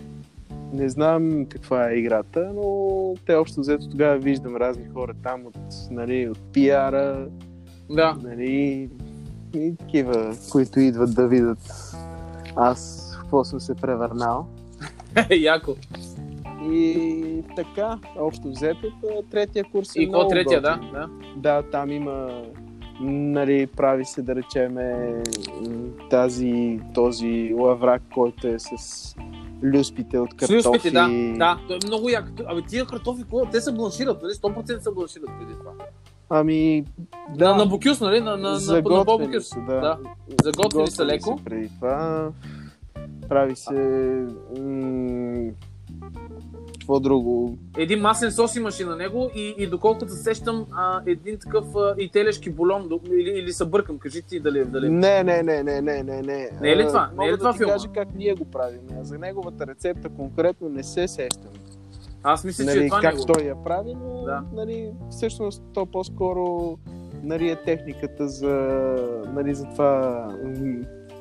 Не 0.73 0.89
знам 0.89 1.45
каква 1.45 1.89
е 1.89 1.95
играта, 1.95 2.51
но 2.55 3.15
те 3.25 3.35
общо 3.35 3.61
взето 3.61 3.89
тогава 3.89 4.17
виждам 4.17 4.55
разни 4.55 4.83
хора 4.93 5.13
там 5.23 5.45
от, 5.45 5.57
нали, 5.91 6.29
от 6.29 6.39
пиара, 6.53 7.27
Да. 7.89 8.17
нали, 8.23 8.89
и 9.55 9.75
такива, 9.77 10.35
които 10.51 10.79
идват 10.79 11.15
да 11.15 11.27
видят 11.27 11.93
аз 12.55 13.11
какво 13.19 13.43
съм 13.43 13.59
се 13.59 13.75
превърнал. 13.75 14.47
Яко. 15.39 15.75
И 16.63 17.43
така, 17.55 17.99
общо 18.19 18.47
взето, 18.49 18.87
третия 19.31 19.63
курс 19.71 19.95
е 19.95 19.99
И 20.01 20.05
какво 20.05 20.17
много 20.17 20.29
третия, 20.29 20.61
да? 20.61 20.79
да? 20.93 21.09
Да, 21.37 21.63
там 21.71 21.91
има 21.91 22.43
Нали, 23.01 23.67
прави 23.67 24.05
се 24.05 24.21
да 24.21 24.35
речеме 24.35 25.13
тази, 26.09 26.79
този 26.93 27.53
лаврак, 27.59 28.01
който 28.13 28.47
е 28.47 28.59
с 28.59 29.15
люспите 29.63 30.19
от 30.19 30.29
С 30.31 30.35
картофи. 30.35 30.55
люспите, 30.55 30.91
да. 30.91 31.09
Да, 31.37 31.59
той 31.67 31.75
е 31.75 31.87
много 31.87 32.09
як. 32.09 32.31
Абе, 32.47 32.61
тия 32.61 32.85
картофи, 32.85 33.23
те 33.51 33.61
се 33.61 33.71
бланшират, 33.71 34.21
нали? 34.21 34.31
100% 34.31 34.79
се 34.79 34.91
бланшират 34.91 35.29
преди 35.39 35.53
това. 35.53 35.71
Ами, 36.29 36.85
Да, 37.35 37.55
на 37.55 37.65
бокюс, 37.65 38.01
нали? 38.01 38.21
На, 38.21 38.31
на, 38.31 38.37
на, 38.37 38.51
на 38.51 38.59
са, 38.59 39.59
да. 39.59 39.79
Да. 39.81 39.97
Заготвени 40.43 40.87
са 40.87 41.05
леко. 41.05 41.37
се 41.37 41.43
преди 41.43 41.69
това. 41.69 42.29
Прави 43.29 43.55
се... 43.55 43.73
М- 44.59 45.51
какво 46.89 46.99
друго? 46.99 47.57
Един 47.77 47.99
маслен 47.99 48.31
сос 48.31 48.55
имаше 48.55 48.85
на 48.85 48.95
него 48.95 49.29
и, 49.35 49.55
и 49.57 49.67
доколкото 49.67 50.11
се 50.11 50.23
сещам, 50.23 50.65
а, 50.71 51.01
един 51.05 51.37
такъв 51.39 51.65
а, 51.75 51.95
и 51.97 52.09
телешки 52.11 52.49
бульон, 52.49 52.89
или, 53.11 53.29
или 53.29 53.51
се 53.51 53.65
бъркам, 53.65 53.99
кажи 53.99 54.21
ти 54.21 54.39
дали, 54.39 54.65
дали. 54.65 54.89
Не, 54.89 55.23
не, 55.23 55.43
не, 55.43 55.63
не, 55.63 55.81
не, 55.81 56.03
не, 56.03 56.21
не. 56.21 56.49
Не 56.61 56.71
е 56.71 56.77
ли 56.77 56.87
това? 56.87 57.11
Не 57.17 57.25
е 57.27 57.33
ли 57.33 57.37
това 57.37 57.51
да 57.51 57.57
филма? 57.57 57.73
кажа 57.73 57.87
как 57.93 58.07
ние 58.15 58.35
го 58.35 58.45
правим. 58.45 58.81
За 59.01 59.17
неговата 59.17 59.67
рецепта 59.67 60.09
конкретно 60.09 60.69
не 60.69 60.83
се 60.83 61.07
сещам. 61.07 61.51
Аз 62.23 62.43
мисля, 62.43 62.65
че 62.65 62.71
е 62.71 62.75
нали, 62.75 62.89
това 62.89 63.01
как 63.01 63.13
него. 63.13 63.25
той 63.25 63.43
я 63.43 63.63
прави, 63.63 63.93
но 63.95 64.23
Да. 64.23 64.43
нали, 64.53 64.91
всъщност 65.09 65.63
то 65.73 65.85
по-скоро 65.85 66.77
нали, 67.23 67.49
е 67.49 67.55
техниката 67.55 68.27
за, 68.27 68.55
нали, 69.33 69.55
за 69.55 69.65
това 69.65 70.27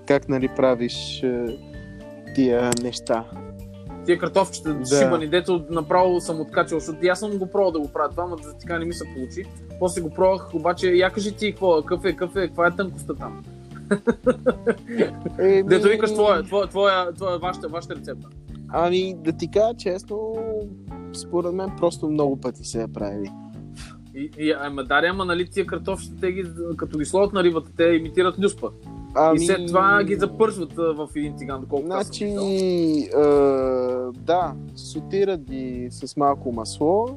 как 0.06 0.28
нали, 0.28 0.48
правиш 0.56 1.22
е, 1.22 1.58
тия 2.34 2.70
неща. 2.82 3.24
Тия 4.08 4.18
картофчета 4.18 4.74
Да. 4.74 4.98
шибани, 4.98 5.28
дето 5.28 5.64
направо 5.70 6.20
съм 6.20 6.40
откачал, 6.40 6.78
защото 6.78 6.98
аз 7.06 7.20
съм 7.20 7.38
го 7.38 7.46
пробвал 7.50 7.70
да 7.70 7.78
го 7.80 7.92
правя 7.92 8.10
това, 8.10 8.26
но 8.26 8.36
за 8.36 8.58
така 8.58 8.78
не 8.78 8.84
ми 8.84 8.92
се 8.92 9.04
получи. 9.14 9.44
После 9.78 10.00
го 10.00 10.10
пробвах, 10.10 10.54
обаче 10.54 10.90
я 10.90 11.10
кажи 11.10 11.32
ти 11.32 11.52
какво, 11.52 11.82
какъв 11.82 12.04
е, 12.04 12.10
какъв 12.12 12.36
е, 12.36 12.46
каква 12.46 12.66
е 12.66 12.70
тънкостта 12.70 13.14
там. 13.14 13.44
Еми, 15.38 15.62
Дето 15.62 15.88
викаш 15.88 16.12
твоя, 16.12 16.42
твоя, 16.42 16.66
твоя, 16.66 17.12
твоя 17.12 17.38
вашата, 17.38 17.68
вашата 17.68 17.96
рецепта. 17.96 18.28
Ами, 18.68 19.16
да 19.24 19.32
ти 19.32 19.50
кажа 19.50 19.74
честно, 19.78 20.34
според 21.12 21.52
мен 21.52 21.70
просто 21.76 22.08
много 22.08 22.40
пъти 22.40 22.64
се 22.64 22.82
е 22.82 22.88
правили. 22.88 23.30
И, 24.14 24.30
и, 24.38 24.54
ама 24.60 24.84
даре, 24.84 25.06
ама 25.06 25.24
нали 25.24 25.46
тия 25.50 25.66
картофчета, 25.66 26.16
те 26.20 26.32
ги, 26.32 26.44
като 26.76 26.98
ги 26.98 27.04
сложат 27.04 27.32
на 27.32 27.44
рибата, 27.44 27.70
те 27.76 27.84
имитират 27.84 28.38
люспа. 28.38 28.70
Ами... 29.14 29.36
И 29.36 29.46
след 29.46 29.66
това 29.66 30.04
ги 30.04 30.14
запършват 30.14 30.78
а, 30.78 30.92
в 30.92 31.08
един 31.16 31.36
тиган, 31.36 31.60
доколкото 31.60 31.86
Значи, 31.86 32.24
е, 32.24 33.20
да, 34.12 34.54
сотират 34.74 35.40
ги 35.40 35.88
с 35.90 36.16
малко 36.16 36.52
масло, 36.52 37.08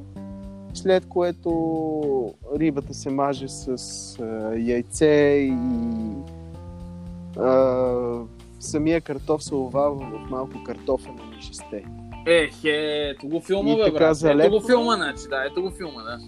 след 0.74 1.06
което 1.06 2.34
рибата 2.56 2.94
се 2.94 3.10
маже 3.10 3.48
с 3.48 3.68
е, 4.20 4.60
яйце 4.60 5.08
и 5.08 5.54
е, 7.38 7.52
самия 8.60 9.02
картоф 9.02 9.44
се 9.44 9.56
овава 9.56 9.96
в 9.96 10.30
малко 10.30 10.64
картофено 10.66 11.24
мишесте. 11.36 11.86
Ех, 12.28 12.64
е, 12.64 13.10
ето 13.10 13.28
го 13.28 13.42
филма, 13.42 13.72
И 13.72 13.76
бе, 13.76 13.92
брат. 13.92 14.02
Ето 14.02 14.14
залепва. 14.14 14.60
го 14.60 14.66
филма, 14.68 14.96
значи, 14.96 15.24
да, 15.30 15.46
ето 15.46 15.62
го 15.62 15.72
филма, 15.72 16.04
да. 16.04 16.20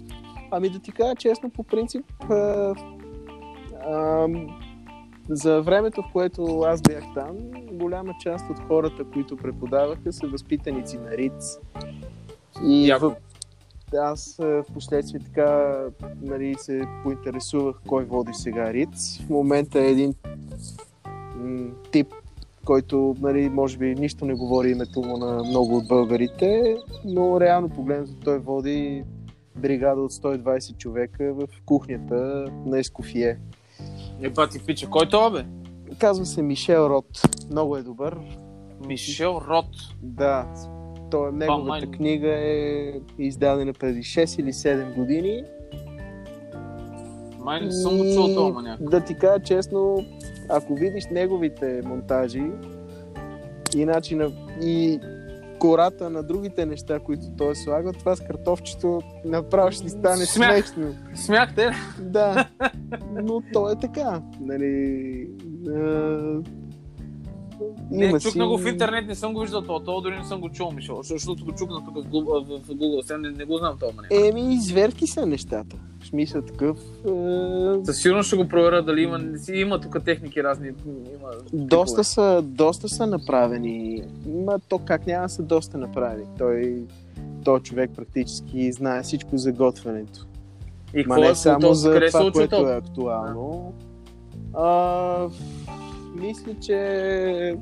Ами 0.50 0.68
да 0.68 0.78
ти 0.78 0.92
кажа 0.92 1.14
честно, 1.14 1.50
по 1.50 1.62
принцип, 1.62 2.04
е, 2.30 2.72
ам, 3.92 4.48
за 5.28 5.62
времето, 5.62 6.02
в 6.02 6.12
което 6.12 6.60
аз 6.60 6.82
бях 6.82 7.04
там, 7.14 7.36
голяма 7.72 8.14
част 8.20 8.50
от 8.50 8.58
хората, 8.58 9.04
които 9.12 9.36
преподаваха, 9.36 10.12
са 10.12 10.26
възпитаници 10.26 10.98
на 10.98 11.10
РИЦ. 11.10 11.58
И 12.64 12.88
Яко. 12.88 13.08
в... 13.08 13.16
аз 13.96 14.36
в 14.38 14.64
последствие 14.74 15.20
така 15.20 15.78
нали, 16.22 16.54
се 16.58 16.82
поинтересувах 17.02 17.76
кой 17.86 18.04
води 18.04 18.32
сега 18.34 18.72
РИЦ. 18.72 19.20
В 19.26 19.30
момента 19.30 19.80
е 19.80 19.90
един 19.90 20.14
м, 21.36 21.70
тип, 21.90 22.14
който 22.64 23.16
нали, 23.20 23.48
може 23.48 23.78
би 23.78 23.94
нищо 23.94 24.24
не 24.24 24.34
говори 24.34 24.70
името 24.70 25.02
му 25.02 25.16
на 25.16 25.44
много 25.44 25.76
от 25.76 25.88
българите, 25.88 26.76
но 27.04 27.40
реално 27.40 27.68
погледнато 27.68 28.12
той 28.24 28.38
води 28.38 29.04
бригада 29.56 30.00
от 30.00 30.12
120 30.12 30.76
човека 30.76 31.34
в 31.34 31.48
кухнята 31.66 32.46
на 32.66 32.78
Ескофие. 32.78 33.38
Е, 34.22 34.30
бати 34.30 34.58
пича, 34.66 34.90
кой 34.90 35.08
това, 35.08 35.30
бе? 35.30 35.44
Казва 35.98 36.26
се 36.26 36.42
Мишел 36.42 36.86
Рот. 36.90 37.06
Много 37.50 37.76
е 37.76 37.82
добър. 37.82 38.18
Мишел 38.86 39.40
Рот. 39.48 39.66
Да, 40.02 40.46
то, 41.10 41.32
неговата 41.32 41.90
книга 41.90 42.28
е 42.28 42.92
издадена 43.18 43.72
преди 43.72 44.02
6 44.02 44.40
или 44.40 44.52
7 44.52 44.94
години. 44.94 45.44
Май 47.38 47.60
не 47.60 47.72
съм 47.72 47.96
го 47.96 48.04
чул 48.14 48.28
това. 48.34 48.76
Да 48.80 49.00
ти 49.00 49.14
кажа 49.14 49.42
честно, 49.42 50.06
ако 50.48 50.74
видиш 50.74 51.04
неговите 51.10 51.82
монтажи 51.84 52.42
и 53.76 53.84
начина 53.84 54.32
и 54.62 55.00
кората 55.54 56.10
на 56.10 56.22
другите 56.22 56.66
неща, 56.66 56.98
които 56.98 57.22
той 57.38 57.56
слага, 57.56 57.92
това 57.92 58.16
с 58.16 58.20
картофчето 58.20 59.00
направо 59.24 59.70
ще 59.72 59.88
стане 59.88 60.26
Смях. 60.26 60.66
смешно. 60.68 60.94
Смяхте? 61.16 61.70
Да, 62.00 62.48
но 63.22 63.40
то 63.52 63.70
е 63.70 63.76
така. 63.76 64.22
Нали, 64.40 65.28
а, 65.66 65.70
Не, 67.90 68.04
има 68.04 68.20
чукна 68.20 68.44
си- 68.44 68.48
го 68.48 68.58
в 68.58 68.66
интернет, 68.66 69.06
не 69.06 69.14
съм 69.14 69.34
го 69.34 69.40
виждал 69.40 69.62
това. 69.62 69.80
Това 69.80 70.00
дори 70.00 70.18
не 70.18 70.24
съм 70.24 70.40
го 70.40 70.48
чул. 70.50 70.70
Защо- 70.72 71.02
Защото 71.04 71.44
го 71.44 71.52
чукна 71.52 71.76
тук 71.76 71.94
в 71.96 72.08
Google, 72.08 72.44
в, 72.60 72.68
Google. 72.68 73.02
Сега 73.02 73.18
не, 73.18 73.30
не 73.30 73.44
го 73.44 73.56
знам 73.56 73.76
това, 73.80 73.92
маняк. 73.92 74.10
Еми, 74.28 74.58
зверки 74.60 75.06
са 75.06 75.26
нещата. 75.26 75.76
В 76.04 76.06
смисъл 76.06 76.42
такъв. 76.42 76.78
а, 77.08 77.84
Със 77.84 78.02
сигурност 78.02 78.26
ще 78.26 78.36
го 78.36 78.48
проверя 78.48 78.82
дали 78.82 79.02
има, 79.02 79.20
има 79.52 79.80
тук 79.80 80.04
техники 80.04 80.42
разни. 80.42 80.68
Има 80.86 81.28
Доста 81.52 82.04
са, 82.04 82.42
доста 82.42 82.88
са 82.88 83.06
направени. 83.06 84.02
Ма 84.26 84.58
то 84.68 84.78
как 84.78 85.06
няма 85.06 85.28
са 85.28 85.42
доста 85.42 85.78
направени. 85.78 86.24
Той, 86.38 86.82
той 87.44 87.60
човек 87.60 87.90
практически 87.96 88.72
знае 88.72 89.02
всичко 89.02 89.36
за 89.38 89.52
готвенето. 89.52 90.26
И 90.94 91.04
Ма 91.06 91.16
не 91.16 91.28
е 91.28 91.34
само 91.34 91.60
само 91.60 91.74
за 91.74 92.00
това, 92.06 92.30
което 92.32 92.68
е 92.68 92.76
актуално. 92.76 93.72
А, 94.54 95.28
мисля, 96.14 96.52
че... 96.62 97.56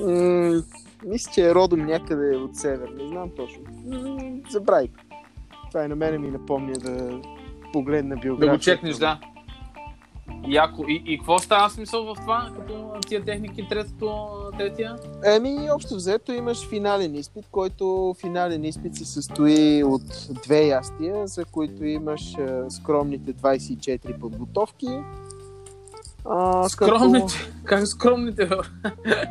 М- 0.00 0.62
мисля, 1.06 1.30
че 1.34 1.48
е 1.48 1.54
родом 1.54 1.86
някъде 1.86 2.36
от 2.36 2.56
север. 2.56 2.88
Не 2.98 3.08
знам 3.08 3.30
точно. 3.36 3.62
Забравих. 4.50 4.90
Това 5.68 5.84
и 5.84 5.88
на 5.88 5.96
мене 5.96 6.18
ми 6.18 6.30
напомня 6.30 6.72
да 6.72 7.20
погледна 7.72 8.16
биографията. 8.16 8.52
Да 8.52 8.56
го 8.56 8.62
чекнеш, 8.62 8.96
да. 8.96 9.20
Яко. 10.48 10.84
И, 10.88 11.02
и 11.06 11.18
какво 11.18 11.38
става 11.38 11.70
смисъл 11.70 12.04
в 12.04 12.14
това, 12.20 12.50
като 12.56 13.00
тия 13.08 13.24
техники, 13.24 13.66
третото, 13.68 14.28
третия? 14.58 14.96
Еми, 15.24 15.68
общо 15.74 15.94
взето 15.94 16.32
имаш 16.32 16.68
финален 16.68 17.14
изпит, 17.14 17.44
който 17.50 18.14
финален 18.20 18.64
изпит 18.64 18.94
се 18.94 19.04
състои 19.04 19.84
от 19.84 20.28
две 20.44 20.66
ястия, 20.66 21.26
за 21.26 21.44
които 21.44 21.84
имаш 21.84 22.34
а, 22.38 22.70
скромните 22.70 23.34
24 23.34 24.18
подготовки. 24.18 24.88
А, 26.24 26.68
Скромните. 26.68 27.34
Как 27.64 27.86
скромните, 27.86 28.46
бе? 28.46 28.56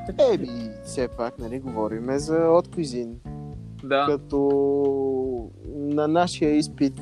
Като... 0.07 0.33
Еми, 0.33 0.69
все 0.85 1.07
пак, 1.07 1.39
нали, 1.39 1.59
говориме 1.59 2.19
за 2.19 2.37
от 2.37 2.71
куизин. 2.75 3.19
Да. 3.83 4.05
Като 4.05 5.49
на 5.75 6.07
нашия 6.07 6.55
изпит 6.55 7.01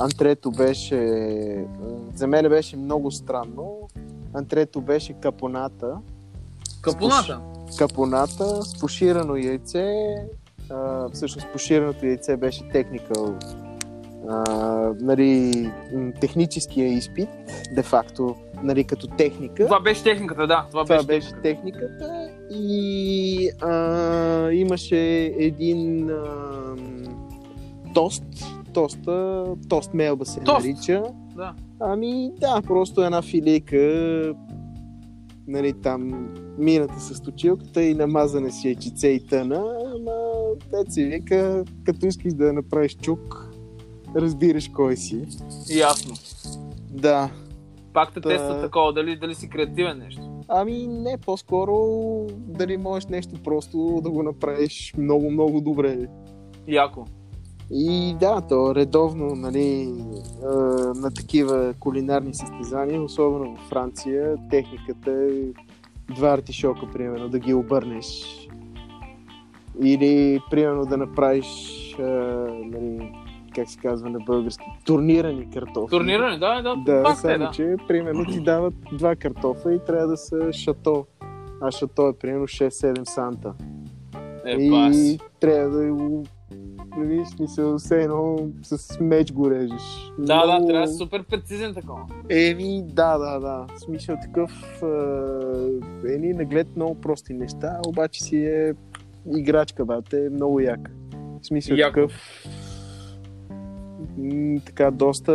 антрето 0.00 0.50
беше... 0.50 1.66
За 2.14 2.26
мен 2.26 2.48
беше 2.48 2.76
много 2.76 3.10
странно. 3.10 3.88
Антрето 4.34 4.80
беше 4.80 5.12
капоната. 5.12 5.96
Капоната. 6.82 7.40
капоната 7.78 8.62
с 8.62 8.80
поширано 8.80 9.36
яйце. 9.36 10.14
А, 10.70 11.08
всъщност 11.08 11.46
пошираното 11.52 12.06
яйце 12.06 12.36
беше 12.36 12.68
техникал. 12.68 13.34
Нали, 15.00 15.70
техническия 16.20 16.88
изпит, 16.88 17.28
де-факто, 17.74 18.36
нали, 18.62 18.84
като 18.84 19.06
техника. 19.06 19.64
Това 19.66 19.80
беше 19.80 20.02
техниката, 20.02 20.46
да. 20.46 20.66
Това, 20.70 20.84
Това 20.84 20.96
беше, 21.02 21.06
беше 21.06 21.42
техниката. 21.42 22.28
и 22.50 23.50
а, 23.60 24.50
имаше 24.52 24.98
един 25.38 26.10
а, 26.10 26.76
тост, 27.94 28.24
тоста, 28.72 29.44
тост 29.68 29.94
мелба 29.94 30.24
се 30.24 30.40
Тост. 30.40 30.66
нарича. 30.66 31.02
Да. 31.36 31.54
Ами 31.80 32.30
да, 32.40 32.62
просто 32.66 33.02
една 33.02 33.22
филейка, 33.22 34.34
нали 35.48 35.72
там 35.82 36.28
мината 36.58 37.00
с 37.00 37.20
точилката 37.20 37.82
и 37.82 37.94
намазане 37.94 38.50
с 38.50 38.64
яйчице 38.64 39.08
и 39.08 39.26
тъна, 39.26 39.64
ама 39.96 40.12
дет 40.70 40.92
се 40.92 41.04
вика, 41.04 41.64
като 41.84 42.06
искаш 42.06 42.34
да 42.34 42.52
направиш 42.52 42.96
чук, 42.96 43.48
разбираш 44.16 44.68
кой 44.68 44.96
си. 44.96 45.24
Ясно. 45.70 46.14
Да, 46.90 47.30
Пак 47.92 48.14
те 48.14 48.20
Та- 48.20 48.28
тества 48.28 48.60
такова, 48.60 48.92
дали, 48.92 49.16
дали 49.16 49.34
си 49.34 49.48
креативен 49.48 49.98
нещо. 49.98 50.22
Ами 50.48 50.86
не, 50.86 51.18
по-скоро 51.18 51.76
дали 52.30 52.76
можеш 52.76 53.06
нещо 53.06 53.34
просто 53.44 54.00
да 54.02 54.10
го 54.10 54.22
направиш 54.22 54.94
много, 54.98 55.30
много 55.30 55.60
добре. 55.60 56.08
Яко. 56.68 57.04
И 57.70 58.16
да, 58.20 58.40
то 58.40 58.74
редовно 58.74 59.26
нали, 59.34 59.92
на 60.94 61.10
такива 61.14 61.74
кулинарни 61.80 62.34
състезания, 62.34 63.02
особено 63.02 63.50
във 63.50 63.60
Франция, 63.60 64.36
техниката 64.50 65.10
е 65.10 65.30
два 66.14 66.28
артишока, 66.28 66.90
примерно, 66.92 67.28
да 67.28 67.38
ги 67.38 67.54
обърнеш. 67.54 68.38
Или, 69.82 70.40
примерно, 70.50 70.86
да 70.86 70.96
направиш, 70.96 71.46
а, 71.98 72.02
нали, 72.64 73.12
как 73.54 73.68
се 73.68 73.78
казва 73.78 74.10
на 74.10 74.18
български, 74.18 74.64
турнирани 74.84 75.50
картофи. 75.50 75.90
Турнирани, 75.90 76.38
да, 76.38 76.62
да. 76.62 76.76
Да, 76.76 77.10
е, 77.12 77.14
само 77.14 77.38
да. 77.38 77.50
че, 77.50 77.74
примерно, 77.88 78.24
ти 78.24 78.40
дават 78.40 78.74
два 78.92 79.16
картофа 79.16 79.74
и 79.74 79.78
трябва 79.86 80.06
да 80.06 80.16
са 80.16 80.52
шато. 80.52 81.06
А 81.60 81.70
шато 81.70 82.08
е, 82.08 82.12
примерно, 82.12 82.46
6-7 82.46 83.04
санта. 83.04 83.54
Е, 84.46 84.52
и 84.52 84.70
бас. 84.70 85.18
трябва 85.40 85.78
да 85.78 85.92
го 85.92 86.24
нали, 86.96 87.24
в 87.24 87.28
смисъл, 87.28 87.78
все 87.78 88.02
едно 88.02 88.38
с 88.62 89.00
меч 89.00 89.32
го 89.32 89.50
режеш. 89.50 90.12
Да, 90.18 90.46
да, 90.46 90.52
Много- 90.52 90.68
трябва 90.68 90.86
да 90.86 90.92
супер 90.92 91.22
прецизен 91.22 91.74
такова. 91.74 92.00
Еми, 92.30 92.82
да, 92.86 93.18
да, 93.18 93.40
да. 93.40 93.66
Смисъл 93.78 94.16
такъв, 94.22 94.82
е, 94.82 96.12
едни 96.12 96.32
наглед 96.32 96.76
много 96.76 97.00
прости 97.00 97.34
неща, 97.34 97.80
обаче 97.86 98.22
си 98.22 98.36
е 98.36 98.74
играчка, 99.36 99.84
бате, 99.84 100.26
е 100.26 100.30
много 100.30 100.60
яка. 100.60 100.90
В 101.42 101.46
смисъл 101.46 101.76
Яко. 101.76 101.94
такъв, 101.94 102.12
така, 104.66 104.90
доста, 104.90 105.34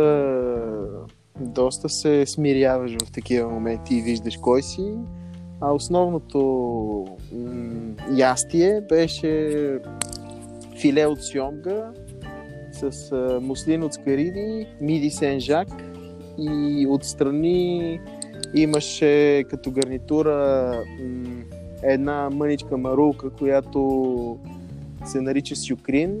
доста 1.40 1.88
се 1.88 2.26
смиряваш 2.26 2.96
в 3.06 3.12
такива 3.12 3.50
моменти 3.50 3.94
и 3.94 4.02
виждаш 4.02 4.36
кой 4.36 4.62
си. 4.62 4.94
А 5.60 5.72
основното 5.72 6.38
м- 7.32 7.94
ястие 8.16 8.80
беше 8.88 9.78
филе 10.80 11.06
от 11.06 11.24
сьомга 11.24 11.92
с 12.72 13.12
а, 13.12 13.40
муслин 13.40 13.82
от 13.82 13.94
скариди, 13.94 14.66
миди 14.80 15.10
сен-жак 15.10 15.68
и 16.38 16.86
отстрани 16.90 18.00
имаше 18.54 19.44
като 19.50 19.70
гарнитура 19.70 20.72
м- 21.00 21.42
една 21.82 22.30
мъничка 22.30 22.76
марулка, 22.76 23.30
която 23.30 24.38
се 25.06 25.20
нарича 25.20 25.56
сюкрин. 25.56 26.18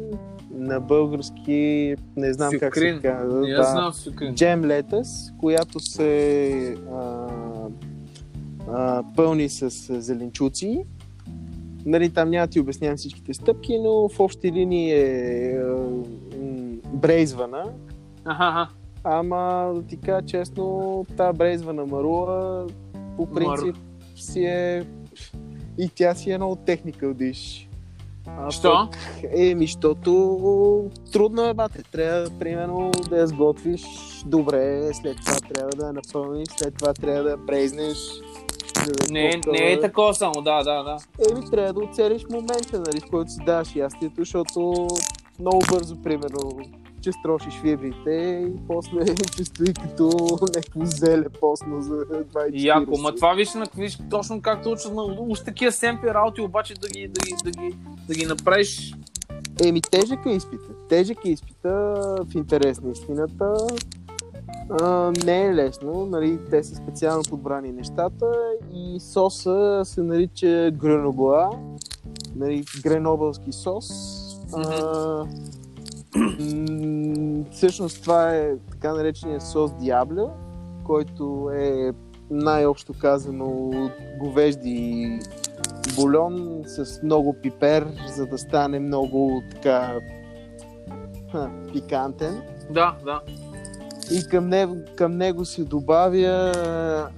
На 0.58 0.80
български 0.80 1.94
не 2.16 2.32
знам 2.32 2.52
как 2.60 2.74
Сюкрин. 2.74 2.96
се 2.96 3.02
казва. 3.02 3.64
Знам 3.70 3.92
сюкрин. 3.92 4.34
Джем 4.34 4.64
летъс, 4.64 5.32
която 5.38 5.80
се 5.80 6.76
а, 6.92 7.26
а, 8.68 9.02
пълни 9.16 9.48
с 9.48 9.70
зеленчуци. 10.00 10.84
Нали, 11.86 12.10
там 12.10 12.30
няма 12.30 12.46
да 12.46 12.50
ти 12.50 12.60
обяснявам 12.60 12.96
всичките 12.96 13.34
стъпки, 13.34 13.78
но 13.78 14.08
в 14.08 14.20
общи 14.20 14.52
линии 14.52 14.92
е 14.92 15.52
а, 15.52 15.76
брейзвана. 16.92 17.64
Аха. 18.24 18.68
Ама 19.04 19.72
да 19.74 19.82
ти 19.82 19.96
кажа 19.96 20.26
честно, 20.26 21.06
тази 21.16 21.38
брейзвана 21.38 21.86
марула 21.86 22.66
по 23.16 23.26
принцип 23.26 23.76
си 24.16 24.44
е 24.44 24.84
и 25.78 25.88
тя 25.94 26.14
си 26.14 26.30
е 26.30 26.38
много 26.38 26.56
техникал 26.56 27.14
диш. 27.14 27.67
А 28.38 28.50
Що? 28.50 28.88
Еми, 29.36 29.66
защото 29.66 30.90
трудно 31.12 31.44
е, 31.44 31.54
бате. 31.54 31.82
Трябва, 31.92 32.30
примерно, 32.38 32.90
да 33.10 33.16
я 33.16 33.26
сготвиш 33.26 33.82
добре, 34.26 34.90
след 34.94 35.16
това 35.26 35.36
трябва 35.54 35.70
да 35.70 35.86
я 35.86 35.92
напълниш, 35.92 36.48
след 36.58 36.74
това 36.74 36.94
трябва 36.94 37.22
да 37.22 37.30
я 37.30 37.36
брезнеш. 37.36 37.98
да 38.74 39.12
Не, 39.12 39.28
е- 39.28 39.40
не 39.52 39.72
е 39.72 39.80
такова 39.80 40.14
само, 40.14 40.42
да, 40.42 40.62
да, 40.62 40.82
да. 40.82 40.96
Еми, 41.30 41.50
трябва 41.50 41.72
да 41.72 41.80
оцелиш 41.80 42.24
момента, 42.30 42.80
нали, 42.86 43.00
в 43.00 43.10
който 43.10 43.30
си 43.30 43.38
даваш 43.46 43.76
ястието, 43.76 44.14
защото 44.18 44.88
много 45.40 45.58
бързо, 45.70 46.02
примерно, 46.02 46.60
че 47.00 47.12
строшиш 47.12 47.54
фибрите 47.60 48.44
и 48.48 48.66
после 48.66 49.14
че 49.36 49.44
стои 49.44 49.74
като 49.74 50.10
някакво 50.54 50.84
зеле 50.84 51.28
постно 51.40 51.80
за 51.82 51.94
20 51.94 52.50
Яко, 52.52 52.98
ма 52.98 53.14
това 53.14 53.34
виж, 53.34 53.54
на, 53.54 53.66
виж 53.76 53.98
точно 54.10 54.42
както 54.42 54.70
учат 54.70 54.94
на 54.94 55.02
уж 55.02 55.40
такива 55.40 55.72
семпи 55.72 56.06
работи, 56.06 56.40
обаче 56.40 56.74
да 56.74 56.88
ги, 56.88 57.08
да 57.08 57.20
ги, 57.20 57.34
да 57.44 57.50
ги, 57.50 57.76
да 58.08 58.14
ги 58.14 58.26
направиш. 58.26 58.94
Еми, 59.64 59.80
тежък 59.82 60.26
е 60.26 60.30
изпита. 60.30 60.64
Тежък 60.88 61.24
е 61.24 61.30
изпита 61.30 61.70
в 62.30 62.34
интерес 62.34 62.80
на 62.80 62.90
истината. 62.90 63.54
А, 64.70 65.12
не 65.24 65.46
е 65.46 65.54
лесно, 65.54 66.06
нали, 66.06 66.38
те 66.50 66.64
са 66.64 66.74
специално 66.74 67.22
подбрани 67.30 67.72
нещата 67.72 68.26
и 68.74 69.00
соса 69.00 69.82
се 69.84 70.02
нарича 70.02 70.70
гренобла, 70.70 71.50
нали, 72.36 72.64
гренобълски 72.82 73.52
сос. 73.52 73.88
А, 74.52 75.24
всъщност 77.50 78.02
това 78.02 78.34
е 78.34 78.52
така 78.70 78.94
наречения 78.94 79.40
сос 79.40 79.72
Диабля, 79.74 80.30
който 80.84 81.50
е 81.54 81.92
най-общо 82.30 82.94
казано 83.00 83.70
говежди 84.18 85.18
бульон 85.96 86.62
с 86.66 87.00
много 87.02 87.36
пипер, 87.42 87.86
за 88.16 88.26
да 88.26 88.38
стане 88.38 88.78
много 88.78 89.42
така 89.50 89.98
ха, 91.32 91.50
пикантен. 91.72 92.42
Да, 92.70 92.96
да. 93.04 93.20
И 94.12 94.28
към 94.28 94.48
него, 94.48 94.76
към 94.96 95.16
него 95.16 95.44
се 95.44 95.64
добавя 95.64 96.52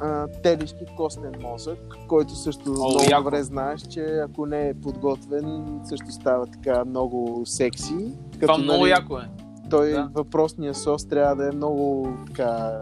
а, 0.00 0.26
телешки 0.42 0.84
костен 0.96 1.32
мозък, 1.40 1.78
който 2.08 2.36
също 2.36 2.62
О, 2.70 2.72
много 2.72 2.98
яко. 3.10 3.24
добре 3.24 3.42
знаеш, 3.42 3.80
че 3.80 4.00
ако 4.24 4.46
не 4.46 4.68
е 4.68 4.74
подготвен, 4.74 5.80
също 5.84 6.10
става 6.10 6.46
така 6.46 6.84
много 6.84 7.42
секси. 7.46 8.12
Това 8.40 8.58
много 8.58 8.86
яко 8.86 9.18
е. 9.18 9.28
той 9.70 9.90
да. 9.90 10.10
въпросния 10.14 10.74
сос 10.74 11.08
трябва 11.08 11.36
да 11.36 11.48
е 11.48 11.52
много 11.52 12.08
така... 12.26 12.80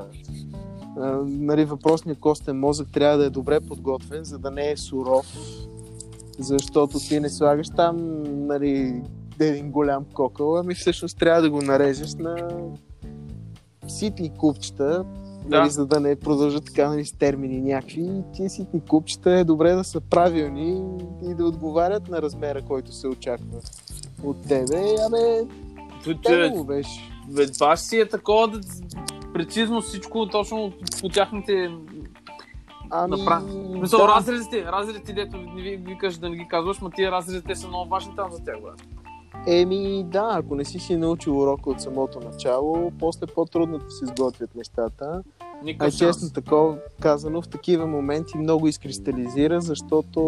Нали, 1.25 1.65
въпросният 1.65 2.21
костен 2.21 2.59
мозък 2.59 2.89
трябва 2.93 3.19
да 3.19 3.25
е 3.25 3.31
добре 3.31 3.61
подготвен, 3.61 4.25
за 4.25 4.39
да 4.39 4.51
не 4.51 4.71
е 4.71 4.77
суров. 4.77 5.27
Защото 6.39 6.99
ти 6.99 7.21
не 7.21 7.29
слагаш 7.29 7.69
там 7.77 8.23
нали, 8.47 9.03
един 9.41 9.71
голям 9.71 10.05
кокъл, 10.15 10.57
ами 10.57 10.75
всъщност 10.75 11.19
трябва 11.19 11.43
да 11.43 11.51
го 11.51 11.63
нарежеш 11.63 12.15
на 12.15 12.49
ситни 13.89 14.31
купчета, 14.39 15.05
Да. 15.49 15.59
нали, 15.59 15.71
за 15.71 15.87
да 15.87 16.01
не 16.01 16.17
продължат 16.17 16.65
така 16.65 16.89
нали, 16.89 17.05
с 17.05 17.13
термини 17.13 17.61
някакви. 17.61 18.09
Тия 18.35 18.51
ситни 18.51 18.81
купчета 18.81 19.31
е 19.31 19.45
добре 19.45 19.73
да 19.73 19.85
са 19.85 20.01
правилни 20.01 20.83
и 21.31 21.35
да 21.35 21.45
отговарят 21.45 22.09
на 22.09 22.23
размера, 22.23 22.63
който 22.63 22.93
се 22.93 23.09
очаква 23.09 23.61
от 24.23 24.43
тебе. 24.49 24.97
Абе, 25.07 25.47
Тут, 26.05 26.23
Тегаво 26.23 26.65
беше. 26.65 27.11
ще 27.77 27.77
си 27.77 28.01
е 28.01 28.09
такова 28.09 28.49
да 28.49 28.61
прецизно 29.35 29.81
всичко 29.81 30.27
точно 30.27 30.73
по 31.01 31.09
тяхните 31.09 31.71
Ами, 32.91 33.11
Направи. 33.11 33.53
Мисъл, 33.81 34.01
да. 34.01 34.09
разрезите, 34.09 34.65
разрезите, 34.65 35.13
дето 35.13 35.37
не 35.37 35.63
ви 35.63 35.77
викаш 35.77 36.19
да 36.19 36.31
не 36.31 36.37
ги 36.37 36.49
казваш, 36.49 36.81
ма 36.81 36.91
тия 36.91 37.13
разрезите 37.13 37.55
са 37.55 37.69
много 37.69 37.91
важни 37.91 38.13
там 38.17 38.33
за 38.33 38.45
тях, 38.45 38.57
брат. 38.63 38.83
Еми, 39.47 40.05
да, 40.05 40.31
ако 40.33 40.55
не 40.55 40.65
си 40.65 40.79
си 40.79 40.97
научил 40.97 41.41
урока 41.41 41.71
от 41.71 41.81
самото 41.81 42.21
начало, 42.21 42.93
после 42.99 43.27
по-трудно 43.27 43.81
се 43.91 44.05
изготвят 44.05 44.55
нещата. 44.55 45.23
А 45.41 45.65
Никакъв 45.65 45.95
честно 45.95 46.21
шанс. 46.21 46.33
такова 46.33 46.79
казано, 47.01 47.43
в 47.43 47.49
такива 47.49 47.87
моменти 47.87 48.39
много 48.39 48.69
изкристализира, 48.69 49.61
защото 49.61 50.21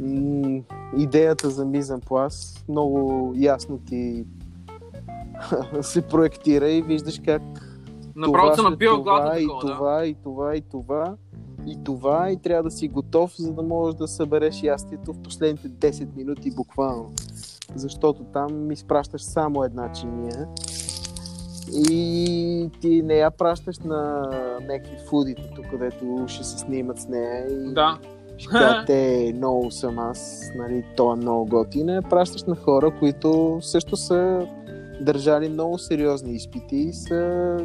м- 0.00 0.60
идеята 0.98 1.50
за 1.50 1.64
мизен 1.64 2.00
плас 2.00 2.64
много 2.68 3.32
ясно 3.36 3.78
ти 3.78 4.24
се 5.82 6.02
проектира 6.02 6.70
и 6.70 6.82
виждаш 6.82 7.20
как 7.24 7.42
Направо 8.16 8.62
напива 8.62 8.94
това, 8.94 9.02
главата 9.02 9.40
и 9.40 9.46
да. 9.46 9.58
това, 9.60 10.06
и 10.06 10.14
това, 10.14 10.56
и 10.56 10.60
това, 10.60 11.14
и 11.66 11.84
това, 11.84 12.30
и 12.30 12.36
трябва 12.36 12.62
да 12.62 12.70
си 12.70 12.88
готов, 12.88 13.36
за 13.38 13.52
да 13.52 13.62
можеш 13.62 13.98
да 13.98 14.08
събереш 14.08 14.62
ястието 14.62 15.12
в 15.12 15.22
последните 15.22 15.68
10 15.68 16.16
минути 16.16 16.50
буквално. 16.50 17.12
Защото 17.76 18.24
там 18.24 18.70
изпращаш 18.70 19.22
само 19.22 19.64
една 19.64 19.92
чиния 19.92 20.48
и 21.90 22.70
ти 22.80 23.02
не 23.02 23.14
я 23.14 23.30
пращаш 23.30 23.78
на 23.78 24.30
някакви 24.62 24.96
фудите, 25.08 25.50
тук 25.56 25.66
където 25.70 26.24
ще 26.26 26.44
се 26.44 26.58
снимат 26.58 26.98
с 27.00 27.08
нея 27.08 27.46
и 27.46 27.74
Да. 27.74 27.98
ще 28.38 28.50
кажат, 28.50 28.86
те 28.86 29.32
много 29.36 29.70
съм 29.70 29.98
аз, 29.98 30.50
нали, 30.56 30.84
то 30.96 31.12
е 31.12 31.16
много 31.16 31.46
готин. 31.46 31.88
Я 31.88 32.02
пращаш 32.02 32.42
на 32.42 32.56
хора, 32.56 32.98
които 32.98 33.58
също 33.60 33.96
са 33.96 34.46
държали 35.00 35.48
много 35.48 35.78
сериозни 35.78 36.32
изпити 36.32 36.76
и 36.76 36.92
са 36.92 37.56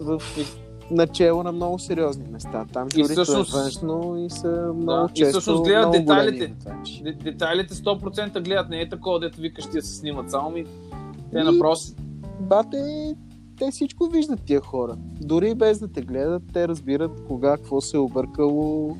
в 0.00 0.22
начало 0.90 1.42
на 1.42 1.52
много 1.52 1.78
сериозни 1.78 2.24
места. 2.30 2.66
Там 2.72 2.88
И 2.88 2.90
журито 2.94 3.12
всъщност- 3.14 3.54
е 3.54 3.56
външно 3.56 4.16
и 4.18 4.30
са 4.30 4.72
много 4.76 5.08
и 5.10 5.14
често 5.14 5.40
всъщност 5.40 5.64
гледат 5.64 5.92
детайлите. 5.92 6.54
Детайлите 7.14 7.74
100% 7.74 8.40
гледат, 8.40 8.68
не 8.68 8.80
е 8.80 8.88
такова, 8.88 9.20
дето 9.20 9.40
викаш 9.40 9.64
ти 9.64 9.72
да 9.72 9.82
се 9.82 9.94
снимат 9.94 10.30
само 10.30 10.50
ми. 10.50 10.64
Те 11.32 11.38
И- 11.38 11.42
направо 11.42 11.76
Бате, 12.40 13.14
те 13.58 13.70
всичко 13.70 14.06
виждат 14.06 14.40
тия 14.42 14.60
хора. 14.60 14.96
Дори 15.20 15.54
без 15.54 15.78
да 15.78 15.88
те 15.88 16.02
гледат, 16.02 16.42
те 16.52 16.68
разбират 16.68 17.22
кога, 17.28 17.56
какво 17.56 17.80
се 17.80 17.96
е 17.96 18.00
объркало, 18.00 18.96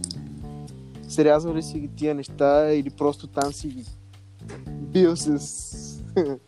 срязвали 1.08 1.62
си 1.62 1.78
ги 1.80 1.88
тия 1.88 2.14
неща 2.14 2.72
или 2.72 2.90
просто 2.90 3.26
там 3.26 3.52
си 3.52 3.68
ги 3.68 3.84
бил 4.82 5.16
с 5.16 6.02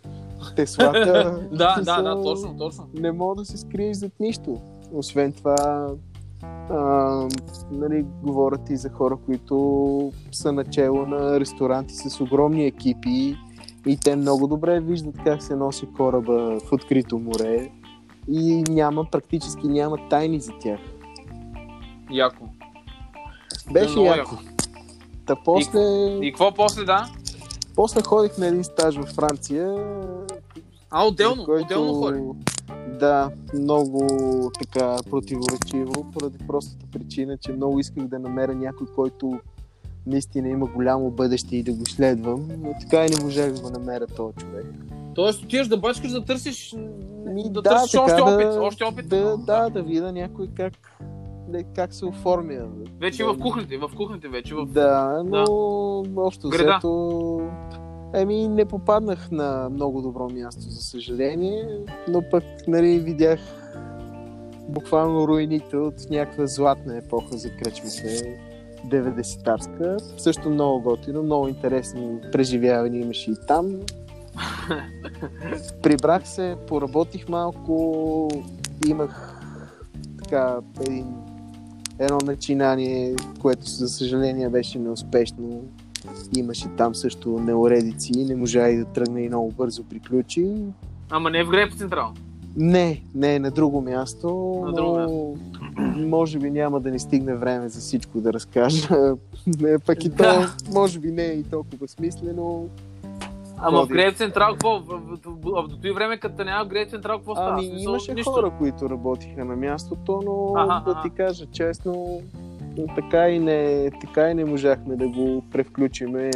Теслата. 0.56 1.40
Да, 1.52 1.80
да, 1.80 2.02
да, 2.02 2.22
точно, 2.22 2.56
точно. 2.58 2.88
Не 2.94 3.12
мога 3.12 3.34
да 3.34 3.44
се 3.44 3.56
скриеш 3.56 3.96
зад 3.96 4.12
нищо. 4.20 4.60
Освен 4.92 5.32
това, 5.32 5.88
а, 6.70 6.78
нали, 7.70 8.04
говорят 8.22 8.70
и 8.70 8.76
за 8.76 8.90
хора, 8.90 9.18
които 9.26 10.12
са 10.32 10.52
начало 10.52 11.06
на 11.06 11.40
ресторанти 11.40 11.94
с 11.94 12.20
огромни 12.20 12.66
екипи 12.66 13.36
и 13.86 13.96
те 13.96 14.16
много 14.16 14.46
добре 14.46 14.80
виждат 14.80 15.14
как 15.24 15.42
се 15.42 15.56
носи 15.56 15.86
кораба 15.96 16.60
в 16.60 16.72
открито 16.72 17.18
море 17.18 17.70
и 18.28 18.64
няма, 18.68 19.04
практически 19.04 19.68
няма 19.68 19.98
тайни 20.10 20.40
за 20.40 20.52
тях. 20.60 20.80
Яко. 22.10 22.44
Беше 23.72 24.00
яко. 24.00 24.18
яко. 24.18 24.36
Та 25.26 25.36
после, 25.44 25.80
И 26.22 26.32
какво 26.32 26.54
после, 26.54 26.84
да? 26.84 27.06
после 27.74 28.02
ходих 28.02 28.38
на 28.38 28.46
един 28.46 28.64
стаж 28.64 28.96
във 28.96 29.08
Франция. 29.08 29.74
А, 30.90 31.04
отделно, 31.06 31.44
който- 31.44 31.64
отделно 31.64 31.94
хори. 31.94 32.20
Да, 33.00 33.30
много 33.54 34.08
така 34.62 34.96
противоречиво, 35.10 36.06
поради 36.12 36.38
простата 36.46 36.86
причина, 36.92 37.36
че 37.36 37.52
много 37.52 37.80
исках 37.80 38.04
да 38.04 38.18
намеря 38.18 38.54
някой, 38.54 38.86
който 38.94 39.40
наистина 40.06 40.48
има 40.48 40.66
голямо 40.66 41.10
бъдеще 41.10 41.56
и 41.56 41.62
да 41.62 41.72
го 41.72 41.86
следвам, 41.86 42.48
но 42.58 42.74
така 42.80 43.06
и 43.06 43.08
не 43.10 43.24
можах 43.24 43.52
да 43.52 43.60
го 43.60 43.70
намеря 43.70 44.06
този 44.06 44.36
човек. 44.36 44.66
Тоест, 45.14 45.44
отиваш 45.44 45.68
да 45.68 45.76
бачкаш 45.76 46.10
да 46.10 46.24
търсиш, 46.24 46.74
Ми, 47.26 47.42
да, 47.42 47.62
да, 47.62 47.70
търсиш 47.70 47.90
така 47.90 48.04
още 48.04 48.16
да- 48.16 48.34
опит, 48.34 48.46
още 48.60 48.84
опит. 48.84 49.08
Да, 49.08 49.36
да, 49.36 49.68
да 49.70 49.82
видя 49.82 50.12
някой 50.12 50.48
как, 50.54 50.72
да, 51.48 51.62
как 51.62 51.94
се 51.94 52.06
оформя. 52.06 52.68
Вече 53.00 53.22
и 53.22 53.26
в 53.26 53.38
кухните, 53.38 53.78
в 53.78 53.90
кухните 53.96 54.28
вече. 54.28 54.54
В... 54.54 54.66
Да, 54.66 55.22
но 55.26 55.44
общо 56.16 56.48
Града. 56.48 56.72
взето... 56.72 57.40
Еми, 58.14 58.48
не 58.48 58.64
попаднах 58.64 59.30
на 59.30 59.68
много 59.72 60.02
добро 60.02 60.28
място, 60.30 60.62
за 60.62 60.80
съжаление, 60.82 61.68
но 62.08 62.22
пък, 62.30 62.44
нали, 62.68 62.98
видях 62.98 63.40
буквално 64.68 65.28
руините 65.28 65.76
от 65.76 65.94
някаква 66.10 66.46
златна 66.46 66.96
епоха 66.96 67.36
за 67.36 67.50
кръчмите, 67.50 68.38
90-тарска. 68.86 70.18
Също 70.18 70.50
много 70.50 70.82
готино, 70.82 71.22
много 71.22 71.48
интересни 71.48 72.18
преживявания 72.32 73.02
имаше 73.02 73.30
и 73.30 73.36
там. 73.46 73.72
Прибрах 75.82 76.28
се, 76.28 76.56
поработих 76.66 77.28
малко, 77.28 78.28
имах 78.86 79.42
така 80.18 80.58
един 80.80 81.14
едно 81.98 82.18
начинание, 82.24 83.16
което 83.40 83.70
за 83.70 83.88
съжаление 83.88 84.48
беше 84.48 84.78
неуспешно. 84.78 85.62
Имаше 86.36 86.68
там 86.76 86.94
също 86.94 87.28
неуредици, 87.38 88.24
не 88.24 88.36
можа 88.36 88.68
и 88.68 88.76
да 88.76 88.84
тръгне 88.84 89.22
и 89.22 89.28
много 89.28 89.50
бързо 89.50 89.84
приключи. 89.84 90.52
Ама 91.10 91.30
не 91.30 91.44
в 91.44 91.48
Греб 91.48 91.72
Централ. 91.74 92.12
Не, 92.56 93.02
не 93.14 93.38
на 93.38 93.50
друго 93.50 93.80
място, 93.80 94.28
На 94.64 94.70
но 94.70 94.72
друго 94.72 95.38
може 95.96 96.38
би 96.38 96.50
няма 96.50 96.80
да 96.80 96.90
ни 96.90 96.98
стигне 96.98 97.34
време 97.34 97.68
за 97.68 97.80
всичко 97.80 98.20
да 98.20 98.32
разкажа. 98.32 98.88
не, 99.60 99.78
пък 99.78 100.04
и 100.04 100.10
то, 100.10 100.24
може 100.72 100.98
би 100.98 101.12
не 101.12 101.24
е 101.24 101.32
и 101.32 101.42
толкова 101.42 101.88
смислено. 101.88 102.68
Ама 103.58 103.78
в 103.78 103.80
Ходи. 103.80 103.92
Греб 103.92 104.16
Централ, 104.16 104.52
какво? 104.52 104.80
В, 104.80 104.84
в, 104.86 105.18
в, 105.24 105.62
в, 105.64 105.68
до 105.68 105.76
този 105.76 105.90
време, 105.90 106.16
като 106.16 106.44
няма 106.44 106.64
в 106.64 106.68
Греб 106.68 106.90
Централ, 106.90 107.18
какво 107.18 107.34
става? 107.34 107.50
Ами 107.58 107.68
В 107.68 107.82
имаше 107.82 108.14
нищо. 108.14 108.30
хора, 108.30 108.52
които 108.58 108.90
работиха 108.90 109.44
на 109.44 109.56
мястото, 109.56 110.22
но 110.24 110.60
Аха, 110.60 110.94
да 110.94 111.02
ти 111.02 111.10
кажа 111.10 111.46
честно, 111.46 112.20
така 112.96 113.28
и 113.28 113.38
не, 113.38 113.90
така 114.00 114.30
и 114.30 114.34
не 114.34 114.44
можахме 114.44 114.96
да 114.96 115.08
го 115.08 115.44
превключиме 115.52 116.30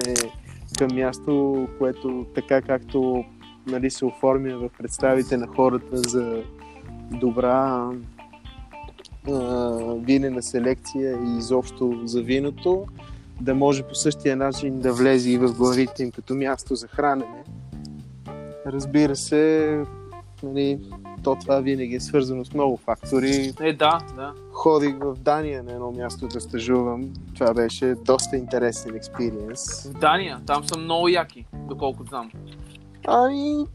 към 0.79 0.97
място, 0.97 1.67
което 1.79 2.27
така 2.35 2.63
както 2.63 3.25
нали, 3.67 3.91
се 3.91 4.05
оформя 4.05 4.59
в 4.59 4.71
представите 4.79 5.37
на 5.37 5.47
хората 5.47 5.97
за 5.97 6.43
добра 7.11 7.89
винена 9.97 10.43
селекция 10.43 11.19
и 11.27 11.39
изобщо 11.39 12.01
за 12.05 12.23
виното, 12.23 12.87
да 13.41 13.55
може 13.55 13.83
по 13.83 13.95
същия 13.95 14.37
начин 14.37 14.81
да 14.81 14.93
влезе 14.93 15.31
и 15.31 15.39
в 15.39 15.53
главите 15.53 16.03
им 16.03 16.11
като 16.11 16.35
място 16.35 16.75
за 16.75 16.89
хранене. 16.89 17.45
Разбира 18.67 19.17
се, 19.17 19.85
нали, 20.43 20.79
то 21.25 21.37
това 21.41 21.61
винаги 21.61 21.95
е 21.95 22.01
свързано 22.01 22.45
с 22.45 22.55
много 22.55 22.77
фактори. 22.77 23.55
Е, 23.61 23.73
да, 23.73 23.99
да. 24.17 24.35
Ходих 24.53 24.97
в 24.99 25.15
Дания 25.15 25.63
на 25.63 25.73
едно 25.73 25.93
място 25.93 26.29
да 26.29 26.41
стажувам. 26.41 27.13
Това 27.35 27.55
беше 27.55 27.95
доста 27.95 28.37
интересен 28.37 28.95
експириенс. 28.95 29.85
В 29.85 29.99
Дания, 29.99 30.41
там 30.47 30.65
са 30.65 30.79
много 30.79 31.09
яки, 31.09 31.47
доколкото 31.69 32.09
знам. 32.09 32.31
Ами, 33.07 33.67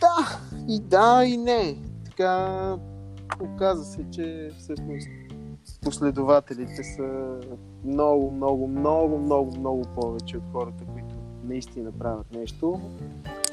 да, 0.00 0.38
и 0.68 0.80
да, 0.80 1.24
и 1.26 1.36
не. 1.36 1.76
Така, 2.04 2.76
оказа 3.40 3.84
се, 3.84 4.04
че 4.10 4.50
всъщност 4.58 5.08
последователите 5.82 6.84
са 6.84 7.38
много, 7.84 8.30
много, 8.30 8.68
много, 8.68 9.18
много, 9.18 9.56
много 9.58 9.82
повече 10.00 10.36
от 10.36 10.42
хората, 10.52 10.84
които 10.92 11.14
наистина 11.44 11.92
правят 11.92 12.32
нещо. 12.32 12.80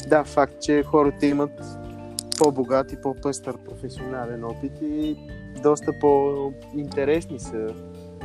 Да, 0.08 0.24
факт, 0.24 0.62
че 0.62 0.84
хората 0.84 1.26
имат 1.26 1.62
по-богат 2.38 2.91
и 2.91 3.01
по-пъстър 3.01 3.57
професионален 3.57 4.43
опит 4.43 4.71
и 4.81 5.15
доста 5.63 5.99
по-интересни 5.99 7.39
са, 7.39 7.67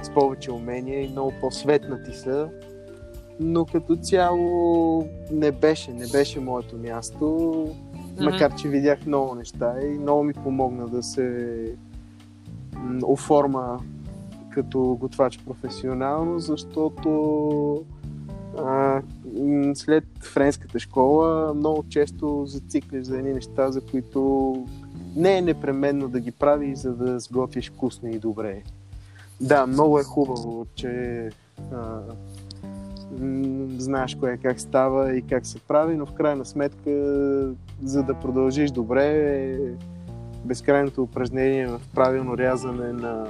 с 0.03 0.11
повече 0.11 0.53
умения 0.53 1.05
и 1.05 1.09
много 1.09 1.33
по-светнати 1.41 2.13
са. 2.13 2.49
Но 3.41 3.65
като 3.65 3.97
цяло 3.97 5.09
не 5.31 5.53
беше, 5.53 5.93
не 5.93 6.07
беше 6.07 6.41
моето 6.41 6.77
място, 6.77 7.67
макар 8.21 8.55
че 8.55 8.69
видях 8.69 9.07
много 9.07 9.35
неща 9.35 9.75
и 9.83 9.99
много 9.99 10.25
ми 10.25 10.33
помогна 10.33 10.89
да 10.89 11.03
се 11.03 11.77
оформа 13.05 13.81
като 14.51 14.97
готвач 15.01 15.39
професионално, 15.39 16.39
защото 16.39 17.85
а, 18.59 19.03
след 19.75 20.05
френската 20.23 20.79
школа 20.79 21.55
много 21.55 21.85
често 21.89 22.47
зацикляш 22.47 23.05
за 23.05 23.19
едни 23.19 23.33
неща, 23.33 23.71
за 23.71 23.81
които 23.81 24.55
не 25.17 25.39
е 25.39 25.43
непременно 25.43 26.09
да 26.09 26.21
ги 26.21 26.33
правиш, 26.33 26.79
за 26.79 26.93
да 26.93 27.21
сготвиш 27.21 27.71
вкусно 27.71 28.09
и 28.09 28.19
добре. 28.19 28.63
Да, 29.41 29.67
много 29.67 29.99
е 29.99 30.05
хубаво, 30.05 30.67
че 30.75 31.31
а, 31.73 32.01
знаеш 33.79 34.15
кое 34.15 34.37
как 34.37 34.61
става 34.61 35.17
и 35.17 35.23
как 35.23 35.47
се 35.47 35.59
прави, 35.59 35.97
но 35.97 36.07
в 36.07 36.13
крайна 36.13 36.45
сметка, 36.45 36.91
за 37.83 38.03
да 38.03 38.15
продължиш 38.15 38.71
добре, 38.71 39.59
безкрайното 40.45 41.03
упражнение 41.03 41.67
в 41.67 41.81
правилно 41.95 42.39
рязане 42.39 42.93
на 42.93 43.27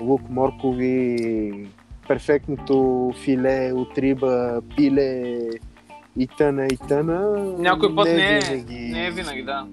лук, 0.00 0.20
моркови, 0.30 1.68
перфектното 2.08 3.10
филе 3.24 3.72
от 3.74 3.98
риба, 3.98 4.60
пиле 4.76 5.38
и 6.18 6.28
тъна 6.38 6.66
и 6.66 6.76
тъна. 6.88 7.36
Някой 7.58 7.94
път 7.94 8.06
не 8.06 8.36
е, 8.36 8.40
винаги, 8.40 8.88
не 8.92 9.06
е 9.06 9.10
винаги, 9.10 9.42
да. 9.42 9.66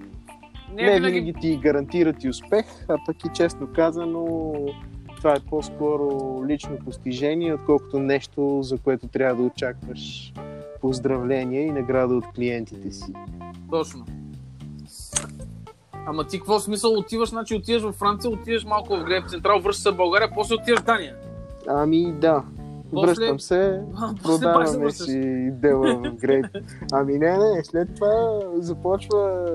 Не, 0.74 0.82
не 0.82 0.90
е 0.90 0.94
винаги, 0.94 1.20
винаги. 1.20 1.40
ти 1.40 1.56
гарантират 1.56 2.24
и 2.24 2.28
успех, 2.28 2.64
а 2.88 2.96
пък 3.06 3.24
и 3.24 3.28
честно 3.34 3.68
казано, 3.74 4.54
това 5.16 5.32
е 5.32 5.40
по-скоро 5.50 6.40
лично 6.48 6.78
постижение, 6.84 7.54
отколкото 7.54 7.98
нещо, 7.98 8.58
за 8.62 8.78
което 8.78 9.08
трябва 9.08 9.42
да 9.42 9.42
очакваш 9.42 10.32
поздравление 10.80 11.62
и 11.62 11.70
награда 11.70 12.14
от 12.14 12.24
клиентите 12.34 12.90
си. 12.90 13.12
Точно. 13.70 14.06
Ама 16.06 16.26
ти 16.26 16.38
какво 16.38 16.60
смисъл 16.60 16.92
отиваш, 16.92 17.28
значи 17.28 17.54
отиваш 17.54 17.82
във 17.82 17.94
Франция, 17.94 18.30
отиваш 18.30 18.64
малко 18.64 18.96
в 18.96 19.04
Греб 19.04 19.28
Централ, 19.28 19.60
връщаш 19.60 19.82
се 19.82 19.90
в 19.90 19.96
България, 19.96 20.30
после 20.34 20.54
отиваш 20.54 20.80
в 20.80 20.84
Дания. 20.84 21.16
Ами 21.68 22.12
да, 22.12 22.42
После- 22.92 23.06
връщам 23.06 23.40
се, 23.40 23.80
продаваме 24.22 24.90
си 24.90 25.50
дела 25.52 25.94
в 25.94 26.14
грейд. 26.14 26.46
Ами 26.92 27.18
не, 27.18 27.38
не, 27.38 27.64
след 27.64 27.94
това 27.94 28.40
започва 28.54 29.46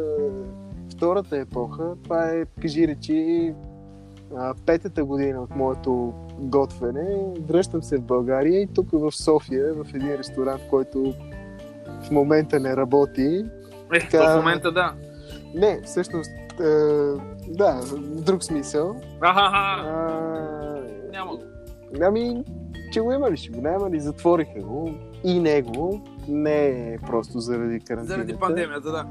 втората 0.95 1.38
епоха. 1.38 1.93
Това 2.03 2.26
е, 2.26 2.45
кажи 2.62 2.88
речи, 2.88 3.53
петата 4.66 5.05
година 5.05 5.41
от 5.41 5.55
моето 5.55 6.14
готвене. 6.39 7.18
Връщам 7.39 7.84
се 7.84 7.97
в 7.97 8.01
България 8.01 8.62
и 8.62 8.68
тук 8.68 8.88
в 8.91 9.12
София, 9.12 9.74
в 9.74 9.86
един 9.95 10.16
ресторант, 10.16 10.62
който 10.70 11.14
в 12.03 12.12
момента 12.12 12.59
не 12.59 12.76
работи. 12.76 13.45
Е, 13.93 13.99
Така- 13.99 14.34
в 14.34 14.38
момента 14.38 14.72
да. 14.72 14.93
Не, 15.55 15.82
всъщност, 15.86 16.32
е, 16.59 16.64
да, 17.47 17.82
в 17.82 18.22
друг 18.22 18.43
смисъл. 18.43 18.95
Аха, 19.22 19.39
А, 19.41 20.82
няма 21.12 21.32
го. 21.32 21.43
Ами, 22.02 22.44
че 22.92 23.02
го 23.02 23.12
има 23.12 23.32
ли, 23.32 23.38
ще 23.38 23.50
го 23.50 23.62
няма 23.62 23.89
ли, 23.89 24.00
затвориха 24.00 24.60
го 24.60 24.92
и 25.24 25.39
него, 25.39 26.02
не 26.28 26.98
просто 27.08 27.39
заради 27.39 27.80
карантината. 27.80 28.22
Заради 28.22 28.39
пандемията, 28.39 28.92
да. 28.92 29.06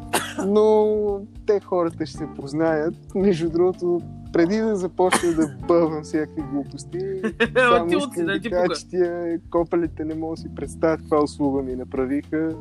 Но 0.46 1.20
те 1.46 1.60
хората 1.60 2.06
ще 2.06 2.18
се 2.18 2.28
познаят. 2.36 2.94
Между 3.14 3.50
другото, 3.50 4.00
преди 4.32 4.56
да 4.56 4.76
започна 4.76 5.32
да 5.32 5.56
бъвам 5.66 6.02
всякакви 6.02 6.42
глупости, 6.42 6.98
само 7.56 7.98
искам 7.98 8.26
да 8.26 8.40
ти 8.40 8.50
кажа, 8.50 8.74
че 8.80 8.88
тия 8.88 9.40
копелите 9.50 10.04
не 10.04 10.14
могат 10.14 10.36
да 10.36 10.42
си 10.42 10.54
представят 10.54 11.00
каква 11.00 11.22
услуга 11.22 11.62
ми 11.62 11.76
направиха. 11.76 12.54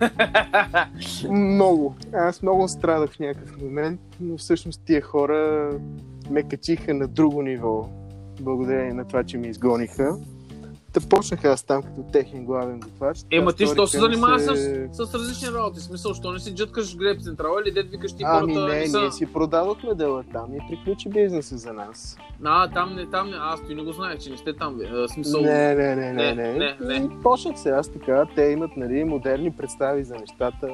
Много. 1.30 1.94
Аз 2.12 2.42
много 2.42 2.68
страдах 2.68 3.10
в 3.10 3.18
някакъв 3.18 3.62
момент, 3.62 4.00
но 4.20 4.36
всъщност 4.36 4.82
тия 4.84 5.02
хора 5.02 5.70
ме 6.30 6.42
качиха 6.42 6.94
на 6.94 7.08
друго 7.08 7.42
ниво, 7.42 7.88
благодарение 8.42 8.92
на 8.92 9.04
това, 9.04 9.24
че 9.24 9.38
ми 9.38 9.48
изгониха. 9.48 10.16
Та 10.92 11.00
почнах 11.00 11.44
аз 11.44 11.62
там 11.62 11.82
като 11.82 12.02
техен 12.12 12.44
главен 12.44 12.80
готвач. 12.80 13.18
Ема 13.30 13.52
ти 13.52 13.66
що 13.66 13.86
се 13.86 13.98
занимаваш 13.98 14.42
се- 14.42 14.88
с, 14.92 15.06
с 15.06 15.14
различни 15.14 15.48
работи? 15.54 15.80
Смисъл, 15.80 16.14
що 16.14 16.32
не 16.32 16.38
си 16.38 16.54
джъткаш 16.54 16.96
греб 16.96 17.22
централа 17.22 17.62
или 17.66 17.74
дед 17.74 17.90
викаш 17.90 18.12
ти 18.12 18.22
Ами 18.26 18.54
хората 18.54 18.74
не, 18.74 18.80
не 18.80 18.86
са... 18.86 19.00
ние 19.00 19.12
си 19.12 19.32
продадохме 19.32 19.94
дела 19.94 20.24
там 20.32 20.54
и 20.54 20.58
приключи 20.68 21.08
бизнеса 21.08 21.58
за 21.58 21.72
нас. 21.72 22.18
А, 22.44 22.70
там 22.70 22.94
не, 22.94 23.10
там 23.10 23.30
не, 23.30 23.36
аз 23.40 23.60
ти 23.66 23.74
не 23.74 23.82
го 23.82 23.92
знаех, 23.92 24.18
че 24.18 24.30
не 24.30 24.36
сте 24.36 24.56
там. 24.56 24.80
А, 24.92 25.08
смисъл... 25.08 25.40
Не, 25.40 25.74
не, 25.74 25.96
не, 25.96 26.12
Не, 26.12 26.34
не, 26.34 26.52
не. 26.52 26.76
не, 26.80 27.00
не. 27.00 27.08
Почнах 27.22 27.58
се 27.58 27.70
аз 27.70 27.88
така, 27.88 28.26
те 28.34 28.42
имат 28.42 28.76
нали, 28.76 29.04
модерни 29.04 29.52
представи 29.52 30.04
за 30.04 30.14
нещата. 30.14 30.68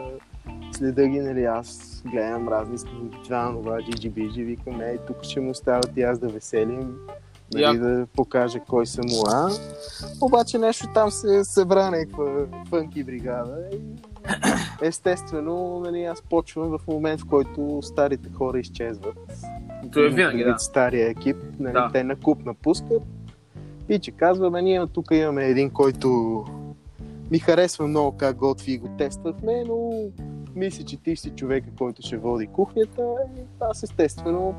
Следа 0.72 1.06
ги, 1.06 1.20
нали, 1.20 1.44
аз 1.44 2.02
гледам 2.10 2.48
разни 2.48 2.78
снимки, 2.78 3.18
това, 3.24 3.52
това, 3.52 3.82
джиджи 3.82 4.08
биджи, 4.08 4.42
викам, 4.44 4.80
ей, 4.80 4.98
тук 5.06 5.22
ще 5.22 5.40
му 5.40 5.50
остават 5.50 5.90
и 5.96 6.02
аз 6.02 6.18
да 6.18 6.28
веселим, 6.28 6.96
нали, 7.52 7.62
Яко. 7.62 7.78
да 7.78 8.06
покажа 8.16 8.60
кой 8.60 8.86
съм 8.86 9.04
муа. 9.10 9.50
Обаче 10.20 10.58
нещо 10.58 10.86
там 10.94 11.10
се 11.10 11.44
събра 11.44 11.90
някаква 11.90 12.46
фънки 12.68 13.04
бригада 13.04 13.56
и 13.72 13.78
естествено, 14.82 15.80
нали, 15.84 16.04
аз 16.04 16.22
почвам 16.22 16.78
в 16.78 16.86
момент, 16.86 17.20
в 17.20 17.26
който 17.26 17.80
старите 17.82 18.30
хора 18.32 18.58
изчезват. 18.58 19.18
То 19.92 20.00
е 20.06 20.08
винаги, 20.08 20.44
да. 20.44 20.58
Стария 20.58 21.08
екип, 21.08 21.36
нали, 21.58 21.72
Да. 21.72 21.90
те 21.92 22.04
на 22.04 22.16
куп 22.16 22.44
напускат. 22.46 23.02
И 23.88 23.98
че 23.98 24.10
казваме, 24.10 24.62
ние 24.62 24.86
тук 24.86 25.06
имаме 25.10 25.44
един, 25.44 25.70
който 25.70 26.44
ми 27.30 27.38
харесва 27.38 27.86
много 27.86 28.16
как 28.16 28.36
готви 28.36 28.72
и 28.72 28.78
го 28.78 28.88
тествахме, 28.98 29.64
но 29.64 29.90
мисля, 30.54 30.84
че 30.84 30.96
ти 31.02 31.16
си 31.16 31.30
човека, 31.30 31.68
който 31.78 32.02
ще 32.02 32.16
води 32.16 32.46
кухнята. 32.46 33.02
И 33.36 33.40
аз 33.60 33.82
естествено, 33.82 34.54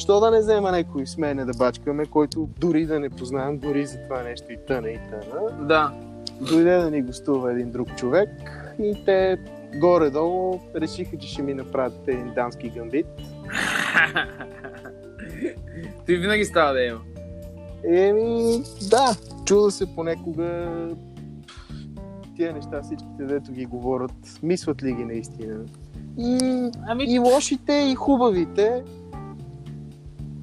що 0.00 0.20
да 0.20 0.30
не 0.30 0.38
взема 0.38 0.70
някой 0.70 1.06
с 1.06 1.18
мене 1.18 1.44
да 1.44 1.52
бачкаме, 1.52 2.06
който 2.06 2.48
дори 2.58 2.86
да 2.86 3.00
не 3.00 3.10
познавам, 3.10 3.58
дори 3.58 3.86
за 3.86 3.98
това 3.98 4.22
нещо 4.22 4.52
и 4.52 4.58
тъна 4.66 4.90
и 4.90 4.98
тъна. 5.10 5.66
Да. 5.66 5.92
Дойде 6.40 6.76
да 6.76 6.90
ни 6.90 7.02
гостува 7.02 7.52
един 7.52 7.70
друг 7.70 7.96
човек 7.96 8.28
и 8.82 9.04
те 9.04 9.38
горе-долу 9.76 10.60
решиха, 10.76 11.18
че 11.18 11.28
ще 11.28 11.42
ми 11.42 11.54
направят 11.54 12.08
един 12.08 12.34
дански 12.34 12.68
гамбит. 12.68 13.06
Ти 16.06 16.16
винаги 16.16 16.44
става 16.44 16.72
да 16.72 16.82
има. 16.82 17.00
Еми, 17.84 18.62
да, 18.90 19.16
чуда 19.44 19.70
се 19.70 19.94
понекога 19.94 20.70
тия 22.36 22.52
неща, 22.52 22.82
всичките 22.82 23.24
дето 23.24 23.52
ги 23.52 23.66
говорят, 23.66 24.38
мислят 24.42 24.82
ли 24.82 24.92
ги 24.92 25.04
наистина. 25.04 25.64
И, 26.18 26.38
Ами, 26.86 27.04
и 27.04 27.18
лошите, 27.18 27.72
и 27.72 27.94
хубавите. 27.94 28.84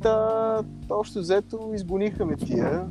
Та, 0.02 0.64
общо 0.90 1.20
взето, 1.20 1.72
изгониха 1.76 2.26
ме 2.26 2.36
тия. 2.36 2.88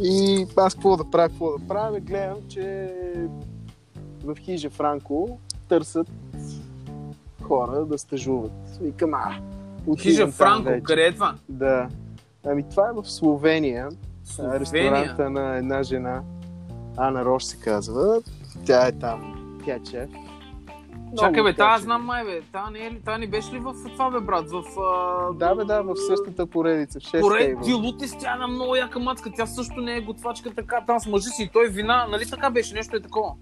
И 0.00 0.46
аз 0.56 0.74
какво 0.74 0.96
да 0.96 1.10
правя, 1.10 1.28
какво 1.28 1.58
да 1.58 1.66
правя, 1.68 2.00
гледам, 2.00 2.38
че 2.48 2.94
в 4.24 4.36
хижа 4.36 4.70
Франко 4.70 5.38
търсят 5.68 6.10
хора 7.42 7.84
да 7.84 7.98
стажуват. 7.98 8.52
Викам, 8.80 9.14
а, 9.14 9.40
хижа 9.98 10.28
Франко, 10.28 10.64
вече. 10.64 10.82
къде 10.82 11.06
е 11.06 11.12
това? 11.14 11.34
Да. 11.48 11.88
Ами 12.46 12.64
това 12.70 12.88
е 12.88 12.92
в 12.92 13.10
Словения. 13.10 13.88
Словения. 14.24 14.60
ресторанта 14.60 15.30
на 15.30 15.56
една 15.56 15.82
жена. 15.82 16.22
Ана 16.96 17.24
Рош 17.24 17.44
се 17.44 17.56
казва. 17.56 18.22
Тя 18.66 18.86
е 18.86 18.92
там. 18.92 19.34
Тя 19.64 19.74
е 19.74 19.80
шеф. 19.90 20.10
Чакай 21.18 21.42
бе, 21.42 21.54
тя 21.54 21.68
та 21.68 21.74
е 21.74 21.78
знам 21.78 22.04
май 22.04 22.24
бе. 22.24 22.40
Та 22.52 22.70
не, 22.70 22.78
е 22.78 22.90
ли, 22.90 23.00
та 23.04 23.18
не 23.18 23.26
беше 23.26 23.52
ли 23.52 23.58
в 23.58 23.74
това 23.92 24.10
бе, 24.10 24.20
брат? 24.20 24.50
В... 24.50 24.80
А... 24.80 25.32
Да, 25.32 25.54
бе, 25.54 25.64
да, 25.64 25.82
в 25.82 25.94
същата 25.96 26.46
поредица. 26.46 27.00
В 27.00 27.02
6 27.02 27.20
Поред, 27.20 27.58
ти 27.64 27.74
Лутис, 27.74 28.16
тя 28.18 28.30
е 28.30 28.32
една 28.32 28.46
много 28.46 28.76
яка 28.76 28.98
мацка. 28.98 29.30
Тя 29.36 29.46
също 29.46 29.80
не 29.80 29.96
е 29.96 30.00
готвачка 30.00 30.50
така, 30.54 30.84
там 30.86 31.00
с 31.00 31.06
мъжа 31.06 31.28
си. 31.28 31.42
и 31.42 31.48
Той 31.52 31.68
вина, 31.68 32.06
нали 32.10 32.30
така 32.30 32.50
беше? 32.50 32.74
Нещо 32.74 32.96
е 32.96 33.00
такова. 33.00 33.32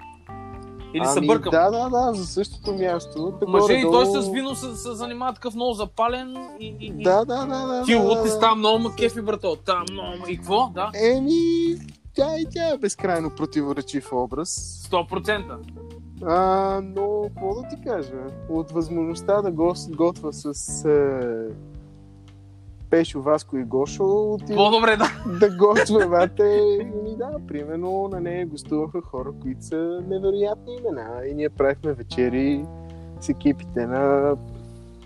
Или 0.95 1.07
се 1.07 1.19
ами, 1.19 1.27
бъркам. 1.27 1.51
Да, 1.51 1.71
да, 1.71 1.89
да, 1.89 2.13
за 2.15 2.27
същото 2.27 2.75
място. 2.75 3.33
Мъже 3.49 3.73
и 3.73 3.83
той 3.83 4.07
с 4.07 4.29
вино 4.29 4.55
се, 4.55 4.77
се 4.77 4.93
занимава 4.93 5.33
такъв 5.33 5.55
много 5.55 5.73
запален 5.73 6.37
и... 6.61 6.67
и, 6.81 6.87
и... 6.87 7.03
Да, 7.03 7.25
да, 7.25 7.47
да, 7.47 7.67
да. 7.67 7.83
Ти 7.85 7.93
да, 7.93 7.99
Лутис, 7.99 8.35
да. 8.35 8.41
там 8.41 8.59
много 8.59 8.79
ма 8.79 8.95
кефи, 8.97 9.23
брато. 9.23 9.57
Там 9.57 9.85
много 9.91 10.09
ма- 10.09 10.29
И 10.29 10.37
какво? 10.37 10.71
Да? 10.75 10.91
Еми, 10.95 11.77
тя 12.15 12.37
и 12.39 12.47
тя 12.51 12.69
е 12.69 12.79
безкрайно 12.79 13.31
противоречив 13.31 14.13
образ. 14.13 14.81
100%. 14.91 15.57
А, 16.23 16.81
но, 16.83 17.23
какво 17.23 17.55
да 17.55 17.69
ти 17.69 17.77
кажа? 17.87 18.27
От 18.49 18.71
възможността 18.71 19.43
да 19.43 19.51
го, 19.51 19.75
готва 19.97 20.33
с 20.33 20.85
е, 20.85 21.49
Пешо, 22.91 23.23
Васко 23.23 23.57
и 23.57 23.65
Гошо, 23.65 24.33
отива 24.33 24.57
По-добре, 24.57 24.97
да. 24.97 25.39
да 25.41 25.57
готвя 25.57 26.07
вате. 26.07 26.61
И 27.07 27.17
да, 27.17 27.31
примерно 27.49 28.09
на 28.13 28.21
нея 28.21 28.47
гостуваха 28.47 29.01
хора, 29.01 29.33
които 29.43 29.65
са 29.65 30.03
невероятни 30.09 30.77
имена. 30.77 31.27
И 31.31 31.35
ние 31.35 31.49
правихме 31.49 31.93
вечери 31.93 32.65
с 33.21 33.29
екипите 33.29 33.87
на... 33.87 34.37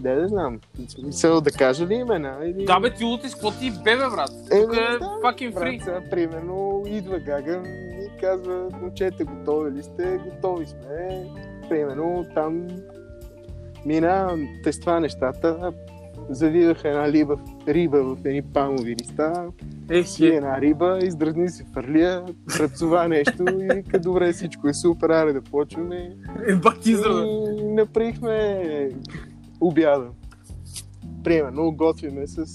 Да, 0.01 0.15
не 0.15 0.29
знам. 0.29 0.61
Смисъл 0.89 1.41
да 1.41 1.51
кажа 1.51 1.87
ли 1.87 1.95
имена? 1.95 2.39
Или... 2.45 2.65
Да 2.65 2.81
бе, 2.81 2.95
ти 2.95 3.05
Лутис, 3.05 3.35
какво 3.35 3.51
ти 3.51 3.71
бебе, 3.71 4.05
брат? 4.15 4.31
Е, 4.53 4.61
Тук 4.61 4.77
е 4.77 4.99
да, 4.99 4.99
fucking 4.99 5.55
Брат, 5.55 5.63
free. 5.65 5.85
сега, 5.85 6.01
примерно, 6.11 6.83
идва 6.87 7.19
Гаган 7.19 7.65
и 7.67 8.21
казва, 8.21 8.69
момчета, 8.83 9.25
готови 9.25 9.71
ли 9.71 9.83
сте? 9.83 10.21
Готови 10.25 10.67
сме. 10.67 11.27
Примерно, 11.69 12.27
там 12.35 12.67
мина 13.87 14.37
тества 14.65 15.01
нещата, 15.01 15.73
завиваха 16.31 16.89
една 16.89 17.13
риба, 17.13 17.37
риба 17.69 18.03
в 18.03 18.17
едни 18.25 18.43
палмови 18.43 18.97
листа, 19.01 19.47
Ех, 19.91 20.07
си 20.07 20.27
е. 20.27 20.29
една 20.29 20.61
риба, 20.61 20.99
издразни 21.03 21.49
се 21.49 21.65
фърлия, 21.75 22.25
працува 22.59 23.09
нещо 23.09 23.43
и 23.43 23.69
вика, 23.75 23.99
добре, 23.99 24.33
всичко 24.33 24.69
е 24.69 24.75
супер, 24.75 25.11
аре 25.11 25.33
да 25.33 25.43
почваме. 25.43 26.17
Е, 26.49 26.55
бак 26.55 26.81
ти. 26.81 26.91
И 26.91 27.63
направихме 27.63 28.63
обяда. 29.61 30.07
Примерно, 31.25 31.73
готвиме 31.73 32.27
с 32.27 32.47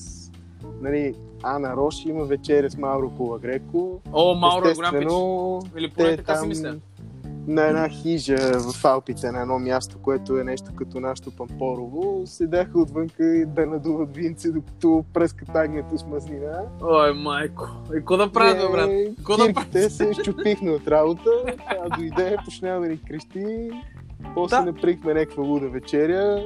нали, 0.82 1.14
Ана 1.44 1.76
Рош, 1.76 2.06
има 2.06 2.24
вечеря 2.26 2.70
с 2.70 2.78
Мауро 2.78 3.10
Колагреко. 3.10 4.00
О, 4.14 4.36
Мауро 4.36 4.68
е 4.68 4.74
голям 4.74 4.92
пич. 4.92 5.08
Или 5.78 5.90
поне 5.90 6.18
така 6.18 6.36
си 6.36 6.48
мисля. 6.48 6.76
на 7.48 7.66
една 7.68 7.90
хижа 7.90 8.38
в 8.60 8.86
Алпите, 8.86 9.32
на 9.32 9.42
едно 9.42 9.60
място, 9.60 9.98
което 10.02 10.38
е 10.40 10.44
нещо 10.44 10.72
като 10.76 11.00
нашото 11.00 11.32
Пампорово, 11.32 12.22
седяха 12.26 12.80
отвънка 12.80 13.36
и 13.36 13.46
да 13.46 13.66
надуват 13.66 14.16
винци, 14.16 14.52
докато 14.52 15.06
пръскат 15.14 15.56
агнето 15.56 15.98
с 15.98 16.06
мазнина. 16.06 16.62
Ой, 16.82 17.14
майко. 17.14 17.70
И 17.90 17.96
какво 17.96 18.18
да 18.18 18.32
правят, 18.32 18.58
бе, 18.58 18.72
брат? 18.72 19.16
Какво 19.18 19.38
да 19.38 19.48
Кирките 19.48 19.90
се 19.90 20.10
изчупихме 20.10 20.72
от 20.72 20.88
работа, 20.88 21.30
тя 21.46 21.98
дойде, 21.98 22.38
почна 22.46 22.80
да 22.80 22.88
ни 22.88 23.02
крещи, 23.08 23.70
после 24.36 24.58
Да. 24.58 24.66
направихме 24.66 25.14
някаква 25.14 25.44
луда 25.44 25.70
вечеря. 25.70 26.44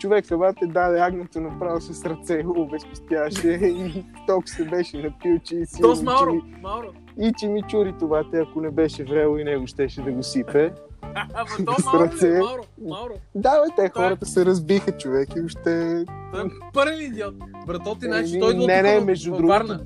Човек 0.00 0.24
бате 0.38 0.66
даде 0.66 1.00
агнето 1.00 1.40
направо 1.40 1.80
с 1.80 2.04
ръце, 2.04 2.42
го 2.44 2.60
обезпестяваше 2.60 3.48
и 3.48 4.04
толкова 4.26 4.48
се 4.48 4.64
беше 4.64 5.02
напил, 5.02 5.38
че 5.38 5.56
и 5.56 5.66
си 5.66 5.82
с 5.82 6.02
Мауро. 6.02 6.34
Мауро. 6.62 6.86
и 7.20 7.32
че 7.38 7.48
ми 7.48 7.62
чури 7.62 7.94
това, 7.98 8.24
те 8.30 8.38
ако 8.38 8.60
не 8.60 8.70
беше 8.70 9.04
vrelo 9.04 9.38
и 9.38 9.44
него 9.44 9.66
щеше 9.66 10.02
да 10.02 10.12
го 10.12 10.22
сипе. 10.22 10.72
Ама 11.14 11.48
то 11.66 11.74
Мауро, 11.84 12.04
ръце. 12.04 12.28
ли? 12.28 12.38
Мауро, 12.38 12.62
Мауро. 12.88 13.14
Да, 13.34 13.50
бе, 13.50 13.68
те 13.68 13.74
Той 13.76 13.84
е- 13.84 13.88
хората 13.88 14.26
се 14.26 14.44
разбиха, 14.44 14.92
човек, 14.92 15.28
и 15.36 15.40
още... 15.40 16.04
Той 16.32 16.46
е 16.46 16.50
пълен 16.72 17.00
идиот. 17.00 17.34
Брато 17.66 17.94
ти, 17.94 18.06
значи 18.06 18.40
той 18.40 18.52
идва 18.52 18.66
не, 18.66 18.82
не, 18.82 19.00
между 19.00 19.30
във 19.30 19.40
другото. 19.40 19.78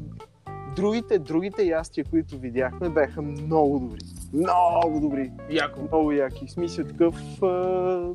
Другите, 0.76 1.18
другите 1.18 1.62
ястия, 1.62 2.04
които 2.10 2.38
видяхме, 2.38 2.88
бяха 2.88 3.22
много 3.22 3.78
добри. 3.78 3.98
Много 4.32 5.00
добри. 5.00 5.30
Яко. 5.50 5.80
Много 5.82 6.12
яки. 6.12 6.46
В 6.46 6.50
смисъл 6.50 6.84
такъв... 6.84 7.42
А... 7.42 8.12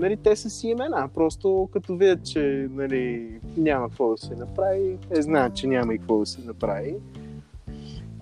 Нали, 0.00 0.16
те 0.16 0.36
са 0.36 0.50
си 0.50 0.68
имена. 0.68 1.08
Просто 1.14 1.68
като 1.72 1.96
видят, 1.96 2.24
че 2.24 2.68
нали, 2.70 3.34
няма 3.56 3.88
какво 3.88 4.10
да 4.10 4.16
се 4.16 4.34
направи, 4.34 4.98
те 5.14 5.22
знаят, 5.22 5.54
че 5.54 5.66
няма 5.66 5.94
и 5.94 5.98
какво 5.98 6.18
да 6.18 6.26
се 6.26 6.40
направи. 6.46 6.96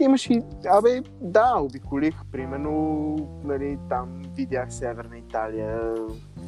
Имаш 0.00 0.30
и... 0.30 0.42
Абе, 0.66 1.02
да, 1.20 1.54
обиколих, 1.60 2.14
примерно, 2.32 3.16
нали, 3.44 3.78
там 3.88 4.22
видях 4.36 4.72
Северна 4.72 5.18
Италия, 5.18 5.94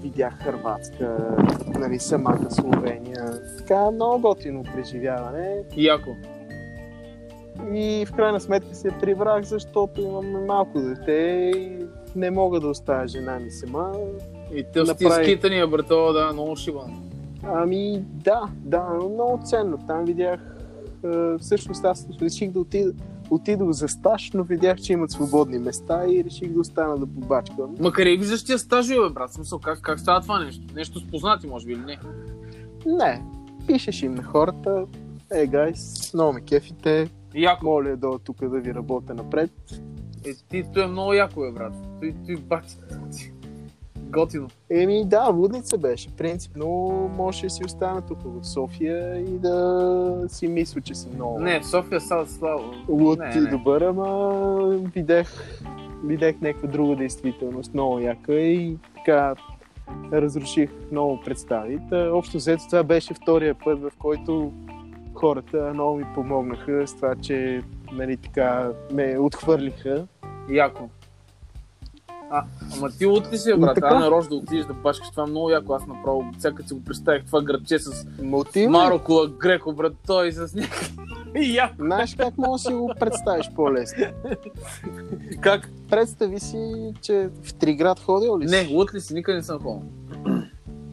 видях 0.03 0.39
Хърватска, 0.43 1.37
нали, 1.79 1.99
самата 1.99 2.51
Словения. 2.51 3.41
Така, 3.59 3.91
много 3.91 4.21
готино 4.21 4.63
преживяване. 4.63 5.63
Яко. 5.77 6.11
И 7.73 8.07
в 8.09 8.13
крайна 8.13 8.41
сметка 8.41 8.75
се 8.75 8.89
прибрах, 9.01 9.45
защото 9.45 10.01
имаме 10.01 10.39
малко 10.47 10.81
дете 10.81 11.13
и 11.57 11.87
не 12.17 12.31
мога 12.31 12.61
да 12.61 12.69
оставя 12.69 13.09
жена 13.09 13.39
ми 13.39 13.51
сама. 13.51 13.93
И 14.55 14.65
те 14.73 14.85
с 14.85 14.89
Направи- 14.89 15.25
ти 15.25 15.31
скитания, 15.31 15.67
брато, 15.67 16.13
да, 16.13 16.33
много 16.33 16.57
шибан. 16.57 17.11
Ами 17.43 18.05
да, 18.25 18.43
да, 18.57 18.89
но 19.01 19.09
много 19.09 19.41
ценно. 19.45 19.79
Там 19.87 20.05
видях, 20.05 20.41
е, 21.05 21.39
всъщност 21.39 21.85
аз 21.85 22.07
реших 22.23 22.51
да 22.51 22.61
отида, 22.61 22.93
отидох 23.31 23.71
за 23.71 23.89
стаж, 23.89 24.31
но 24.35 24.43
видях, 24.45 24.79
че 24.79 24.93
имат 24.93 25.11
свободни 25.11 25.59
места 25.59 26.05
и 26.09 26.25
реших 26.25 26.53
да 26.53 26.61
остана 26.61 26.99
да 26.99 27.07
побачкам. 27.07 27.77
Ма 27.81 27.93
къде 27.93 28.17
виждаш 28.17 28.45
тия 28.45 28.59
стажове, 28.59 29.11
брат? 29.11 29.33
Смисъл, 29.33 29.59
как, 29.59 29.81
как 29.81 30.01
става 30.01 30.21
това 30.21 30.45
нещо? 30.45 30.63
Нещо 30.75 31.01
с 31.01 31.07
познати, 31.11 31.47
може 31.47 31.67
би, 31.67 31.73
или 31.73 31.81
не? 31.81 31.99
Не, 32.87 33.23
пишеш 33.67 34.03
им 34.03 34.15
на 34.15 34.23
хората, 34.23 34.87
е, 35.33 35.47
гайс, 35.47 36.15
много 36.15 36.33
ме 36.33 36.41
кефите, 36.41 37.11
Яко. 37.35 37.65
моля 37.67 37.97
да 37.97 38.19
тук 38.19 38.49
да 38.49 38.61
ви 38.61 38.75
работя 38.75 39.15
напред. 39.15 39.51
Е, 40.27 40.35
ти, 40.51 40.65
той 40.75 40.85
е 40.85 40.87
много 40.87 41.13
яко, 41.13 41.41
бе, 41.41 41.51
брат. 41.53 41.73
Той, 42.01 42.15
той 42.27 42.37
бати. 42.37 42.77
Готино. 44.11 44.49
Еми 44.71 45.05
да, 45.05 45.31
лудница 45.31 45.79
беше. 45.79 46.09
Принципно 46.17 46.67
може 47.17 47.43
да 47.43 47.51
си 47.51 47.65
остана 47.65 48.03
тук 48.03 48.19
в 48.25 48.47
София 48.47 49.21
и 49.21 49.39
да 49.39 50.25
си 50.29 50.49
мисля, 50.49 50.81
че 50.81 50.95
съм 50.95 51.11
много 51.15 51.41
Не, 51.41 51.61
в 51.61 51.67
София 51.67 52.01
са 52.01 52.27
слава. 52.27 52.63
луд 52.89 53.19
не, 53.19 53.33
и 53.37 53.41
не. 53.41 53.51
добър, 53.51 53.81
ама 53.81 54.79
видях, 54.95 55.61
видях 56.05 56.41
някаква 56.41 56.69
друга 56.69 56.97
действителност, 56.97 57.75
много 57.75 57.99
яка 57.99 58.35
и 58.35 58.77
така 58.97 59.35
разруших 60.13 60.71
много 60.93 61.21
представи. 61.21 61.79
Та, 61.91 62.11
общо 62.13 62.37
взето 62.37 62.65
това 62.71 62.83
беше 62.83 63.15
втория 63.15 63.55
път, 63.55 63.81
в 63.81 63.91
който 63.99 64.53
хората 65.15 65.71
много 65.75 65.97
ми 65.97 66.05
помогнаха 66.15 66.87
с 66.87 66.97
това, 66.97 67.15
че 67.15 67.63
нали, 67.93 68.17
така, 68.17 68.71
ме 68.93 69.19
отхвърлиха. 69.19 70.07
Яко. 70.51 70.89
А, 72.31 72.45
ама 72.77 72.91
ти 72.91 73.07
от 73.07 73.33
ли 73.33 73.39
си, 73.39 73.49
бе, 73.49 73.53
Ами 73.53 73.61
брат? 73.61 73.75
така. 73.75 73.89
А 73.89 73.99
на 73.99 74.11
Рож 74.11 74.29
да 74.29 74.35
отидеш 74.35 74.67
да 74.67 74.75
башкаш 74.75 75.11
това 75.11 75.23
е 75.23 75.27
много 75.27 75.51
яко. 75.51 75.73
Аз 75.75 75.87
направо, 75.87 76.25
всяка 76.39 76.63
си 76.63 76.75
го 76.75 76.85
представих 76.85 77.25
това 77.25 77.43
градче 77.43 77.79
с? 77.79 78.07
Марокола 78.69 79.29
Греко, 79.29 79.73
брат, 79.73 79.93
той 80.07 80.33
с 80.33 80.55
някакви... 80.55 80.95
Знаеш 81.79 82.15
как 82.15 82.39
мога 82.39 82.53
да 82.53 82.59
си 82.59 82.73
го 82.73 82.93
представиш 83.01 83.51
по-лесно? 83.57 84.07
Как? 85.41 85.71
Представи 85.91 86.41
си, 86.41 86.93
че 87.03 87.29
в 87.43 87.55
Триград 87.55 88.01
ходил 88.01 88.39
ли 88.39 88.49
си? 88.49 88.55
Не, 88.55 88.77
лут 88.77 88.95
ли 88.95 89.01
си? 89.01 89.15
Никъде 89.15 89.37
не 89.37 89.43
съм 89.43 89.59
ходил. 89.59 89.83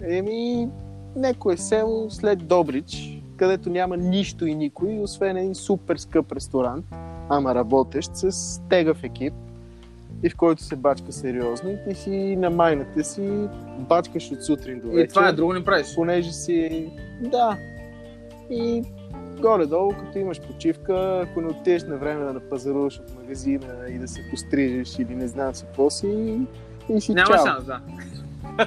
Еми, 0.03 0.69
некое 1.15 1.57
село 1.57 2.09
след 2.09 2.47
Добрич, 2.47 3.21
където 3.37 3.69
няма 3.69 3.97
нищо 3.97 4.45
и 4.45 4.55
никой, 4.55 4.99
освен 4.99 5.37
един 5.37 5.55
супер 5.55 5.97
скъп 5.97 6.31
ресторант, 6.31 6.85
ама 7.29 7.55
работещ 7.55 8.11
с 8.13 8.61
тегъв 8.69 9.03
екип 9.03 9.33
и 10.23 10.29
в 10.29 10.35
който 10.35 10.63
се 10.63 10.75
бачка 10.75 11.11
сериозно 11.11 11.71
и 11.71 11.77
ти 11.87 11.95
си 11.95 12.35
на 12.35 12.49
майната 12.49 13.03
си 13.03 13.47
бачкаш 13.79 14.31
от 14.31 14.43
сутрин 14.43 14.79
до 14.79 14.87
вечер. 14.87 15.05
И 15.05 15.07
това 15.07 15.27
е, 15.27 15.33
друго 15.33 15.53
не 15.53 15.63
правиш. 15.63 15.95
Понеже 15.95 16.31
си... 16.31 16.89
Да. 17.21 17.57
И 18.49 18.83
горе-долу, 19.41 19.91
като 19.99 20.19
имаш 20.19 20.41
почивка, 20.41 21.25
ако 21.29 21.41
не 21.41 21.47
отидеш 21.47 21.83
на 21.83 21.97
време 21.97 22.25
да 22.25 22.33
напазаруваш 22.33 22.99
от 22.99 23.15
магазина 23.15 23.89
и 23.89 23.99
да 23.99 24.07
се 24.07 24.21
пострижеш 24.29 24.99
или 24.99 25.15
не 25.15 25.27
знам 25.27 25.55
си 25.55 25.65
какво 25.65 25.89
си, 25.89 26.39
и 26.89 27.01
си 27.01 27.13
Няма 27.13 27.27
чао. 27.27 27.45
шанс, 27.45 27.65
да. 27.65 27.79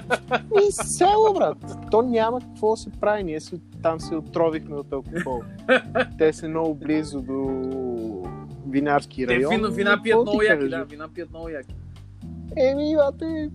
И 0.68 0.72
село, 0.72 1.34
брат. 1.34 1.56
То 1.90 2.02
няма 2.02 2.40
какво 2.40 2.70
да 2.70 2.76
се 2.76 2.90
прави. 3.00 3.24
Ние 3.24 3.40
се, 3.40 3.56
там 3.82 4.00
се 4.00 4.16
отровихме 4.16 4.76
от 4.76 4.92
алкохол. 4.92 5.42
Те 6.18 6.32
са 6.32 6.48
много 6.48 6.74
близо 6.74 7.20
до 7.20 7.89
винарски 8.70 9.26
Те 9.26 9.34
район. 9.34 9.54
вина, 9.54 9.68
вина 9.68 9.90
Какво 9.90 10.02
пият 10.02 10.22
много 10.22 10.42
яки, 10.42 10.68
да, 10.68 10.84
вина 10.84 11.08
пият 11.14 11.30
много 11.30 11.48
яки. 11.48 11.74
Еми, 12.56 12.96
бате, 12.96 13.50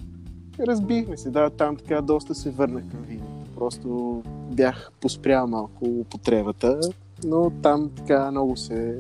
разбихме 0.59 1.17
се. 1.17 1.29
Да, 1.29 1.49
там 1.49 1.75
така 1.75 2.01
доста 2.01 2.35
се 2.35 2.51
върнах 2.51 2.91
към 2.91 3.01
виното. 3.01 3.31
Просто 3.55 4.21
бях 4.51 4.91
поспрял 5.01 5.47
малко 5.47 5.85
употребата, 5.85 6.79
но 7.23 7.51
там 7.61 7.91
така 7.95 8.31
много 8.31 8.57
се 8.57 8.97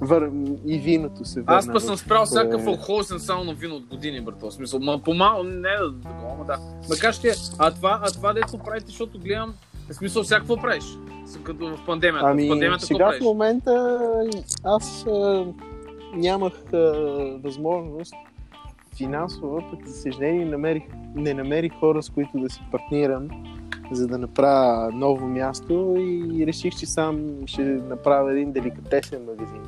вър... 0.00 0.30
и 0.66 0.78
виното 0.78 1.24
се 1.24 1.40
върна. 1.40 1.58
Аз 1.58 1.66
па 1.72 1.80
съм 1.80 1.96
спрял 1.96 2.24
всякакъв 2.24 2.66
алкохол, 2.66 3.02
съм 3.02 3.18
само 3.18 3.44
на 3.44 3.54
вино 3.54 3.74
от 3.74 3.86
години, 3.86 4.20
брато. 4.20 4.50
В 4.50 4.54
смисъл, 4.54 4.80
ма 4.80 5.00
по-малко, 5.04 5.42
не 5.42 5.68
да 5.68 6.00
такова, 6.02 6.34
ма 6.38 6.44
да. 6.44 6.58
Макар 6.90 7.12
ще, 7.12 7.32
а 7.58 7.70
това, 7.70 8.00
а 8.02 8.10
това 8.10 8.32
дето 8.32 8.58
правите, 8.58 8.86
защото 8.86 9.18
гледам, 9.18 9.54
в 9.90 9.94
смисъл, 9.94 10.22
всякакво 10.22 10.56
правиш. 10.56 10.84
С- 11.26 11.38
Като 11.38 11.76
в 11.76 11.86
пандемията. 11.86 12.26
Ами, 12.26 12.46
в 12.46 12.48
пандемията 12.48 12.80
какво 12.80 12.86
сега 12.88 13.06
в 13.06 13.08
правиш? 13.08 13.22
момента 13.22 14.00
аз 14.64 15.06
а, 15.06 15.46
нямах 16.14 16.72
а, 16.72 16.78
възможност 17.44 18.14
финансова, 18.96 19.62
пък 19.70 19.86
за 19.86 19.94
съжаление 19.94 20.44
намерих, 20.44 20.82
не 21.14 21.34
намерих 21.34 21.72
хора, 21.74 22.02
с 22.02 22.10
които 22.10 22.30
да 22.34 22.50
си 22.50 22.60
партнирам, 22.70 23.28
за 23.90 24.06
да 24.06 24.18
направя 24.18 24.90
ново 24.92 25.26
място 25.26 25.94
и 25.98 26.46
реших, 26.46 26.74
че 26.74 26.86
сам 26.86 27.20
ще 27.46 27.62
направя 27.62 28.32
един 28.32 28.52
деликатесен 28.52 29.24
магазин, 29.24 29.62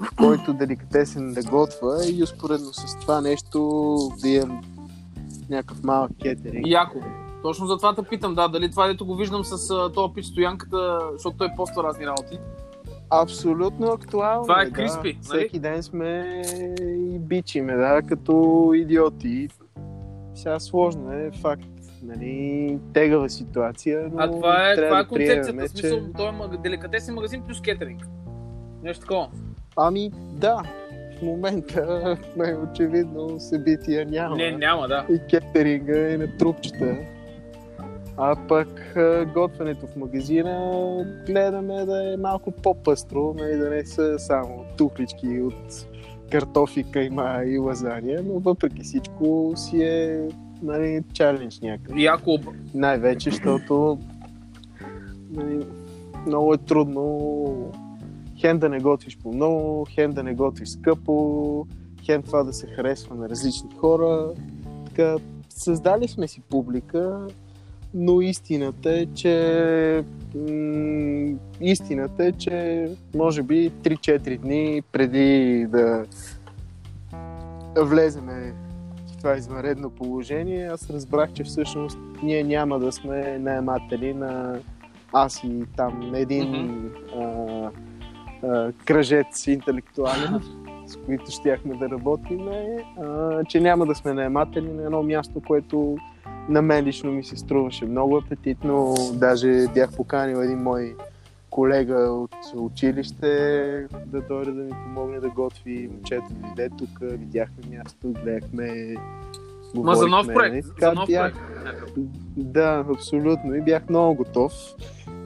в 0.00 0.16
който 0.16 0.52
деликатесен 0.52 1.32
да 1.32 1.42
готвя 1.42 1.98
и 2.08 2.22
успоредно 2.22 2.66
с 2.66 3.00
това 3.00 3.20
нещо 3.20 3.68
да 4.22 4.28
имам 4.28 4.60
някакъв 5.50 5.82
малък 5.82 6.10
кетеринг. 6.22 6.66
Яко. 6.66 6.98
Точно 7.46 7.66
за 7.66 7.76
това 7.76 7.94
те 7.94 8.02
питам, 8.02 8.34
да, 8.34 8.48
дали 8.48 8.70
това 8.70 8.86
дето 8.86 9.06
го 9.06 9.16
виждам 9.16 9.44
с 9.44 9.68
този 9.94 10.14
пич 10.14 10.24
стоянката, 10.24 11.00
защото 11.12 11.36
той 11.36 11.48
поства 11.56 11.82
разни 11.82 12.06
работи. 12.06 12.38
Абсолютно 13.10 13.86
актуално. 13.86 14.42
Това 14.42 14.62
е 14.62 14.64
да. 14.64 14.70
криспи, 14.70 15.18
нали? 15.28 15.40
Всеки 15.40 15.58
ден 15.58 15.82
сме 15.82 16.42
и 16.80 17.18
бичиме, 17.18 17.76
да, 17.76 18.02
като 18.02 18.70
идиоти. 18.74 19.48
Сега 20.34 20.60
сложно 20.60 21.12
е, 21.12 21.30
факт. 21.40 21.62
Нали, 22.02 22.78
тегава 22.92 23.30
ситуация, 23.30 24.10
но 24.12 24.22
А 24.22 24.30
това 24.30 24.70
е, 24.70 24.76
това 24.76 24.98
е 24.98 25.02
да 25.02 25.08
концепцията, 25.08 25.46
приемем, 25.46 25.66
в 25.66 25.70
смисъл, 25.70 26.00
той 26.16 26.28
е 26.28 26.56
деликатесен 26.62 27.14
магазин 27.14 27.42
плюс 27.46 27.60
кетеринг. 27.60 28.02
Нещо 28.82 29.00
такова. 29.00 29.28
Ами 29.76 30.10
да, 30.32 30.62
в 31.18 31.22
момента 31.22 32.16
ме 32.36 32.54
очевидно 32.54 33.40
събития 33.40 34.06
няма. 34.06 34.36
Не, 34.36 34.50
няма, 34.50 34.88
да. 34.88 35.06
И 35.10 35.20
кетеринга 35.30 36.12
е 36.12 36.16
на 36.16 36.36
трупчета. 36.36 36.96
А 38.18 38.36
пък 38.48 38.96
готвенето 39.34 39.86
в 39.86 39.96
магазина 39.96 41.06
гледаме 41.26 41.84
да 41.84 42.12
е 42.12 42.16
малко 42.16 42.50
по-пъстро, 42.50 43.34
нали, 43.38 43.56
да 43.56 43.70
не 43.70 43.86
са 43.86 44.18
само 44.18 44.64
тухлички 44.78 45.40
от 45.40 45.86
картофи, 46.30 46.84
кайма 46.90 47.42
и 47.46 47.58
лазания, 47.58 48.22
но 48.24 48.38
въпреки 48.38 48.82
всичко 48.82 49.52
си 49.56 49.82
е 49.82 50.28
нали, 50.62 51.02
чалендж 51.12 51.60
някакъв. 51.60 51.98
Яко, 51.98 52.38
Най-вече, 52.74 53.30
защото 53.30 53.98
нали, 55.30 55.66
много 56.26 56.54
е 56.54 56.58
трудно 56.58 57.72
хем 58.40 58.58
да 58.58 58.68
не 58.68 58.80
готвиш 58.80 59.18
по 59.18 59.32
много, 59.32 59.86
хем 59.90 60.12
да 60.12 60.22
не 60.22 60.34
готвиш 60.34 60.68
скъпо, 60.68 61.66
хем 62.04 62.22
това 62.22 62.42
да 62.42 62.52
се 62.52 62.66
харесва 62.66 63.16
на 63.16 63.28
различни 63.28 63.70
хора. 63.76 64.30
Така, 64.86 65.16
създали 65.48 66.08
сме 66.08 66.28
си 66.28 66.40
публика, 66.40 67.26
но 67.96 68.20
истината 68.20 68.92
е, 68.92 69.06
че 69.06 70.04
м- 70.34 71.36
истината 71.60 72.24
е, 72.24 72.32
че 72.32 72.88
може 73.14 73.42
би 73.42 73.70
3-4 73.70 74.38
дни 74.38 74.82
преди 74.92 75.66
да 75.70 76.04
влеземе 77.76 78.54
в 79.06 79.16
това 79.16 79.36
извънредно 79.36 79.90
положение, 79.90 80.66
аз 80.66 80.90
разбрах, 80.90 81.32
че 81.32 81.44
всъщност 81.44 81.98
ние 82.22 82.44
няма 82.44 82.78
да 82.78 82.92
сме 82.92 83.38
наематели 83.38 84.14
на 84.14 84.58
аз 85.12 85.44
и 85.44 85.64
там 85.76 86.14
един 86.14 86.48
Мгм. 86.48 86.86
а, 87.20 87.70
а, 88.42 88.72
кръжец 88.84 89.46
интелектуален, 89.46 90.40
с 90.86 90.96
които 90.96 91.30
щяхме 91.30 91.74
да 91.74 91.88
работим, 91.88 92.48
а, 92.48 93.44
че 93.44 93.60
няма 93.60 93.86
да 93.86 93.94
сме 93.94 94.12
наематели 94.12 94.72
на 94.72 94.82
едно 94.82 95.02
място, 95.02 95.40
което 95.46 95.96
на 96.48 96.62
мен 96.62 96.84
лично 96.84 97.12
ми 97.12 97.24
се 97.24 97.36
струваше 97.36 97.84
много 97.84 98.16
апетитно. 98.16 98.94
Даже 99.12 99.66
бях 99.68 99.92
поканил 99.92 100.36
един 100.36 100.58
мой 100.58 100.94
колега 101.50 101.94
от 101.94 102.30
училище 102.56 103.26
да 104.06 104.20
дойде 104.20 104.50
да 104.52 104.62
ми 104.62 104.70
помогне 104.70 105.20
да 105.20 105.28
готви. 105.28 105.88
Момчето 105.88 106.24
дойде 106.30 106.70
тук, 106.78 106.88
видяхме 107.02 107.76
място, 107.76 108.12
гледахме. 108.14 108.94
Ма 109.74 109.94
за 109.94 110.06
нов 110.06 110.26
говорихме, 110.26 110.34
проект. 110.34 110.52
нали? 110.52 110.62
За 110.62 110.74
Така 110.74 110.92
нов 110.92 111.06
бях- 111.06 111.32
проект. 111.32 112.08
да, 112.36 112.84
абсолютно. 112.90 113.54
И 113.54 113.60
бях 113.60 113.88
много 113.88 114.14
готов. 114.14 114.52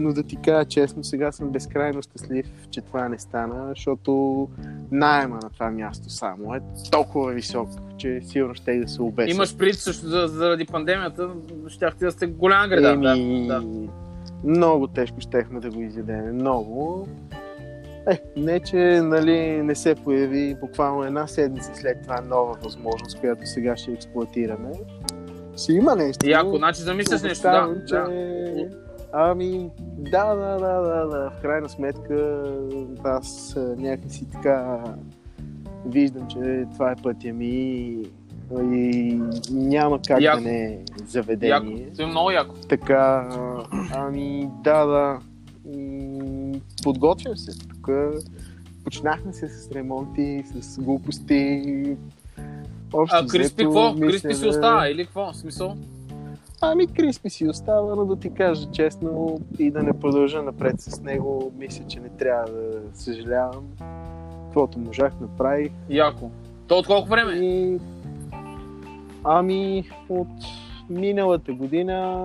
Но 0.01 0.13
да 0.13 0.23
ти 0.23 0.37
кажа 0.37 0.65
честно, 0.65 1.05
сега 1.05 1.33
съм 1.33 1.51
безкрайно 1.51 2.03
щастлив, 2.03 2.47
че 2.71 2.81
това 2.81 3.09
не 3.09 3.19
стана, 3.19 3.69
защото 3.69 4.49
найема 4.91 5.39
на 5.43 5.51
това 5.51 5.71
място 5.71 6.11
само 6.11 6.55
е 6.55 6.61
толкова 6.91 7.33
висок, 7.33 7.69
че 7.99 8.21
сигурно 8.23 8.55
ще 8.55 8.73
и 8.73 8.81
да 8.81 8.89
се 8.89 9.03
обеся. 9.03 9.31
Имаш 9.31 9.57
прит 9.57 9.79
също 9.79 10.07
за, 10.07 10.27
заради 10.27 10.67
пандемията, 10.67 11.29
щяхте 11.69 12.05
да 12.05 12.13
сте 12.13 12.27
голям 12.27 12.69
града. 12.69 12.91
Еми, 12.91 13.47
Да, 13.49 13.61
да. 13.61 13.67
Много 14.45 14.87
тежко 14.87 15.21
щехме 15.21 15.61
да 15.61 15.71
го 15.71 15.81
изядем. 15.81 16.35
Много. 16.35 17.09
Е, 18.11 18.23
не, 18.37 18.61
че 18.61 19.01
нали, 19.03 19.63
не 19.63 19.75
се 19.75 19.95
появи 19.95 20.57
буквално 20.61 21.05
една 21.05 21.27
седмица 21.27 21.71
след 21.75 22.03
това 22.03 22.21
нова 22.21 22.57
възможност, 22.63 23.21
която 23.21 23.47
сега 23.47 23.77
ще 23.77 23.93
експлуатираме. 23.93 24.71
Ще 25.57 25.73
има 25.73 25.97
нещо. 25.97 26.29
Яко, 26.29 26.57
значи 26.57 26.83
замисляш 26.83 27.23
нещо, 27.23 27.43
да. 27.43 27.75
Че 27.89 27.95
да. 27.95 28.11
Ами, 29.13 29.71
да, 29.99 30.35
да, 30.35 30.59
да, 30.59 30.81
да, 30.81 31.07
да. 31.07 31.31
В 31.31 31.43
крайна 31.43 31.69
сметка, 31.69 32.45
аз 33.05 33.57
някакси 33.77 34.31
така 34.31 34.85
виждам, 35.87 36.29
че 36.29 36.67
това 36.73 36.91
е 36.91 36.97
пътя 37.03 37.33
ми 37.33 37.97
и 38.63 39.21
няма 39.51 40.01
как 40.07 40.21
Яко. 40.21 40.39
да 40.39 40.49
не 40.49 40.65
е 40.65 40.71
Яко. 40.71 40.85
заведение. 41.07 41.89
Това 41.93 42.05
е 42.05 42.07
много 42.07 42.31
яко. 42.31 42.55
Така, 42.69 43.29
ами, 43.95 44.49
да, 44.65 44.87
да. 44.87 45.19
Подготвям 46.83 47.37
се. 47.37 47.59
Тук 47.69 47.89
почнахме 48.85 49.33
се 49.33 49.49
с 49.49 49.73
ремонти, 49.73 50.45
с 50.61 50.81
глупости. 50.81 51.97
Общо 52.93 53.17
А 53.17 53.27
Криспи 53.27 53.65
какво? 53.65 53.95
Криспи 53.95 54.35
си 54.35 54.47
остава 54.49 54.89
или 54.89 55.05
какво? 55.05 55.33
В 55.33 55.37
смисъл? 55.37 55.77
Ами 56.63 56.87
Криспи 56.87 57.31
си 57.31 57.49
остава, 57.49 57.95
но 57.95 58.05
да 58.05 58.17
ти 58.17 58.35
кажа 58.35 58.71
честно 58.73 59.41
и 59.59 59.71
да 59.71 59.83
не 59.83 60.01
продължа 60.01 60.43
напред 60.43 60.81
с 60.81 61.01
него, 61.03 61.53
мисля, 61.59 61.85
че 61.89 62.01
не 62.01 62.09
трябва 62.09 62.45
да 62.53 62.81
съжалявам. 62.95 63.65
Каквото 64.45 64.79
можах, 64.79 65.21
направих. 65.21 65.73
Яко. 65.89 66.31
То 66.67 66.79
от 66.79 66.87
колко 66.87 67.09
време? 67.09 67.33
И... 67.33 67.79
Ами, 69.25 69.91
от 70.09 70.29
миналата 70.91 71.53
година... 71.53 72.21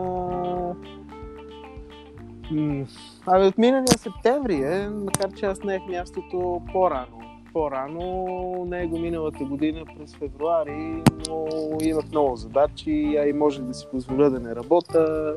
М, 2.51 2.85
Абе, 3.25 3.45
от 3.45 3.57
миналия 3.57 3.97
септември 3.97 4.55
е, 4.55 4.89
макар 4.89 5.33
че 5.33 5.45
аз 5.45 5.63
наех 5.63 5.81
мястото 5.89 6.61
по-рано. 6.73 7.24
По-рано, 7.55 8.65
него 8.67 8.99
миналата 8.99 9.43
година 9.43 9.83
през 9.97 10.15
февруари, 10.15 11.03
но 11.29 11.47
имах 11.81 12.05
много 12.09 12.35
задачи, 12.35 13.17
а 13.19 13.27
и 13.27 13.33
може 13.33 13.61
да 13.61 13.73
си 13.73 13.87
позволя 13.91 14.29
да 14.29 14.39
не 14.39 14.55
работя. 14.55 15.33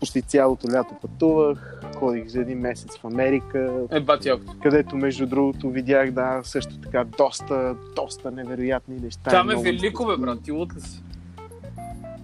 Почти 0.00 0.22
цялото 0.22 0.68
лято 0.72 0.94
пътувах, 1.02 1.82
ходих 1.96 2.28
за 2.28 2.40
един 2.40 2.58
месец 2.58 2.96
в 2.98 3.04
Америка, 3.04 3.86
Е, 3.90 4.00
бати 4.00 4.28
яко. 4.28 4.42
където 4.62 4.96
между 4.96 5.26
другото 5.26 5.70
видях 5.70 6.10
да 6.10 6.40
също 6.42 6.78
така 6.80 7.04
доста, 7.18 7.76
доста 7.96 8.30
невероятни 8.30 8.96
неща. 8.96 9.30
Там 9.30 9.50
е 9.50 9.56
велико, 9.56 10.06
бе, 10.06 10.16
брат. 10.16 10.42
Ти 10.42 10.52
лут 10.52 10.76
ли 10.76 10.80
си? 10.80 11.02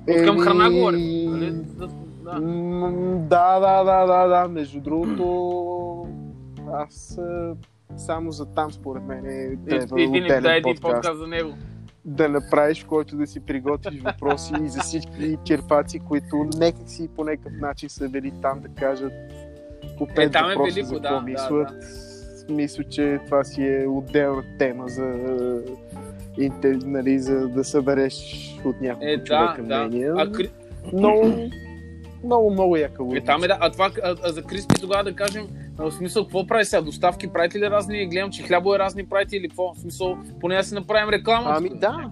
От 0.09 0.25
към 0.25 0.39
храна 0.39 0.71
говорим. 0.71 1.31
Нали? 1.31 1.51
Да, 1.53 1.87
да. 2.25 3.61
Да, 3.61 3.85
да, 3.85 4.07
да, 4.07 4.27
да. 4.27 4.49
Между 4.49 4.81
другото, 4.81 6.07
аз 6.73 7.19
е, 7.19 7.53
само 7.97 8.31
за 8.33 8.47
там 8.47 8.73
според 8.73 9.03
мен 9.03 9.27
е 9.27 9.57
трябва 9.69 9.97
ти 9.97 10.07
ни 10.07 10.19
отделен 10.19 10.43
дай 10.43 10.59
един 10.59 10.77
подкаст. 10.77 11.19
за 11.19 11.27
него. 11.27 11.55
Да 12.05 12.29
направиш, 12.29 12.85
който 12.85 13.17
да 13.17 13.27
си 13.27 13.41
приготвиш 13.41 14.03
въпроси 14.03 14.55
и 14.65 14.69
за 14.69 14.81
всички 14.81 15.39
черпаци, 15.45 15.99
които 15.99 16.37
някак 16.37 16.89
си 16.89 17.09
по 17.17 17.25
някакъв 17.25 17.53
начин 17.61 17.89
са 17.89 18.09
били 18.09 18.33
там 18.43 18.61
да 18.61 18.69
кажат 18.69 19.13
по 19.99 20.07
пет 20.07 20.19
Е, 20.19 20.31
там 20.31 20.51
е 20.51 20.55
въпроса 20.55 20.75
велико, 20.75 20.89
за 20.89 21.01
да, 21.01 21.09
какво 21.09 21.17
да, 21.17 21.23
мислят. 21.23 21.71
Мисля, 22.51 22.85
че 22.85 23.21
това 23.25 23.45
си 23.45 23.63
е 23.63 23.87
отделна 23.89 24.43
тема 24.59 24.89
за, 24.89 25.03
нали, 26.65 27.19
за 27.19 27.49
да 27.49 27.65
събереш 27.65 28.49
от 28.65 28.81
няколко 28.81 29.07
Е, 29.07 29.17
да, 29.17 29.25
човека 29.25 29.63
да. 29.63 29.87
мнения. 29.87 30.15
А, 30.17 30.33
Кри... 30.33 30.51
Много, 30.93 31.35
много, 32.25 32.51
много 32.51 32.77
яка 32.77 33.03
е, 33.03 33.05
лудница. 33.05 33.27
там 33.27 33.45
е, 33.45 33.49
да. 33.49 33.59
А, 33.61 33.71
това, 33.71 33.91
а, 34.03 34.17
а 34.25 34.33
за 34.33 34.43
Криспи 34.43 34.81
тогава 34.81 35.05
да 35.05 35.15
кажем, 35.15 35.49
в 35.83 35.93
смисъл, 35.93 36.25
какво 36.25 36.47
прави 36.47 36.65
сега? 36.65 36.83
Доставки 36.83 37.29
правите 37.29 37.59
ли 37.59 37.71
разни? 37.71 38.09
Гледам, 38.09 38.31
че 38.31 38.43
хлябо 38.43 38.75
е 38.75 38.79
разни 38.79 39.07
правите 39.07 39.37
или 39.37 39.49
какво? 39.49 39.75
В 39.75 39.81
смисъл, 39.81 40.19
поне 40.41 40.57
да 40.57 40.65
си 40.65 40.75
направим 40.75 41.11
реклама. 41.11 41.55
Ами 41.57 41.69
да. 41.69 42.11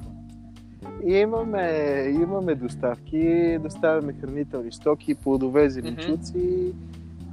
Имаме, 1.06 2.04
имаме 2.22 2.54
доставки, 2.54 3.58
доставяме 3.58 4.14
хранителни 4.20 4.72
стоки, 4.72 5.14
плодове, 5.14 5.70
зеленчуци 5.70 6.72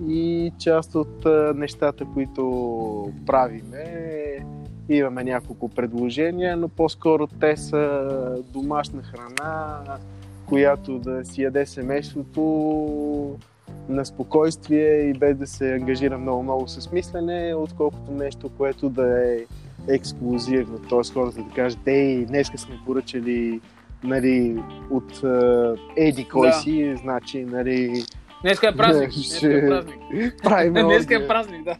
и 0.07 0.51
част 0.59 0.95
от 0.95 1.25
нещата, 1.55 2.05
които 2.13 3.13
правиме, 3.25 3.85
имаме 4.89 5.23
няколко 5.23 5.69
предложения, 5.69 6.57
но 6.57 6.67
по-скоро 6.67 7.27
те 7.27 7.57
са 7.57 8.43
домашна 8.53 9.01
храна, 9.01 9.81
която 10.45 10.99
да 10.99 11.25
си 11.25 11.41
яде 11.41 11.65
семейството 11.65 13.39
на 13.89 14.05
спокойствие 14.05 15.09
и 15.09 15.13
без 15.13 15.37
да 15.37 15.47
се 15.47 15.73
ангажира 15.73 16.17
много-много 16.17 16.67
с 16.67 16.91
мислене, 16.91 17.55
отколкото 17.55 18.11
нещо, 18.11 18.49
което 18.57 18.89
да 18.89 19.33
е 19.33 19.37
ексклюзивно. 19.87 20.79
Т.е. 20.89 21.13
хората 21.13 21.43
да 21.43 21.53
кажат, 21.55 21.79
ей, 21.85 22.25
днеска 22.25 22.57
сме 22.57 22.79
поръчали 22.85 23.61
нали, 24.03 24.63
от 24.89 25.21
еди 25.95 26.27
кой 26.27 26.47
Да. 26.47 26.53
си, 26.53 26.95
значи, 27.01 27.45
нали, 27.45 28.03
Днеска 28.41 28.67
е 28.67 28.71
празник. 28.73 29.09
Днеска 29.09 29.35
ще- 29.37 29.57
е 29.57 29.67
празник. 29.67 29.99
Днеска 30.71 31.13
е 31.13 31.17
оргия. 31.17 31.27
празник, 31.27 31.63
да. 31.63 31.75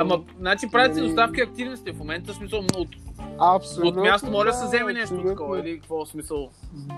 Ама, 0.00 0.20
значи 0.38 0.66
правите 0.68 0.94
Нали- 0.94 1.06
доставки 1.06 1.40
активни 1.40 1.76
сте 1.76 1.92
в 1.92 1.98
момента, 1.98 2.34
смисъл, 2.34 2.58
от, 2.76 2.88
абсолютно, 3.40 3.88
от 3.90 4.06
място 4.06 4.30
може 4.30 4.46
да 4.46 4.52
се 4.52 4.66
вземе 4.66 4.92
нещо 4.92 5.22
такова 5.22 5.60
или 5.60 5.74
какво 5.74 6.06
смисъл. 6.06 6.48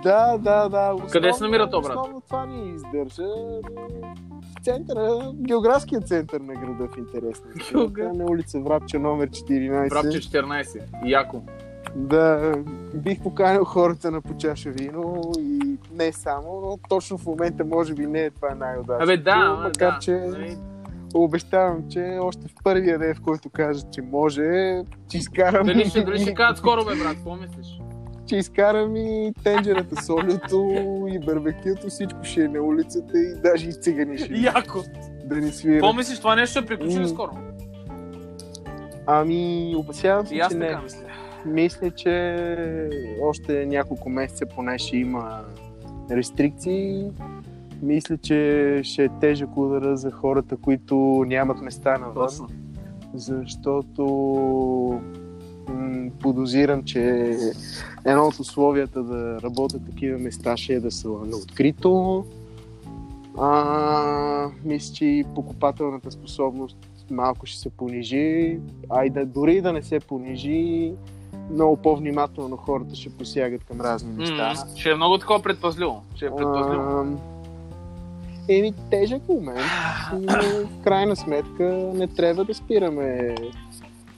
Да, 0.03 0.39
да, 0.39 0.69
да. 0.69 0.79
Основно, 0.85 1.07
Къде 1.13 1.33
се 1.33 1.45
намира 1.45 1.71
то, 1.71 1.81
брат? 1.81 1.91
Основно 1.91 2.21
това 2.21 2.47
ни 2.47 2.75
издържа 2.75 3.29
в 3.29 4.63
центъра, 4.63 5.33
географския 5.37 6.01
център 6.01 6.41
на 6.41 6.55
града 6.55 6.89
в 6.89 6.99
интерес. 6.99 7.43
на 7.45 7.51
истината, 7.57 7.87
Географ- 7.87 8.13
на 8.13 8.25
улица 8.25 8.61
Врабче 8.61 8.99
номер 8.99 9.29
14. 9.29 9.91
Врабче 9.91 10.21
14. 10.21 10.83
Яко. 11.05 11.43
Да, 11.97 12.55
бих 12.95 13.23
поканил 13.23 13.65
хората 13.65 14.11
на 14.11 14.21
по 14.21 14.37
чаша 14.37 14.71
вино 14.71 15.33
и 15.39 15.77
не 15.95 16.13
само, 16.13 16.61
но 16.61 16.79
точно 16.89 17.19
в 17.19 17.27
момента 17.27 17.65
може 17.65 17.95
би 17.95 18.07
не 18.07 18.21
е 18.21 18.31
това 18.31 18.55
най-удачното. 18.55 19.05
Абе, 19.05 19.17
да, 19.17 19.31
ама, 19.31 19.63
макар 19.63 19.93
да. 19.93 19.99
че 19.99 20.13
Нали, 20.13 20.57
обещавам, 21.15 21.85
че 21.91 22.19
още 22.21 22.49
в 22.49 22.55
първия 22.65 22.99
ден, 22.99 23.15
в 23.15 23.21
който 23.21 23.51
кажат, 23.51 23.93
че 23.93 24.03
може, 24.03 24.83
че 25.11 25.19
изкарам, 25.19 25.67
Дали 25.67 25.85
ще, 25.85 26.05
дали 26.05 26.21
ще 26.21 26.35
кажат 26.35 26.59
скоро, 26.59 26.85
бе, 26.85 26.97
брат, 26.97 27.15
какво 27.15 27.37
мислиш? 27.37 27.81
че 28.27 28.37
изкарам 28.37 28.97
и 28.97 29.33
тенджерата 29.45 30.03
с 30.03 30.11
олиото 30.11 30.77
и 31.09 31.19
барбекюто, 31.19 31.89
всичко 31.89 32.19
ще 32.25 32.45
е 32.45 32.49
на 32.49 32.63
улицата 32.63 33.19
и 33.19 33.35
даже 33.43 33.69
и 33.69 33.73
цигани 33.73 34.19
ще 34.19 34.35
Яко. 34.35 34.79
да 35.25 35.37
ни 35.37 35.53
свират. 35.53 35.81
Какво 35.81 35.93
мислиш, 35.93 36.19
това 36.19 36.35
нещо 36.37 36.59
ще 36.59 36.67
приключи 36.67 37.09
скоро? 37.09 37.31
Ами, 39.07 39.75
опасявам 39.79 40.27
се, 40.27 40.35
че 40.51 40.57
не. 40.57 40.69
така 40.69 40.83
мисля. 40.83 41.08
Мисля, 41.47 41.91
че 41.91 42.91
още 43.23 43.67
няколко 43.67 44.09
месеца 44.09 44.47
поне 44.47 44.79
ще 44.79 44.97
има 44.97 45.45
рестрикции. 46.11 47.11
Мисля, 47.83 48.19
че 48.19 48.81
ще 48.85 49.05
е 49.05 49.09
тежък 49.21 49.57
удара 49.57 49.97
за 49.97 50.11
хората, 50.11 50.57
които 50.57 51.25
нямат 51.27 51.61
места 51.61 51.99
навън, 51.99 52.15
Точно. 52.15 52.49
защото 53.15 54.05
м, 55.69 56.11
подозирам, 56.21 56.85
че 56.85 57.33
едно 58.05 58.27
от 58.27 58.39
условията 58.39 59.03
да 59.03 59.41
работят 59.43 59.87
такива 59.87 60.19
места 60.19 60.57
ще 60.57 60.73
е 60.73 60.81
да 60.81 60.91
са 60.91 61.09
на 61.09 61.37
открито. 61.37 62.25
А, 63.39 64.51
мисля, 64.65 64.95
че 64.95 65.05
и 65.05 65.25
покупателната 65.35 66.11
способност 66.11 66.77
малко 67.11 67.47
ще 67.47 67.61
се 67.61 67.71
понижи, 67.71 68.59
а 68.91 69.05
и 69.05 69.11
да, 69.11 69.27
дори 69.27 69.61
да 69.61 69.73
не 69.73 69.83
се 69.83 70.01
понижи, 70.01 70.93
много 71.51 71.77
по-внимателно 71.77 72.57
хората 72.57 72.95
ще 72.97 73.11
посягат 73.11 73.65
към 73.65 73.81
разни 73.81 74.13
неща. 74.13 74.55
М, 74.67 74.77
Ще 74.77 74.91
е 74.91 74.95
много 74.95 75.19
такова 75.19 75.43
предпазливо. 75.43 76.03
Ще 76.17 76.27
е 76.27 76.31
предпазливо. 76.37 76.83
Ам, 76.83 77.19
Еми, 78.49 78.73
тежък 78.91 79.29
момент, 79.29 79.71
но 80.13 80.33
в 80.69 80.83
крайна 80.85 81.17
сметка 81.17 81.65
не 81.95 82.07
трябва 82.07 82.45
да 82.45 82.55
спираме 82.55 83.35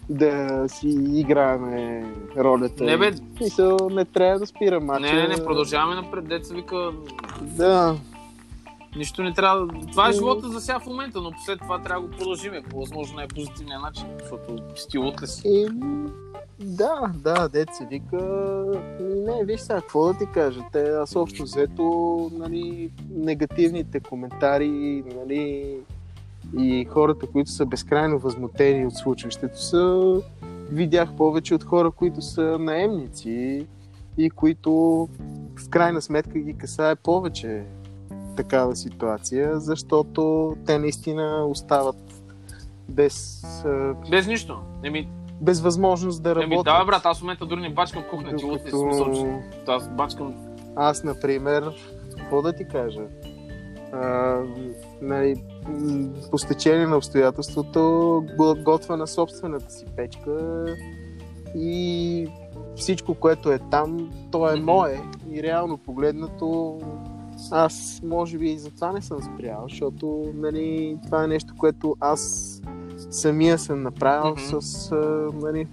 да 0.08 0.64
си 0.68 0.88
играеме 1.14 2.04
ролята. 2.36 2.84
Не, 2.84 2.96
бе. 2.98 3.10
В 3.10 3.18
Смисъл, 3.36 3.76
не 3.90 4.04
трябва 4.04 4.38
да 4.38 4.46
спира 4.46 4.80
мача. 4.80 5.00
Не, 5.00 5.12
не, 5.12 5.28
не, 5.28 5.44
продължаваме 5.44 5.94
напред. 5.94 6.28
Деца 6.28 6.54
вика, 6.54 6.90
Да, 7.42 7.96
нищо 8.96 9.22
не 9.22 9.32
трябва. 9.32 9.68
Това 9.90 10.08
е 10.08 10.12
живота 10.12 10.48
за 10.48 10.60
сега 10.60 10.78
в 10.78 10.86
момента, 10.86 11.20
но 11.20 11.32
след 11.46 11.58
това 11.58 11.78
трябва 11.78 12.02
да 12.02 12.08
го 12.08 12.16
продължим 12.16 12.52
по 12.70 12.80
възможно 12.80 13.16
най-позитивния 13.16 13.80
начин, 13.80 14.06
защото 14.20 14.58
стилът 14.76 15.22
ли 15.22 15.26
си? 15.26 15.48
Еми, 15.48 16.10
да, 16.64 17.12
да, 17.14 17.48
дет 17.48 17.68
се 17.74 17.86
вика. 17.86 18.16
Не, 19.00 19.44
виж 19.44 19.60
сега, 19.60 19.80
какво 19.80 20.12
да 20.12 20.18
ти 20.18 20.26
кажа? 20.34 20.60
Те, 20.72 20.82
аз 20.82 21.16
общо 21.16 21.42
взето, 21.42 22.30
нали, 22.32 22.90
негативните 23.10 24.00
коментари, 24.00 25.04
нали, 25.16 25.76
и 26.58 26.84
хората, 26.84 27.26
които 27.26 27.50
са 27.50 27.66
безкрайно 27.66 28.18
възмутени 28.18 28.86
от 28.86 28.94
случващото 28.94 29.62
са, 29.62 30.14
видях 30.72 31.16
повече 31.16 31.54
от 31.54 31.64
хора, 31.64 31.90
които 31.90 32.22
са 32.22 32.42
наемници 32.42 33.66
и 34.18 34.30
които 34.30 35.08
в 35.56 35.68
крайна 35.68 36.02
сметка 36.02 36.38
ги 36.38 36.58
касае 36.58 36.96
повече 36.96 37.64
такава 38.36 38.76
ситуация, 38.76 39.60
защото 39.60 40.56
те 40.66 40.78
наистина 40.78 41.46
остават 41.46 41.96
без 42.88 43.44
Без 44.10 44.26
нищо. 44.26 44.58
Еми, 44.82 45.08
без 45.40 45.60
възможност 45.60 46.22
да 46.22 46.34
работят. 46.34 46.52
еми 46.52 46.62
да, 46.64 46.84
брат, 46.84 47.06
аз 47.06 47.18
в 47.18 47.22
момента 47.22 47.46
дори 47.46 47.60
не 47.60 47.70
бачкам 47.70 48.02
кухня, 48.10 48.36
ти? 48.36 48.46
Докато 48.46 48.78
Смисъл, 48.78 49.14
че 49.14 49.38
Аз 49.66 49.88
бачкам 49.88 50.34
Аз, 50.76 51.04
например, 51.04 51.74
какво 52.18 52.42
да 52.42 52.52
ти 52.52 52.68
кажа? 52.68 53.02
а, 53.92 54.38
нали, 55.02 55.42
по 56.30 56.38
стечение 56.38 56.86
на 56.86 56.96
обстоятелството 56.96 57.80
го- 58.36 58.56
готвя 58.64 58.96
на 58.96 59.06
собствената 59.06 59.70
си 59.70 59.84
печка 59.96 60.64
и 61.56 62.28
всичко, 62.76 63.14
което 63.14 63.52
е 63.52 63.58
там, 63.58 64.10
то 64.30 64.50
е 64.50 64.60
мое 64.60 65.00
и 65.30 65.42
реално 65.42 65.78
погледнато 65.78 66.78
аз 67.50 68.00
може 68.04 68.38
би 68.38 68.50
и 68.50 68.58
за 68.58 68.70
това 68.70 68.92
не 68.92 69.02
съм 69.02 69.22
спрял, 69.22 69.64
защото 69.68 70.32
нали, 70.34 70.98
това 71.04 71.24
е 71.24 71.28
нещо, 71.28 71.54
което 71.58 71.96
аз 72.00 72.62
самия 73.10 73.58
съм 73.58 73.82
направил 73.82 74.30
Мгм. 74.30 74.60
с, 74.60 74.92
а, 74.92 75.28
нали, 75.42 75.66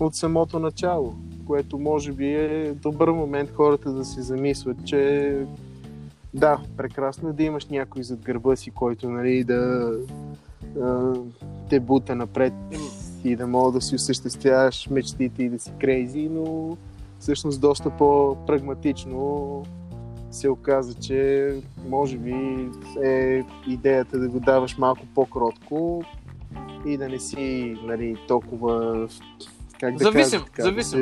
от 0.00 0.14
самото 0.14 0.58
начало, 0.58 1.14
което 1.46 1.78
може 1.78 2.12
би 2.12 2.34
е 2.34 2.74
добър 2.82 3.08
момент 3.08 3.50
хората 3.54 3.92
да 3.92 4.04
се 4.04 4.22
замислят, 4.22 4.76
че 4.84 5.32
да, 6.34 6.58
прекрасно 6.76 7.28
е 7.28 7.32
да 7.32 7.42
имаш 7.42 7.66
някой 7.66 8.02
зад 8.02 8.20
гърба 8.20 8.56
си, 8.56 8.70
който 8.70 9.10
нали, 9.10 9.44
да 9.44 9.92
а, 10.82 11.12
те 11.70 11.80
бута 11.80 12.14
напред 12.14 12.52
и 13.24 13.36
да 13.36 13.46
мога 13.46 13.72
да 13.72 13.80
си 13.80 13.94
осъществяваш 13.94 14.88
мечтите 14.90 15.42
и 15.42 15.48
да 15.48 15.58
си 15.58 15.72
крейзи, 15.80 16.28
но 16.28 16.76
всъщност 17.20 17.60
доста 17.60 17.90
по-прагматично 17.90 19.62
се 20.30 20.48
оказа, 20.48 20.94
че 20.94 21.50
може 21.88 22.18
би 22.18 22.68
е 23.04 23.44
идеята 23.68 24.18
да 24.18 24.28
го 24.28 24.40
даваш 24.40 24.78
малко 24.78 25.06
по-кротко 25.14 26.02
и 26.88 26.96
да 26.96 27.08
не 27.08 27.18
си 27.18 27.76
нали, 27.82 28.16
толкова 28.28 29.08
как 29.80 29.96
да 29.96 30.04
Зависим, 30.04 30.40
кажа, 30.40 30.44
така, 30.44 30.62
зависим. 30.62 30.98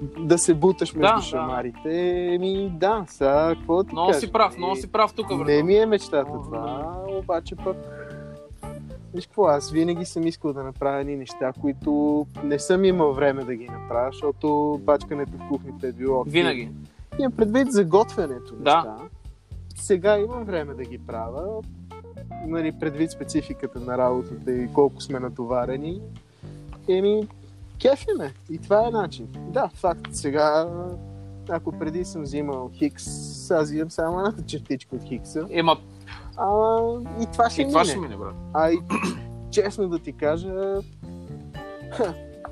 Да, 0.00 0.16
се, 0.16 0.22
да 0.22 0.38
се 0.38 0.54
буташ 0.54 0.94
между 0.94 1.08
Да, 1.08 1.16
да. 1.16 1.22
шамарите. 1.22 2.28
Еми 2.34 2.70
да, 2.74 3.04
сега 3.08 3.54
какво 3.58 3.76
да 3.76 3.84
ти 3.84 3.94
Много 3.94 4.14
си 4.14 4.32
прав, 4.32 4.58
много 4.58 4.76
си 4.76 4.92
прав 4.92 5.12
тук, 5.12 5.46
Не 5.46 5.62
ми 5.62 5.76
е 5.76 5.86
мечтата 5.86 6.30
Много, 6.30 6.44
това, 6.44 6.94
обаче 7.18 7.56
пък 7.56 7.76
Виж 9.14 9.26
какво, 9.26 9.44
аз 9.44 9.70
винаги 9.70 10.04
съм 10.04 10.26
искал 10.26 10.52
да 10.52 10.62
направя 10.62 11.00
едни 11.00 11.16
неща, 11.16 11.52
които 11.60 12.26
не 12.44 12.58
съм 12.58 12.84
имал 12.84 13.12
време 13.12 13.44
да 13.44 13.54
ги 13.54 13.68
направя, 13.68 14.08
защото 14.12 14.80
бачкането 14.82 15.32
в 15.32 15.48
кухнята 15.48 15.88
е 15.88 15.92
било... 15.92 16.24
Винаги. 16.26 16.70
Имам 17.18 17.32
предвид 17.32 17.72
за 17.72 17.84
готвенето 17.84 18.54
Да. 18.56 18.76
неща. 18.76 18.96
Сега 19.76 20.18
имам 20.18 20.44
време 20.44 20.74
да 20.74 20.82
ги 20.82 20.98
правя. 20.98 21.62
Нали, 22.46 22.72
предвид 22.72 23.10
спецификата 23.10 23.80
на 23.80 23.98
работата 23.98 24.52
и 24.52 24.72
колко 24.72 25.00
сме 25.00 25.20
натоварени. 25.20 26.00
Еми, 26.88 27.28
кефи 27.80 28.06
ме. 28.18 28.32
И 28.50 28.58
това 28.58 28.86
е 28.88 28.90
начин. 28.90 29.28
Да, 29.36 29.68
факт. 29.74 30.08
Сега, 30.12 30.68
ако 31.48 31.72
преди 31.72 32.04
съм 32.04 32.22
взимал 32.22 32.70
Хикс, 32.74 33.06
аз 33.50 33.62
взимам 33.68 33.90
само 33.90 34.18
едната 34.18 34.42
чертичка 34.42 34.96
от 34.96 35.02
Хикса. 35.02 35.46
Ема, 35.50 35.76
А, 36.36 36.78
и 37.20 37.26
това 37.32 37.50
ще 37.50 37.62
и 37.62 37.68
това 37.68 37.80
мине. 37.80 37.90
ще 37.90 38.00
мине, 38.00 38.16
брат. 38.16 38.34
А 38.54 38.70
и 38.70 38.78
честно 39.50 39.88
да 39.88 39.98
ти 39.98 40.12
кажа, 40.12 40.54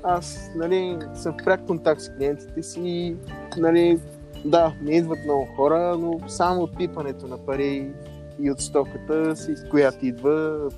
аз 0.03 0.51
нали, 0.55 0.97
съм 1.15 1.33
в 1.33 1.43
пряк 1.45 1.65
контакт 1.67 2.01
с 2.01 2.15
клиентите 2.17 2.63
си 2.63 2.79
и 2.83 3.15
нали, 3.57 3.99
да, 4.45 4.73
не 4.81 4.91
идват 4.97 5.19
много 5.25 5.47
хора, 5.55 5.97
но 5.99 6.19
само 6.29 6.61
от 6.61 6.77
пипането 6.77 7.27
на 7.27 7.37
пари 7.37 7.91
и 8.41 8.51
от 8.51 8.61
стоката, 8.61 9.35
си, 9.35 9.55
която 9.69 10.05
идва, 10.05 10.69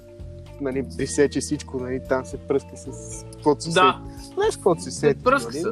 нали, 0.62 0.86
присече 0.98 1.40
всичко, 1.40 1.80
нали, 1.80 2.02
там 2.10 2.26
се 2.26 2.38
пръска 2.38 2.78
с 2.78 3.26
каквото 3.32 3.62
се 3.62 3.70
Да, 3.70 4.02
сети. 4.18 4.34
Знаеш 4.34 4.56
каквото 4.56 4.82
се 4.82 4.92
сети, 4.92 5.24
пръска 5.24 5.52
нали, 5.52 5.62
се. 5.62 5.70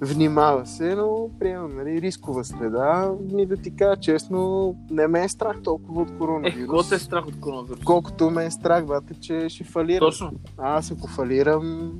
Внимава 0.00 0.66
се, 0.66 0.94
но 0.94 1.30
приемам, 1.38 1.76
нали, 1.76 2.02
рискова 2.02 2.44
среда. 2.44 3.12
Ми 3.32 3.46
да 3.46 3.56
ти 3.56 3.76
кажа 3.76 4.00
честно, 4.00 4.74
не 4.90 5.08
ме 5.08 5.24
е 5.24 5.28
страх 5.28 5.62
толкова 5.64 6.02
от 6.02 6.10
е, 6.10 6.12
коронавирус. 6.18 6.60
какво 6.60 6.82
те 6.82 6.94
е 6.94 6.98
страх 6.98 7.26
от 7.26 7.40
коронавирус? 7.40 7.84
Колкото 7.84 8.30
ме 8.30 8.44
е 8.44 8.50
страх, 8.50 8.86
бате, 8.86 9.14
че 9.20 9.48
ще 9.48 9.64
фалирам. 9.64 10.08
Точно. 10.08 10.32
А 10.58 10.76
аз 10.76 10.90
ако 10.90 11.08
фалирам, 11.08 11.92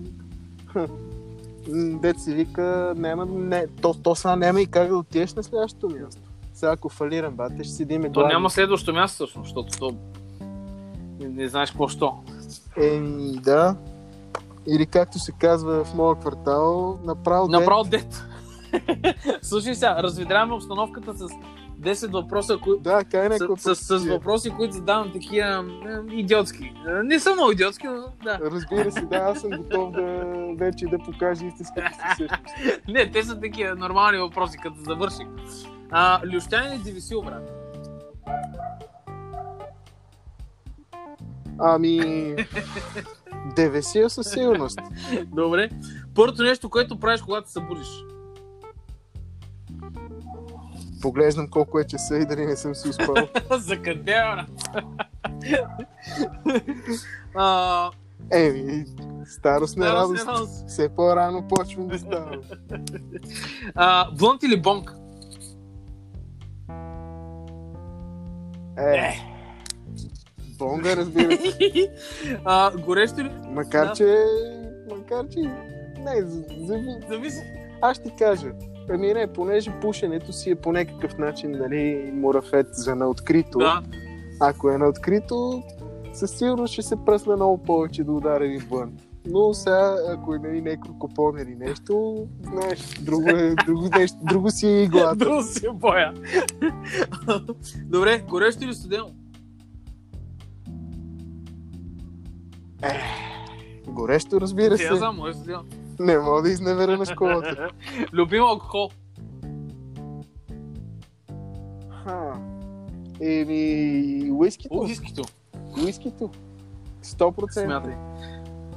дет 2.03 2.21
се 2.21 2.35
вика, 2.35 2.95
няма, 2.97 3.27
не, 3.27 3.67
то, 3.67 3.95
то 3.95 4.15
сега 4.15 4.37
няма 4.37 4.61
и 4.61 4.67
как 4.67 4.89
да 4.89 4.97
отидеш 4.97 5.35
на 5.35 5.43
следващото 5.43 5.89
място. 5.89 6.28
Сега 6.59 6.73
ако 6.73 6.89
фалирам, 6.89 7.35
бате, 7.35 7.65
ще 7.65 7.73
седиме 7.73 8.13
То 8.13 8.27
няма 8.27 8.51
следващо 8.51 8.93
място, 8.93 9.17
всъщност, 9.17 9.47
защото 9.47 9.79
то... 9.79 9.95
Не, 11.21 11.29
не 11.29 11.49
знаеш 11.49 11.71
какво 11.71 11.89
що. 11.89 12.15
Еми, 12.77 13.33
да. 13.33 13.77
Или 14.67 14.87
както 14.87 15.19
се 15.19 15.33
казва 15.33 15.85
в 15.85 15.95
моя 15.95 16.17
квартал, 16.17 16.99
направо, 17.05 17.47
дет- 17.47 17.51
Направо 17.51 17.85
дет. 17.85 18.25
Слушай 19.43 19.75
сега, 19.75 20.03
разведряваме 20.03 20.55
обстановката 20.55 21.15
с 21.15 21.27
10 21.81 22.13
въпроса, 22.13 22.57
които 22.57 22.83
Да, 22.83 23.05
кай 23.05 23.29
някаква 23.29 23.57
с, 23.57 23.75
с, 23.75 23.99
с 23.99 24.05
въпроси, 24.05 24.51
които 24.51 24.75
задавам 24.75 25.13
такива 25.13 25.65
идиотски. 26.11 26.65
Е, 26.89 27.03
Не 27.03 27.19
са 27.21 27.33
много 27.33 27.53
идиотски, 27.53 27.87
но 27.87 28.05
да. 28.25 28.39
Разбира 28.43 28.93
се, 28.93 29.01
да, 29.01 29.17
аз 29.17 29.41
съм 29.41 29.51
готов 29.59 29.93
да 29.93 30.25
вече 30.57 30.87
да 30.87 30.99
покажа 30.99 31.47
истинската 31.47 31.91
си 31.91 31.99
същност. 32.17 32.55
Не, 32.89 33.11
те 33.11 33.23
са 33.23 33.41
такива 33.41 33.75
нормални 33.75 34.19
въпроси, 34.19 34.59
като 34.59 34.77
завърших. 34.81 35.27
А, 35.91 36.21
Лющянин 36.27 36.73
или 36.73 36.83
Дивисил, 36.83 37.23
брат? 37.23 37.51
Ами, 41.61 42.35
Девесия 43.57 44.11
със 44.11 44.31
сигурност. 44.31 44.79
Добре. 45.27 45.69
Първото 46.15 46.43
нещо, 46.43 46.71
което 46.71 47.01
правиш, 47.01 47.23
когато 47.23 47.47
се 47.47 47.53
събудиш. 47.53 47.89
Поглеждам 51.03 51.49
колко 51.51 51.79
е 51.79 51.87
часа 51.87 52.17
и 52.17 52.27
дали 52.27 52.47
не 52.47 52.57
съм 52.57 52.75
си 52.75 52.89
успал. 52.89 53.15
За 53.59 53.83
къде, 53.83 54.15
брат? 54.15 54.51
а, 57.35 57.91
Еми, 58.33 58.85
старост 59.27 59.77
не 59.77 59.87
радост. 59.87 60.69
Все 60.69 60.89
по-рано 60.89 61.49
почвам 61.49 61.89
да 61.89 61.99
ставам. 61.99 62.41
а, 63.75 64.11
или 64.43 64.63
бонк? 64.63 64.98
Е, 68.79 69.15
бонга, 70.59 70.97
разбира 70.97 71.37
се. 71.37 71.91
а, 72.45 72.77
горещо 72.77 73.21
ли? 73.21 73.31
Макар, 73.49 73.87
Да. 73.87 73.93
че... 73.93 74.25
Макар, 74.91 75.29
че... 75.29 75.41
Не, 75.99 76.23
за, 76.23 76.45
за, 76.67 76.81
Зависи. 77.09 77.43
аз 77.81 77.97
ще 77.97 78.09
ти 78.09 78.15
кажа. 78.19 78.49
Ами 78.91 79.15
не, 79.15 79.27
понеже 79.27 79.71
пушенето 79.81 80.33
си 80.33 80.51
е 80.51 80.55
по 80.55 80.73
някакъв 80.73 81.19
начин, 81.19 81.51
нали, 81.51 82.11
мурафет 82.15 82.67
за 82.73 82.95
на 82.95 83.09
открито. 83.09 83.59
Да. 83.59 83.83
Ако 84.41 84.71
е 84.71 84.79
на 84.79 84.89
открито, 84.89 85.63
със 86.13 86.31
сигурност 86.31 86.73
ще 86.73 86.83
се 86.83 86.97
пръсна 87.07 87.37
много 87.37 87.59
повече 87.59 88.05
да 88.05 88.13
ударя 88.13 88.45
един 88.45 88.67
блънт. 88.69 89.01
Но 89.31 89.55
сега, 89.55 89.97
ако 90.09 90.35
е 90.35 90.39
нали, 90.39 90.61
някой 90.61 90.95
купон 90.99 91.39
или 91.39 91.55
нещо, 91.55 92.27
знаеш, 92.43 92.95
друго, 93.01 93.29
е, 93.29 93.55
друго, 93.67 93.89
нещо, 93.99 94.17
друго 94.23 94.51
си 94.51 94.67
е 94.67 94.83
иглата. 94.83 95.17
Друго 95.17 95.43
си 95.43 95.67
е 95.67 95.71
боя. 95.73 96.15
Добре, 97.85 98.25
горещо 98.29 98.65
или 98.65 98.75
студено? 98.75 99.11
Горещо, 103.87 104.41
разбира 104.41 104.73
я 104.73 104.79
се. 104.79 104.97
знам, 104.97 105.17
може 105.17 105.35
студено. 105.35 105.65
Не 106.01 106.19
мога 106.19 106.43
да 106.43 106.51
изневеря 106.51 106.97
на 106.97 107.05
школата. 107.05 107.69
Любим 108.13 108.43
алкохол. 108.43 108.91
Ха. 112.05 112.41
Еми, 113.21 114.31
уискито. 114.33 114.75
Уискито. 114.75 115.23
Уискито. 115.85 116.31
100%. 117.05 117.65
Смятай. 117.65 117.95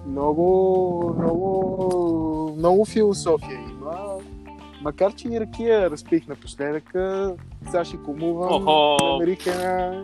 Много, 0.08 1.16
много, 1.20 2.54
много 2.58 2.86
философия 2.86 3.60
има. 3.72 4.18
Макар, 4.82 5.14
че 5.14 5.28
и 5.28 5.40
ракия 5.40 5.90
разпих 5.90 6.28
напоследък, 6.28 6.90
сега 7.66 7.86
ще 7.86 7.98
кумувам. 7.98 8.68
Охо. 8.68 9.06
Намерих 9.06 9.48
една 9.48 10.04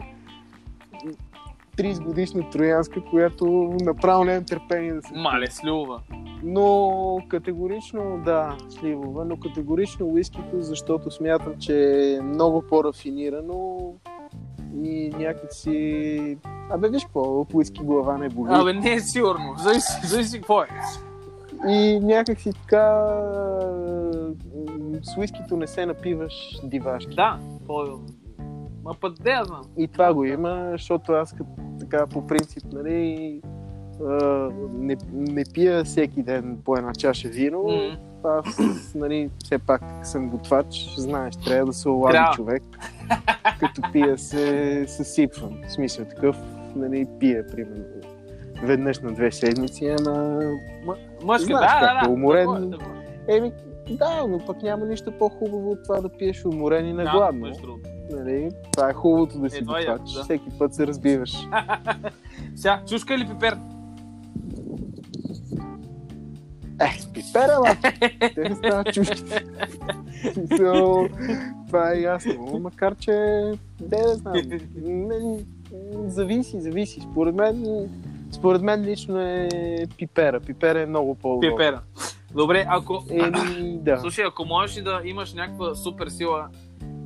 30 1.77 2.03
годишна 2.03 2.49
троянска, 2.49 3.01
която 3.09 3.75
направо 3.81 4.23
нямам 4.23 4.45
търпение 4.45 4.93
да 4.93 5.01
се 5.01 5.13
Мале, 5.15 5.47
слюва. 5.51 6.01
Но 6.43 7.19
категорично, 7.27 8.21
да, 8.25 8.57
сливова, 8.69 9.25
но 9.25 9.37
категорично 9.39 10.05
уискито, 10.05 10.61
защото 10.61 11.11
смятам, 11.11 11.53
че 11.59 12.03
е 12.15 12.21
много 12.21 12.61
по-рафинирано 12.61 13.93
и 14.83 15.09
някакси... 15.09 16.37
Абе, 16.69 16.89
виж 16.89 17.03
какво, 17.03 17.21
от 17.21 17.53
уиски 17.53 17.83
глава 17.83 18.17
не 18.17 18.29
боли. 18.29 18.49
Абе, 18.53 18.73
не 18.73 18.93
е 18.93 18.99
сигурно. 18.99 19.55
Зависи, 20.03 20.37
какво 20.37 20.61
е. 20.61 20.67
И 21.67 21.99
някакси 21.99 22.53
така... 22.53 23.05
м, 23.75 24.33
С 25.03 25.17
уискито 25.17 25.57
не 25.57 25.67
се 25.67 25.85
напиваш 25.85 26.59
дивашки. 26.63 27.15
Да, 27.15 27.39
е... 27.69 27.73
Ма 28.83 28.93
път 29.01 29.23
де 29.23 29.29
я 29.31 29.45
знам. 29.45 29.61
И 29.77 29.87
това 29.87 30.13
го 30.13 30.25
има, 30.25 30.67
защото 30.71 31.11
аз 31.11 31.31
като, 31.33 31.49
така 31.79 32.07
по 32.07 32.27
принцип, 32.27 32.63
нали, 32.73 33.41
не, 34.73 34.97
не 35.13 35.43
пия 35.53 35.83
всеки 35.83 36.23
ден 36.23 36.57
по 36.65 36.77
една 36.77 36.93
чаша 36.93 37.27
вино. 37.29 37.63
М. 37.63 37.97
Аз, 38.23 38.59
нали, 38.95 39.29
все 39.43 39.57
пак 39.57 39.81
съм 40.03 40.29
готвач, 40.29 40.93
знаеш, 40.97 41.35
трябва 41.35 41.65
да 41.65 41.73
се 41.73 41.89
олади 41.89 42.13
Трябва. 42.13 42.33
човек. 42.35 42.63
Като 43.59 43.81
пия 43.93 44.17
се 44.17 44.85
съсипвам. 44.87 45.57
В 45.67 45.71
смисъл 45.71 46.05
такъв, 46.05 46.37
нали, 46.75 47.05
пия, 47.19 47.47
примерно, 47.47 47.83
веднъж 48.63 48.99
на 48.99 49.11
две 49.11 49.31
седмици, 49.31 49.95
ама... 49.99 50.39
М- 50.85 50.95
Мъжки, 51.23 51.45
Знаеш 51.45 51.71
да, 51.71 51.79
как 51.79 51.93
да, 51.93 51.99
е, 52.03 52.07
да. 52.07 52.13
уморен. 52.13 52.73
Е. 53.27 53.35
Еми, 53.37 53.51
да, 53.89 54.27
но 54.27 54.39
пък 54.45 54.61
няма 54.63 54.85
нищо 54.85 55.11
по-хубаво 55.11 55.71
от 55.71 55.83
това 55.83 56.01
да 56.01 56.09
пиеш 56.09 56.45
уморен 56.45 56.85
и 56.89 56.93
на 56.93 57.03
Да. 57.03 57.31
Нали? 58.11 58.49
Това 58.73 58.89
е 58.89 58.93
хубавото 58.93 59.39
да 59.39 59.49
си 59.49 59.57
Е, 59.57 59.61
това 59.61 59.79
е 59.79 59.85
готвач. 59.85 60.13
да. 60.13 60.23
Всеки 60.23 60.49
път 60.59 60.73
се 60.73 60.87
разбиваш. 60.87 61.47
Сега, 62.55 62.81
чушка 62.89 63.13
или 63.13 63.27
пипер? 63.27 63.57
С 66.99 67.07
пипера, 67.13 67.59
ма! 67.59 67.91
Те 68.35 68.49
не 68.49 68.55
стават. 68.55 68.87
Смисъл, 70.33 71.07
това 71.67 71.93
е 71.93 72.01
ясно. 72.01 72.59
Макар, 72.61 72.95
че... 72.95 73.11
Де 73.81 73.97
да 73.97 74.15
знам. 74.15 74.33
Не, 74.75 75.39
зависи, 76.07 76.61
зависи. 76.61 77.01
Според 77.11 77.35
мен, 77.35 77.87
според 78.31 78.61
мен 78.61 78.83
лично 78.83 79.19
е 79.19 79.49
пипера. 79.97 80.39
Пипера 80.39 80.81
е 80.81 80.85
много 80.85 81.15
по-удобно. 81.15 81.57
Пипера. 81.57 81.81
Добре, 82.35 82.65
ако... 82.69 83.03
Еми, 83.09 83.77
да. 83.77 83.97
Слушай, 83.99 84.25
ако 84.25 84.45
можеш 84.45 84.83
да 84.83 85.01
имаш 85.05 85.33
някаква 85.33 85.75
супер 85.75 86.07
сила, 86.07 86.47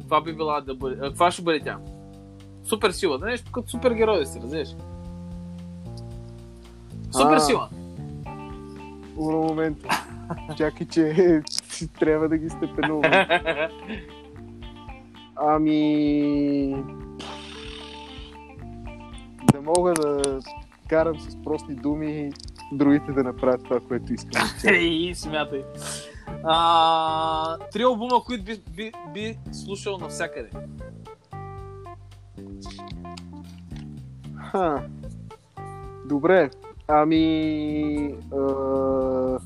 това 0.03 0.21
би 0.21 0.33
била 0.33 0.61
да 0.61 0.75
бъде... 0.75 0.95
Каква 0.95 1.31
ще 1.31 1.41
бъде 1.41 1.59
тя? 1.59 1.77
Супер 2.63 2.91
сила, 2.91 3.17
да 3.17 3.25
нещо 3.25 3.51
като 3.51 3.69
супергерой 3.69 4.19
да 4.19 4.25
си, 4.25 4.39
разбираш? 4.43 4.75
Супер 7.11 7.35
А. 7.35 7.69
сила. 9.21 9.29
Уно 9.29 9.47
момента. 9.47 9.89
Чакай, 10.57 10.87
че 10.87 11.41
трябва 11.99 12.29
да 12.29 12.37
ги 12.37 12.49
степенувам. 12.49 13.11
Ами... 15.35 16.75
Да 19.53 19.61
мога 19.61 19.93
да 19.93 20.39
карам 20.89 21.19
с 21.19 21.43
прости 21.43 21.75
думи 21.75 22.31
другите 22.71 23.11
да 23.11 23.23
направят 23.23 23.63
това, 23.63 23.79
което 23.79 24.13
искам. 24.13 24.47
Ей, 24.65 25.15
смятай. 25.15 25.63
А, 26.43 27.57
три 27.57 27.83
албума, 27.83 28.23
които 28.25 28.43
би, 28.43 28.61
би, 28.75 28.91
би 29.13 29.37
слушал 29.51 29.97
навсякъде. 29.97 30.49
Ха. 34.51 34.83
Добре. 36.05 36.49
Ами... 36.93 38.15
А... 38.33 39.39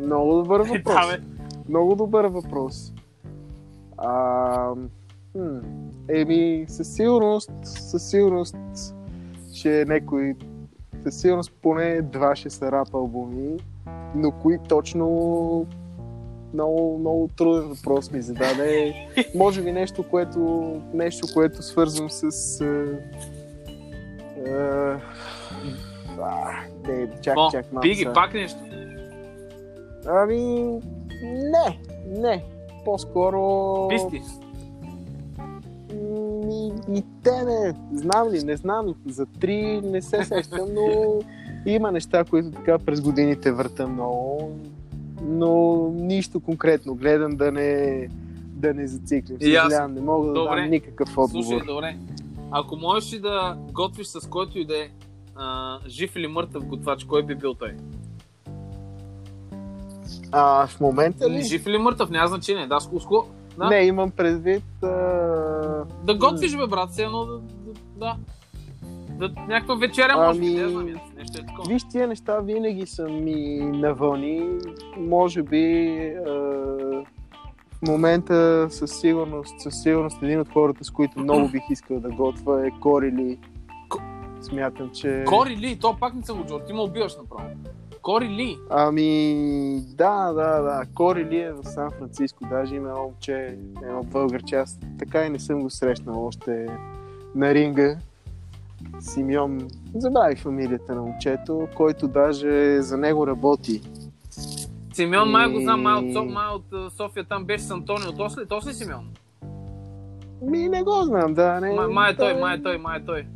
Много 0.00 0.34
добър 0.34 0.60
въпрос. 0.70 0.94
Да. 0.94 1.18
Много 1.68 1.94
добър 1.94 2.24
въпрос. 2.24 2.92
А, 3.96 4.72
хм, 5.32 5.58
еми, 6.08 6.64
със 6.68 6.94
сигурност, 6.94 7.50
със 7.62 8.10
сигурност 8.10 8.56
ще 9.54 9.80
е 9.80 9.84
някой, 9.84 10.34
със 11.02 11.20
сигурност 11.20 11.52
поне 11.62 12.02
два 12.02 12.36
ще 12.36 12.50
са 12.50 12.72
рап 12.72 12.94
албуми, 12.94 13.56
но 14.14 14.30
кои 14.30 14.58
точно 14.68 15.66
много, 16.54 16.98
много 16.98 17.28
труден 17.36 17.68
въпрос 17.68 18.10
ми 18.10 18.22
зададе. 18.22 18.94
Може 19.34 19.62
би 19.62 19.72
нещо, 19.72 20.02
което, 20.02 20.72
нещо, 20.94 21.26
което 21.34 21.62
свързвам 21.62 22.10
с... 22.10 22.60
А, 22.60 22.86
а, 24.50 25.00
а, 26.22 26.60
не, 26.88 27.08
чак, 27.22 27.34
О, 27.38 27.50
чак 27.50 27.72
малко. 27.72 27.82
Биги, 27.82 27.98
сега. 27.98 28.12
пак 28.12 28.34
нещо. 28.34 28.58
Ами, 30.06 30.64
не, 31.22 31.80
не. 32.06 32.44
По-скоро... 32.84 33.88
Писти. 33.88 34.22
Ми, 36.44 36.72
и 36.94 37.04
те 37.24 37.44
не. 37.44 37.74
Знам 37.92 38.28
ли, 38.28 38.42
не 38.44 38.56
знам. 38.56 38.94
За 39.06 39.26
три 39.26 39.80
не 39.80 40.02
се 40.02 40.24
сещам, 40.24 40.68
но 40.74 41.14
има 41.66 41.92
неща, 41.92 42.24
които 42.24 42.50
така 42.50 42.78
през 42.78 43.00
годините 43.00 43.52
върта 43.52 43.88
много. 43.88 44.50
Но 45.22 45.76
нищо 45.94 46.40
конкретно. 46.40 46.94
Гледам 46.94 47.36
да 47.36 47.52
не, 47.52 48.08
да 48.42 48.74
не 48.74 48.86
зациклим. 48.86 49.38
И 49.40 49.54
аз. 49.54 49.64
Съжалявам, 49.64 49.94
не 49.94 50.00
мога 50.00 50.26
да 50.26 50.32
Добре. 50.32 50.60
дам 50.60 50.70
никакъв 50.70 51.18
отговор. 51.18 51.44
Слушай, 51.44 51.66
добре. 51.66 51.96
Ако 52.50 52.76
можеш 52.76 53.12
ли 53.12 53.18
да 53.18 53.56
готвиш 53.72 54.06
с 54.06 54.28
който 54.28 54.58
и 54.58 54.64
да 54.64 54.78
е 54.78 54.88
а, 55.38 55.78
жив 55.88 56.16
или 56.16 56.26
мъртъв 56.26 56.64
готвач, 56.64 57.04
кой 57.04 57.22
би 57.22 57.34
бил 57.34 57.54
той? 57.54 57.76
А, 60.32 60.66
в 60.66 60.80
момента 60.80 61.30
ли? 61.30 61.42
Жив 61.42 61.66
или 61.66 61.78
мъртъв, 61.78 62.10
няма 62.10 62.28
значение. 62.28 62.66
Да, 62.66 62.80
с 62.80 62.88
уско. 62.92 63.26
Да. 63.58 63.68
Не, 63.68 63.84
имам 63.84 64.10
предвид... 64.10 64.64
А... 64.82 64.88
Да 66.04 66.14
готвиш, 66.14 66.56
бе, 66.56 66.66
брат, 66.66 66.90
все 66.90 67.02
едно 67.02 67.24
да... 67.24 67.40
да, 67.96 68.16
да. 69.18 69.28
да 69.28 69.40
някаква 69.40 69.74
вечеря, 69.74 70.16
може 70.16 70.38
Ами, 70.38 70.48
не 70.48 70.68
знам, 70.68 70.84
нещо 71.16 71.40
е 71.42 71.46
такова. 71.46 71.68
Виж, 71.68 71.82
тия 71.90 72.08
неща 72.08 72.40
винаги 72.40 72.86
са 72.86 73.08
ми 73.08 73.58
на 73.58 73.94
вълни. 73.94 74.48
Може 74.96 75.42
би 75.42 75.96
а, 76.26 76.32
в 77.72 77.82
момента 77.88 78.66
със 78.70 79.00
сигурност, 79.00 79.60
със 79.60 79.82
сигурност 79.82 80.22
един 80.22 80.40
от 80.40 80.52
хората, 80.52 80.84
с 80.84 80.90
които 80.90 81.20
много 81.20 81.48
бих 81.48 81.62
искал 81.70 82.00
да 82.00 82.08
готвя 82.08 82.66
е 82.66 82.70
Кори 82.80 83.12
Ли. 83.12 83.38
Ко- 83.38 83.57
Смятам, 84.40 84.90
че... 84.90 85.24
Кори 85.26 85.56
Ли, 85.56 85.78
то 85.78 85.96
пак 86.00 86.14
не 86.14 86.22
съм 86.22 86.42
го 86.42 86.46
чул, 86.46 86.58
ти 86.66 86.72
ме 86.72 86.80
убиваш 86.80 87.16
направо. 87.16 87.50
Кори 88.02 88.28
Ли. 88.28 88.58
Ами, 88.70 89.80
да, 89.80 90.32
да, 90.32 90.62
да. 90.62 90.82
Кори 90.94 91.24
Ли 91.24 91.40
е 91.40 91.52
в 91.52 91.64
Сан 91.64 91.90
Франциско. 91.98 92.44
Даже 92.50 92.74
има 92.74 92.88
едно 92.88 93.02
момче, 93.02 93.58
едно 93.82 94.02
българче. 94.02 94.56
Аз 94.56 94.78
така 94.98 95.26
и 95.26 95.30
не 95.30 95.38
съм 95.38 95.62
го 95.62 95.70
срещнал 95.70 96.26
още 96.26 96.66
на 97.34 97.54
ринга. 97.54 97.96
Симеон, 99.00 99.68
забравих 99.94 100.42
фамилията 100.42 100.94
на 100.94 101.02
момчето, 101.02 101.68
който 101.76 102.08
даже 102.08 102.82
за 102.82 102.96
него 102.96 103.26
работи. 103.26 103.82
Симеон 104.92 105.30
май 105.30 105.52
го 105.52 105.60
знам, 105.60 105.82
май 105.82 105.94
от, 105.94 106.30
май 106.30 106.46
от 106.46 106.92
София, 106.92 107.24
там 107.24 107.44
беше 107.44 107.64
с 107.64 107.70
Антонио. 107.70 108.12
То 108.12 108.26
ли, 108.26 108.46
то 108.48 108.60
ли 108.68 108.74
Симеон? 108.74 109.08
Ми 110.42 110.68
не 110.68 110.82
го 110.82 111.02
знам, 111.02 111.34
да. 111.34 111.60
Не, 111.60 111.72
Май, 111.74 111.86
май 111.86 112.12
е 112.12 112.16
той, 112.16 112.34
да, 112.34 112.40
май 112.40 112.56
е 112.56 112.62
той, 112.62 112.78
май 112.78 112.98
е 112.98 113.04
той. 113.04 113.26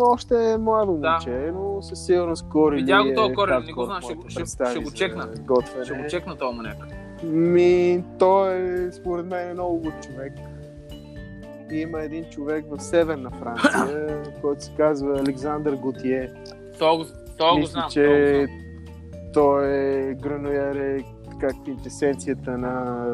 Още 0.00 0.52
е 0.52 0.58
младо 0.58 0.92
Да. 0.94 1.10
момче, 1.10 1.52
но 1.54 1.82
със 1.82 2.06
сигурност 2.06 2.48
Кори 2.48 2.76
Видя 2.76 2.98
го 2.98 3.04
Ли 3.04 3.14
този 3.14 3.30
е 3.30 3.34
Кори 3.34 3.52
не 3.66 3.72
го 3.72 3.84
знам, 3.84 4.00
ще 4.00 4.16
ще- 4.70 4.78
го 4.78 4.90
чекна. 4.90 5.28
Готвене. 5.38 5.84
Ще 5.84 5.94
го 5.94 6.04
чекна 6.08 6.36
този 6.36 6.56
маняк. 6.56 6.76
Ми, 7.24 8.04
той 8.18 8.54
е, 8.54 8.92
според 8.92 9.26
мен, 9.26 9.50
е 9.50 9.54
много 9.54 9.74
луд 9.74 9.94
човек. 10.02 10.32
И 11.70 11.76
има 11.76 12.00
един 12.00 12.24
човек 12.24 12.64
в 12.70 12.82
Северна 12.82 13.30
Франция, 13.30 14.22
който 14.42 14.64
се 14.64 14.72
казва 14.76 15.18
Александър 15.20 15.74
Готие. 15.74 16.32
Това 16.74 16.96
го, 16.96 17.04
това 17.38 17.60
го 17.60 17.66
знам. 17.66 17.90
че 17.90 18.46
той 19.34 19.66
е 19.68 20.14
грануяр 20.14 20.74
е 20.74 20.98
как 21.40 21.52
квинтесенцията 21.64 22.58
на 22.58 23.04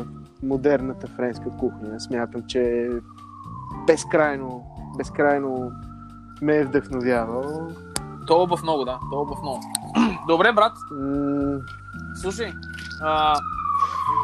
модерната 0.43 1.07
френска 1.07 1.51
кухня. 1.51 2.01
Смятам, 2.01 2.43
че 2.49 2.63
е 2.63 2.89
безкрайно, 3.87 4.65
безкрайно 4.97 5.73
ме 6.43 6.57
е 6.57 6.65
вдъхновявал. 6.65 7.69
То 8.27 8.43
обувь 8.43 8.63
много, 8.63 8.85
да. 8.85 8.99
То 9.11 9.21
обувь 9.21 9.43
много. 9.43 9.61
Добре, 10.29 10.53
брат. 10.53 10.73
М, 10.93 11.59
Слушай, 12.23 12.53
а, 13.03 13.35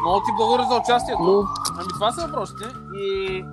много 0.03 0.21
ти 0.21 0.33
благодаря 0.37 0.69
за 0.69 0.77
участието. 0.77 1.23
Но 1.23 1.45
Ами 1.79 1.89
това 1.89 2.13
са 2.13 2.27
въпросите 2.27 2.65
и 2.95 3.45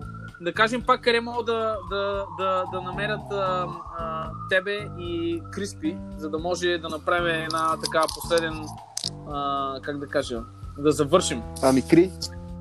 да 0.41 0.53
кажем 0.53 0.83
пак 0.87 1.01
къде 1.01 1.21
могат 1.21 1.45
да, 1.45 1.75
да, 1.89 2.25
да, 2.37 2.63
да 2.71 2.81
намерят 2.81 3.31
а, 3.31 3.67
а, 3.99 4.29
тебе 4.49 4.89
и 4.99 5.41
Криспи, 5.51 5.97
за 6.17 6.29
да 6.29 6.39
може 6.39 6.77
да 6.77 6.89
направим 6.89 7.43
една 7.43 7.77
така 7.83 8.01
последен, 8.15 8.65
а, 9.31 9.73
как 9.81 9.97
да 9.97 10.07
кажа, 10.07 10.41
да 10.77 10.91
завършим. 10.91 11.41
Ами 11.63 11.87
Кри, 11.87 12.11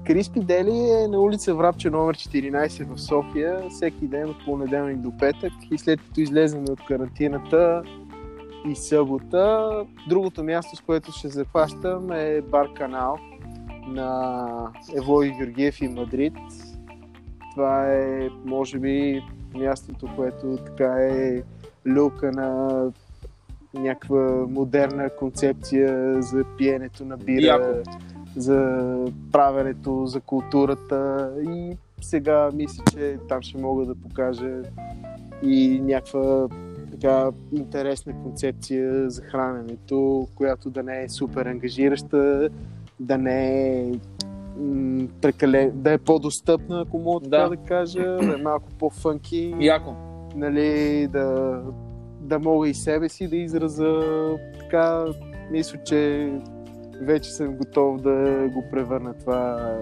Криспи 0.06 0.40
Дели 0.40 0.90
е 0.90 1.08
на 1.08 1.20
улица 1.20 1.54
Врабче 1.54 1.90
номер 1.90 2.16
14 2.16 2.94
в 2.94 3.00
София, 3.00 3.62
всеки 3.70 4.06
ден 4.06 4.30
от 4.30 4.44
понеделник 4.44 4.98
до 4.98 5.16
петък 5.18 5.52
и 5.70 5.78
след 5.78 6.00
като 6.00 6.20
излезем 6.20 6.64
от 6.68 6.84
карантината 6.88 7.82
и 8.68 8.76
събота, 8.76 9.70
другото 10.08 10.44
място, 10.44 10.76
с 10.76 10.80
което 10.80 11.12
ще 11.12 11.28
захващам 11.28 12.12
е 12.12 12.40
Бар 12.40 12.72
Канал 12.74 13.18
на 13.88 14.72
Евлоги 14.96 15.30
Георгиев 15.30 15.80
и 15.80 15.88
Мадрид. 15.88 16.34
Това 17.54 17.92
е, 17.92 18.28
може 18.44 18.78
би, 18.78 19.22
мястото, 19.54 20.08
което 20.16 20.58
така 20.66 20.96
е 20.98 21.42
люка 21.86 22.32
на 22.32 22.80
някаква 23.74 24.46
модерна 24.48 25.10
концепция 25.10 26.22
за 26.22 26.44
пиенето 26.58 27.04
на 27.04 27.16
бира, 27.16 27.46
Яко. 27.46 27.90
За 28.36 28.98
правенето, 29.32 30.06
за 30.06 30.20
културата 30.20 31.30
и 31.48 31.76
сега 32.00 32.50
мисля, 32.54 32.84
че 32.90 33.18
там 33.28 33.42
ще 33.42 33.58
мога 33.58 33.86
да 33.86 33.94
покажа 33.94 34.62
и 35.42 35.80
някаква 35.82 36.48
така 36.90 37.30
интересна 37.52 38.12
концепция 38.22 39.10
за 39.10 39.22
храненето, 39.22 40.26
която 40.34 40.70
да 40.70 40.82
не 40.82 41.02
е 41.02 41.08
супер 41.08 41.46
ангажираща, 41.46 42.48
да 43.00 43.18
не 43.18 43.68
е 43.78 43.92
м, 44.60 45.08
прекален, 45.20 45.72
да 45.74 45.92
е 45.92 45.98
по-достъпна, 45.98 46.80
ако 46.80 46.98
мога 46.98 47.20
така 47.20 47.42
Да. 47.42 47.48
да 47.48 47.56
кажа, 47.56 48.02
да 48.02 48.34
е 48.38 48.42
малко 48.42 48.68
по-фънки, 48.78 49.54
Яко. 49.60 49.94
нали, 50.36 51.06
да, 51.12 51.60
да 52.20 52.38
мога 52.38 52.68
и 52.68 52.74
себе 52.74 53.08
си 53.08 53.28
да 53.28 53.36
израза 53.36 54.00
така, 54.60 55.04
мисля, 55.50 55.78
че 55.84 56.30
вече 57.00 57.32
съм 57.32 57.56
готов 57.56 58.00
да 58.00 58.48
го 58.52 58.64
превърна 58.70 59.14
това 59.14 59.72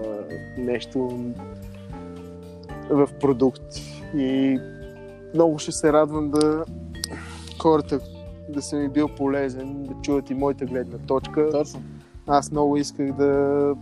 нещо 0.57 1.19
в 2.89 3.09
продукт. 3.19 3.75
И 4.15 4.59
много 5.33 5.59
ще 5.59 5.71
се 5.71 5.93
радвам 5.93 6.31
да 6.31 6.65
хората 7.61 7.99
да 8.49 8.61
съм 8.61 8.79
ми 8.81 8.89
бил 8.89 9.07
полезен, 9.07 9.83
да 9.83 9.93
чуят 10.01 10.29
и 10.29 10.33
моята 10.33 10.65
гледна 10.65 10.97
точка. 10.97 11.49
Точно. 11.51 11.81
Аз 12.27 12.51
много 12.51 12.77
исках 12.77 13.13
да... 13.13 13.73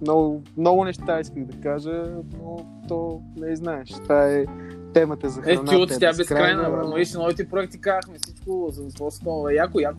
Много, 0.00 0.42
много 0.56 0.84
неща 0.84 1.20
исках 1.20 1.44
да 1.44 1.60
кажа, 1.60 2.04
но 2.42 2.66
то 2.88 3.20
не 3.36 3.56
знаеш. 3.56 3.88
Това 3.88 4.28
е 4.28 4.44
темата 4.92 5.28
за 5.28 5.40
Е, 5.40 5.42
храната. 5.44 5.70
ти 5.70 5.76
от 5.76 6.00
тя 6.00 6.08
е 6.08 6.12
безкрайна, 6.16 6.70
бро. 6.70 6.92
Виж, 6.94 7.14
новите 7.14 7.48
проекти 7.48 7.80
казахме 7.80 8.18
всичко, 8.22 8.68
за 8.70 8.82
какво 8.88 9.50
яко, 9.50 9.80
яко. 9.80 9.98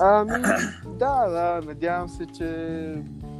Ами, 0.00 0.30
да, 0.98 1.28
да, 1.28 1.60
надявам 1.66 2.08
се, 2.08 2.26
че 2.26 2.76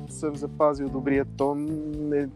съм 0.08 0.36
запазил 0.36 0.88
добрия 0.88 1.24
тон, 1.24 1.66
не, 1.98 2.28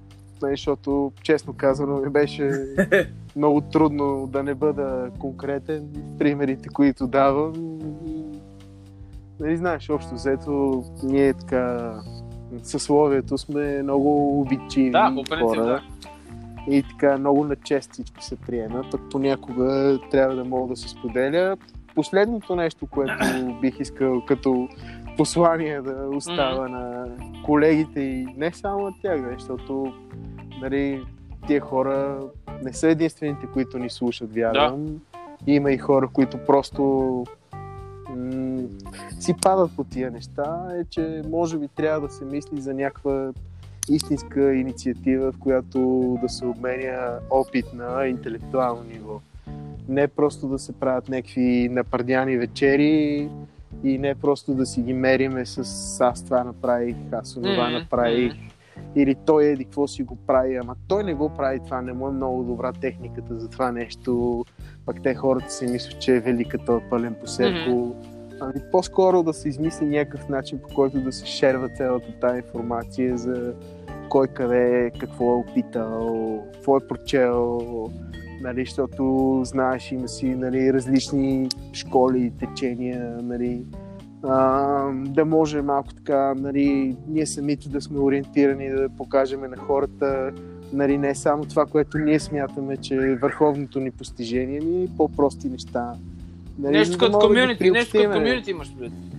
не, 0.43 0.51
защото, 0.51 1.12
честно 1.23 1.53
казано, 1.53 1.97
ми 2.01 2.09
беше 2.11 2.51
много 3.37 3.61
трудно 3.61 4.27
да 4.27 4.43
не 4.43 4.55
бъда 4.55 5.11
конкретен 5.19 5.89
в 5.95 6.19
примерите, 6.19 6.69
които 6.69 7.07
давам. 7.07 7.53
И, 8.07 8.24
Нали 9.41 9.57
знаеш, 9.57 9.91
общо 9.91 10.15
взето, 10.15 10.85
ние 11.03 11.35
така 11.35 11.95
съсловието 12.62 13.39
сме 13.39 13.82
много 13.82 14.41
обичиви 14.41 14.91
Да, 14.91 15.12
по 15.16 15.23
принцип, 15.23 15.47
хора. 15.47 15.65
да. 15.65 15.82
И 16.69 16.82
така 16.82 17.19
много 17.19 17.45
на 17.45 17.57
чест 17.57 17.93
всичко 17.93 18.23
се 18.23 18.37
приема, 18.37 18.85
пък 18.91 19.01
понякога 19.11 19.99
трябва 20.11 20.37
да 20.37 20.45
мога 20.45 20.69
да 20.69 20.77
се 20.77 20.89
споделя. 20.89 21.57
Последното 21.95 22.57
нещо, 22.57 22.87
което 22.87 23.15
бих 23.61 23.81
искал 23.81 24.25
като 24.27 24.69
послание 25.17 25.83
да 25.83 26.09
остава 26.17 26.69
на 26.69 27.09
колегите 27.45 28.01
и 28.01 28.27
не 28.37 28.53
само 28.53 28.83
на 28.83 28.93
тях, 29.03 29.23
да, 29.23 29.33
защото 29.39 29.93
нали, 30.61 31.03
тия 31.47 31.61
хора 31.61 32.21
не 32.62 32.73
са 32.73 32.89
единствените, 32.89 33.47
които 33.53 33.79
ни 33.79 33.91
слушат, 33.91 34.35
вярвам. 34.35 35.01
Има 35.47 35.73
и 35.73 35.79
хора, 35.79 36.09
които 36.12 36.39
просто 36.47 36.83
м- 38.17 38.62
си 39.21 39.35
падат 39.43 39.77
по 39.77 39.85
тия 39.85 40.11
неща, 40.11 40.69
е, 40.81 40.85
че 40.85 41.23
може 41.31 41.59
би 41.59 41.69
трябва 41.69 42.01
да 42.01 42.15
се 42.15 42.25
мисли 42.25 42.61
за 42.61 42.75
някаква 42.75 43.33
истинска 43.89 44.55
инициатива, 44.55 45.33
в 45.33 45.39
която 45.39 45.79
да 46.23 46.29
се 46.29 46.47
обменя 46.47 47.19
опит 47.31 47.67
на 47.75 48.07
интелектуално 48.07 48.83
ниво. 48.83 49.21
Не 49.89 50.09
просто 50.09 50.48
да 50.48 50.59
се 50.59 50.73
правят 50.73 51.09
някакви 51.09 51.69
напърдяни 51.70 52.36
вечери 52.36 53.28
и 53.85 53.98
не 53.98 54.15
просто 54.15 54.55
да 54.55 54.66
си 54.66 54.82
ги 54.82 54.93
мериме 54.93 55.47
с 55.47 56.01
аз 56.01 56.24
това 56.24 56.44
направих, 56.44 56.97
аз 57.12 57.35
това 57.35 57.70
направих. 57.70 58.32
Или 58.97 59.15
той 59.27 59.44
еди 59.44 59.65
какво 59.65 59.86
си 59.86 60.02
го 60.02 60.16
прави, 60.16 60.57
ама 60.57 60.77
той 60.89 61.05
не 61.05 61.15
го 61.15 61.28
прави 61.28 61.61
това, 61.65 61.82
не 61.82 61.93
му 61.93 62.09
е 62.09 62.12
много 62.12 62.43
добра 62.43 62.73
техниката 62.73 63.39
за 63.39 63.48
това 63.48 63.73
нещо. 63.73 64.44
Пък 64.86 65.02
те 65.02 65.15
хората 65.15 65.52
си 65.52 65.66
мислят, 65.66 66.01
че 66.01 66.16
е 66.16 66.20
велика 66.20 66.59
този 66.59 66.85
пълен 66.90 67.15
посерко. 67.20 67.94
Ами 68.40 68.55
по-скоро 68.73 69.23
да 69.23 69.32
се 69.32 69.48
измисли 69.48 69.86
някакъв 69.86 70.28
начин, 70.28 70.59
по 70.59 70.74
който 70.74 71.01
да 71.01 71.12
се 71.12 71.27
шерва 71.27 71.69
цялата 71.69 72.07
тази 72.20 72.39
информация 72.39 73.19
за 73.19 73.55
кой 74.09 74.28
къде, 74.28 74.90
какво 75.01 75.32
е 75.32 75.36
опитал, 75.36 76.43
какво 76.52 76.77
е 76.77 76.86
прочел, 76.89 77.61
нали, 78.41 78.65
защото 78.65 79.41
знаеш, 79.45 79.93
има 79.93 80.09
си 80.09 80.27
нали, 80.27 80.73
различни 80.73 81.49
школи, 81.73 82.33
течения, 82.39 83.19
нали, 83.23 83.62
а, 84.23 84.93
да 84.93 85.25
може 85.25 85.62
малко 85.62 85.95
така, 85.95 86.35
нали, 86.35 86.97
ние 87.09 87.27
самите 87.27 87.69
да 87.69 87.81
сме 87.81 87.99
ориентирани, 87.99 88.71
да 88.71 88.89
покажем 88.89 89.41
на 89.41 89.57
хората 89.57 90.33
нали, 90.73 90.99
не 90.99 91.15
само 91.15 91.45
това, 91.45 91.67
което 91.67 91.99
ние 91.99 92.21
смятаме, 92.21 92.77
че 92.77 92.95
е 92.95 93.17
върховното 93.17 93.81
ни 93.81 93.91
постижение, 93.91 94.61
ми 94.61 94.89
по-прости 94.97 95.49
неща. 95.49 95.93
Нали, 96.59 96.79
Нещо 96.79 96.99
като 96.99 97.12
мога 97.12 97.23
да 97.23 97.29
комюнити, 97.29 97.71
нещо 97.71 97.99
като 97.99 98.12
комюнити 98.12 98.51
имаш 98.51 98.77
предвид. 98.79 99.10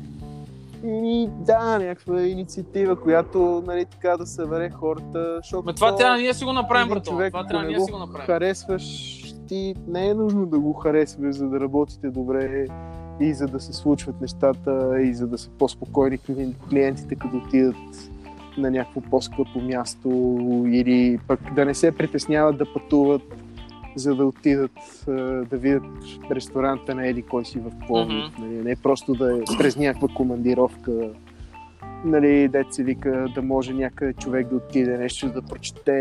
И 0.86 1.30
да, 1.40 1.80
някаква 1.80 2.22
инициатива, 2.22 2.96
която 2.96 3.64
нали, 3.68 3.86
така 3.86 4.18
да 4.18 4.26
събере 4.26 4.70
хората. 4.70 5.36
Защото 5.36 5.66
Ма 5.66 5.74
това 5.74 5.92
то- 5.92 5.98
трябва 5.98 6.18
ние 6.18 6.34
си 6.34 6.46
го 6.46 6.54
направим, 6.54 7.02
човек, 7.02 7.34
Това 7.34 7.48
трябва 7.48 7.68
ние 7.68 7.80
си 7.80 7.92
го 7.92 7.98
направим. 7.98 8.26
харесваш, 8.26 9.18
ти 9.48 9.76
не 9.88 10.08
е 10.08 10.14
нужно 10.14 10.46
да 10.46 10.60
го 10.60 10.74
харесваш, 10.74 11.36
за 11.36 11.48
да 11.48 11.60
работите 11.60 12.08
добре 12.10 12.68
и 13.20 13.34
за 13.34 13.48
да 13.48 13.60
се 13.60 13.74
случват 13.74 14.22
нещата 14.22 14.72
и 15.02 15.14
за 15.14 15.28
да 15.28 15.38
са 15.38 15.50
по-спокойни 15.50 16.20
кли- 16.20 16.54
клиентите, 16.70 17.16
като 17.16 17.38
отидат 17.38 17.76
на 18.58 18.72
някакво 18.72 19.02
по-скъпо 19.02 19.60
място 19.62 20.10
или 20.68 21.20
пък 21.28 21.54
да 21.54 21.66
не 21.66 21.74
се 21.74 21.92
притесняват 21.92 22.58
да 22.58 22.74
пътуват, 22.74 23.22
за 23.96 24.16
да 24.16 24.26
отидат 24.26 24.72
да 25.50 25.58
видят 25.58 25.84
ресторанта 26.32 26.96
на 26.96 27.08
Еди 27.08 27.22
кой 27.22 27.46
си 27.46 27.60
в 27.60 27.72
Пловдив. 27.88 28.24
Мгм. 28.38 28.46
Нали, 28.46 28.64
не 28.64 28.76
просто 28.76 29.14
да 29.14 29.38
е 29.38 29.42
през 29.58 29.78
някаква 29.78 30.08
командировка 30.08 31.10
нали, 32.06 32.50
се 32.74 32.84
вика 32.84 33.26
да 33.36 33.42
може 33.42 33.74
някъде 33.74 34.14
човек 34.14 34.48
да 34.48 34.56
отиде 34.56 34.98
нещо 34.98 35.30
да 35.30 35.42
прочете 35.42 35.92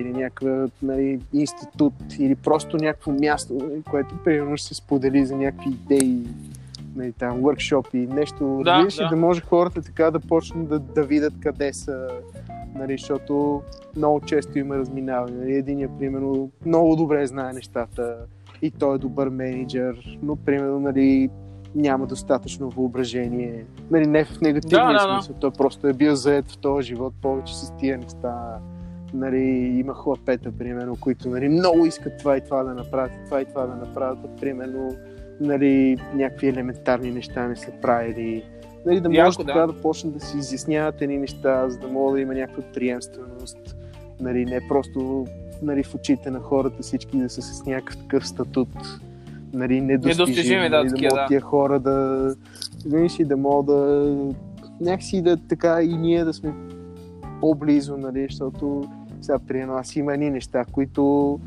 или 0.00 0.12
някакъв 0.12 0.70
нали, 0.82 1.20
институт 1.32 1.94
или 2.18 2.34
просто 2.34 2.76
някакво 2.76 3.12
място, 3.12 3.80
което 3.90 4.14
примерно 4.24 4.56
ще 4.56 4.68
се 4.68 4.74
сподели 4.74 5.26
за 5.26 5.36
някакви 5.36 5.70
идеи, 5.70 6.26
нали, 6.96 7.12
там, 7.12 7.40
и 7.94 7.98
нещо, 7.98 8.60
Да, 8.64 8.86
да. 8.98 9.08
да 9.08 9.16
може 9.16 9.40
хората 9.40 9.82
така 9.82 10.10
да 10.10 10.20
почнат 10.20 10.68
да, 10.68 10.78
да 10.78 11.02
видят 11.02 11.34
къде 11.40 11.72
са, 11.72 12.08
нали, 12.74 12.92
защото 12.92 13.62
много 13.96 14.20
често 14.20 14.58
има 14.58 14.76
разминаване. 14.76 15.36
Нали, 15.36 15.54
единия, 15.54 15.88
примерно, 15.98 16.50
много 16.66 16.96
добре 16.96 17.26
знае 17.26 17.52
нещата 17.52 18.16
и 18.62 18.70
той 18.70 18.94
е 18.94 18.98
добър 18.98 19.28
менеджер, 19.28 20.18
но, 20.22 20.36
примерно, 20.36 20.80
нали, 20.80 21.30
няма 21.74 22.06
достатъчно 22.06 22.70
въображение. 22.70 23.64
Нали, 23.90 24.06
не 24.06 24.24
в 24.24 24.40
негативния 24.40 24.86
Да, 24.86 25.06
да, 25.06 25.14
да. 25.14 25.22
смисъл. 25.22 25.36
Той 25.40 25.50
просто 25.50 25.86
е 25.86 25.92
бил 25.92 26.14
заед 26.14 26.50
в 26.50 26.58
този 26.58 26.86
живот 26.86 27.14
повече 27.22 27.56
с 27.56 27.76
тия 27.76 27.98
неща. 27.98 28.58
Нали, 29.14 29.42
има 29.78 29.94
хлапета, 29.94 30.52
примерно, 30.58 30.96
които 31.00 31.28
нали, 31.28 31.48
много 31.48 31.86
искат 31.86 32.18
това 32.18 32.36
и 32.36 32.40
това 32.44 32.62
да 32.62 32.74
направят, 32.74 33.12
това 33.24 33.40
и 33.40 33.44
това 33.44 33.66
да 33.66 33.74
направят, 33.74 34.18
примерно, 34.40 34.96
нали, 35.40 35.96
някакви 36.14 36.48
елементарни 36.48 37.10
неща 37.10 37.48
не 37.48 37.56
са 37.56 37.70
правили. 37.82 38.44
Нали, 38.86 39.00
да 39.00 39.08
може 39.08 39.18
Яко, 39.18 39.44
така 39.44 39.60
да. 39.60 39.66
да 39.66 39.80
почнат 39.80 40.14
да 40.14 40.20
си 40.20 40.38
изясняват 40.38 41.02
едни 41.02 41.18
неща, 41.18 41.68
за 41.68 41.78
да 41.78 41.88
може 41.88 42.12
да 42.12 42.20
има 42.20 42.34
някаква 42.34 42.62
приемственост. 42.74 43.76
Нали, 44.20 44.44
не 44.44 44.68
просто 44.68 45.26
нали, 45.62 45.82
в 45.82 45.94
очите 45.94 46.30
на 46.30 46.40
хората 46.40 46.82
всички 46.82 47.16
да 47.18 47.30
са 47.30 47.42
с 47.42 47.66
някакъв 47.66 47.96
такъв 47.96 48.28
статут 48.28 48.68
нали, 49.52 49.80
недостижими, 49.80 50.68
да, 50.68 50.76
нали, 50.76 50.88
да 50.88 50.96
могат 50.96 51.14
да. 51.14 51.26
тия 51.28 51.40
хора 51.40 51.80
да, 51.80 52.28
знаеш 52.78 53.20
ли, 53.20 53.24
да 53.24 53.36
могат 53.36 53.66
да 53.66 54.16
някакси 54.80 55.22
да 55.22 55.36
така 55.36 55.82
и 55.82 55.96
ние 55.96 56.24
да 56.24 56.32
сме 56.32 56.52
по-близо, 57.40 57.96
нали, 57.96 58.26
защото 58.30 58.88
сега 59.20 59.38
при 59.38 59.60
аз 59.60 59.96
има 59.96 60.14
едни 60.14 60.30
неща, 60.30 60.64
които 60.72 61.38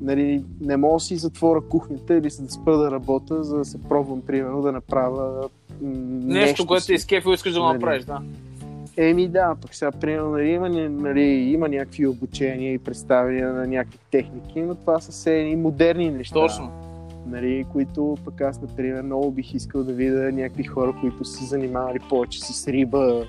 нали, 0.00 0.44
не 0.60 0.76
мога 0.76 0.96
да 0.96 1.00
си 1.00 1.16
затворя 1.16 1.60
кухнята 1.60 2.14
или 2.14 2.30
се 2.30 2.42
да 2.42 2.50
спра 2.50 2.76
да 2.78 2.90
работя, 2.90 3.44
за 3.44 3.56
да 3.56 3.64
се 3.64 3.82
пробвам, 3.82 4.20
примерно, 4.20 4.62
да 4.62 4.72
направя 4.72 5.48
м, 5.82 5.88
Нещо, 6.24 6.66
което 6.66 6.84
си. 6.84 6.86
ти 6.86 6.94
изкефил, 6.94 7.30
искаш 7.30 7.52
да 7.52 7.60
го 7.60 7.66
Нали. 7.66 7.74
направиш, 7.74 8.04
да. 8.04 8.20
Еми 9.02 9.28
да, 9.28 9.54
пък 9.62 9.74
сега 9.74 9.90
примерно 9.92 10.30
нали, 10.30 10.48
има, 10.48 10.68
нали, 10.88 11.22
има 11.22 11.68
някакви 11.68 12.06
обучения 12.06 12.72
и 12.72 12.78
представяния 12.78 13.52
на 13.52 13.66
някакви 13.66 13.98
техники, 14.10 14.60
но 14.60 14.74
това 14.74 15.00
са 15.00 15.12
все 15.12 15.40
едни 15.40 15.56
модерни 15.56 16.10
неща. 16.10 16.34
Точно. 16.34 16.72
Нали, 17.26 17.66
които 17.72 18.16
пък 18.24 18.40
аз, 18.40 18.62
например, 18.62 19.02
много 19.02 19.30
бих 19.30 19.54
искал 19.54 19.84
да 19.84 19.92
видя 19.92 20.32
някакви 20.32 20.64
хора, 20.64 20.94
които 21.00 21.24
са 21.24 21.38
се 21.38 21.44
занимавали 21.44 21.98
повече 22.08 22.40
с 22.40 22.68
риба 22.68 23.26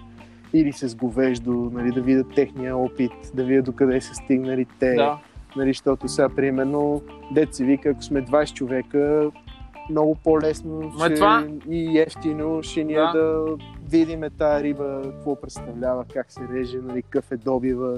или 0.53 0.71
с 0.71 0.95
говеждо, 0.95 1.71
нали, 1.73 1.91
да 1.91 2.01
видят 2.01 2.27
техния 2.35 2.77
опит, 2.77 3.11
да 3.33 3.43
видят 3.43 3.65
докъде 3.65 4.01
са 4.01 4.13
стигнали 4.13 4.65
те. 4.79 4.93
Да. 4.93 5.17
Нали, 5.55 5.69
защото 5.69 6.07
сега, 6.07 6.29
примерно, 6.29 7.01
дет 7.33 7.55
се 7.55 7.65
вика, 7.65 7.89
ако 7.89 8.03
сме 8.03 8.25
20 8.25 8.53
човека, 8.53 9.31
много 9.89 10.15
по-лесно 10.15 10.91
Ма 10.97 11.05
ще, 11.05 11.15
това- 11.15 11.47
и 11.69 11.99
ефтино 11.99 12.63
ще 12.63 12.83
ни 12.83 12.93
е 12.93 12.97
Да. 12.97 13.11
да 13.13 13.45
видим 13.89 14.21
тази 14.37 14.63
риба, 14.63 15.01
какво 15.03 15.35
представлява, 15.35 16.05
как 16.13 16.31
се 16.31 16.41
реже, 16.53 16.77
нали, 16.77 17.01
какъв 17.01 17.31
е 17.31 17.37
добива, 17.37 17.97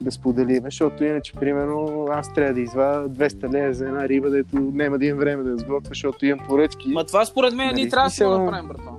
да 0.00 0.10
споделиме, 0.10 0.60
защото 0.64 1.04
иначе, 1.04 1.32
примерно, 1.32 2.06
аз 2.10 2.34
трябва 2.34 2.54
да 2.54 2.60
извадя 2.60 3.08
200 3.08 3.52
лея 3.52 3.74
за 3.74 3.86
една 3.86 4.08
риба, 4.08 4.30
дето 4.30 4.56
няма 4.56 4.98
да 4.98 5.06
имам 5.06 5.18
време 5.18 5.42
да 5.42 5.50
я 5.50 5.56
сготвя, 5.58 5.88
защото 5.88 6.26
имам 6.26 6.46
поръчки. 6.46 6.88
Ма 6.88 7.04
това 7.04 7.24
според 7.24 7.54
мен 7.54 7.66
Нали, 7.66 7.76
ние 7.76 7.88
трябва 7.88 8.06
да 8.08 8.10
си 8.10 8.24
го 8.24 8.30
направим, 8.30 8.68
братан. 8.68 8.96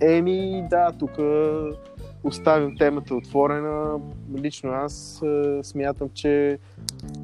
Еми, 0.00 0.64
да, 0.70 0.92
тук 0.98 1.10
оставим 2.24 2.76
темата 2.76 3.14
отворена. 3.14 4.00
Лично 4.36 4.70
аз 4.70 5.22
е, 5.22 5.60
смятам, 5.62 6.08
че 6.14 6.58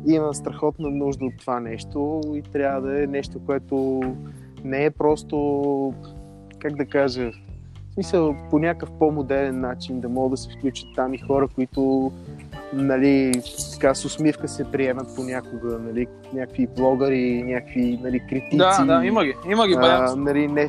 има 0.07 0.35
страхотна 0.35 0.91
нужда 0.91 1.25
от 1.25 1.37
това 1.39 1.61
нещо 1.61 2.21
и 2.35 2.43
трябва 2.43 2.81
да 2.81 3.03
е 3.03 3.07
нещо, 3.07 3.41
което 3.47 4.03
не 4.65 4.85
е 4.85 4.91
просто, 4.91 5.95
как 6.59 6.77
да 6.77 6.87
кажа, 6.87 7.31
в 7.91 7.95
смисъл 7.95 8.37
по 8.51 8.59
някакъв 8.59 8.91
по-модерен 8.99 9.61
начин 9.61 10.01
да 10.01 10.09
могат 10.09 10.31
да 10.31 10.37
се 10.37 10.51
включат 10.59 10.89
там 10.95 11.15
и 11.15 11.19
хора, 11.19 11.49
които 11.55 12.13
нали, 12.73 13.33
така 13.73 13.95
с 13.95 14.05
усмивка 14.05 14.49
се 14.49 14.65
приемат 14.73 15.07
понякога, 15.17 15.79
нали, 15.79 16.07
някакви 16.33 16.67
блогъри, 16.67 17.43
някакви 17.43 17.99
нали, 18.03 18.27
критици. 18.29 18.57
Да, 18.57 18.85
да, 18.85 19.07
има 19.07 19.25
ги. 19.25 19.35
Има 19.51 19.69
ги, 19.69 19.75
А, 19.79 20.17
нали, 20.17 20.49
не, 20.49 20.69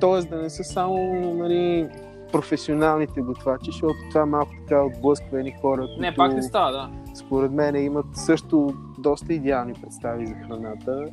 тоест 0.00 0.30
да 0.30 0.42
не 0.42 0.50
са 0.50 0.64
само 0.64 1.20
нали, 1.34 1.88
професионалните 2.32 3.20
готвачи, 3.20 3.64
защото 3.66 3.94
това 4.10 4.26
малко 4.26 4.50
така 4.60 4.84
отблъсква 4.84 5.38
едни 5.38 5.54
хора, 5.60 5.80
които 5.80 6.00
Не, 6.00 6.14
пак 6.14 6.34
не 6.34 6.42
става, 6.42 6.72
да. 6.72 6.90
според 7.14 7.52
мен 7.52 7.76
имат 7.76 8.06
също 8.14 8.74
доста 8.98 9.34
идеални 9.34 9.74
представи 9.74 10.26
за 10.26 10.34
храната. 10.34 11.04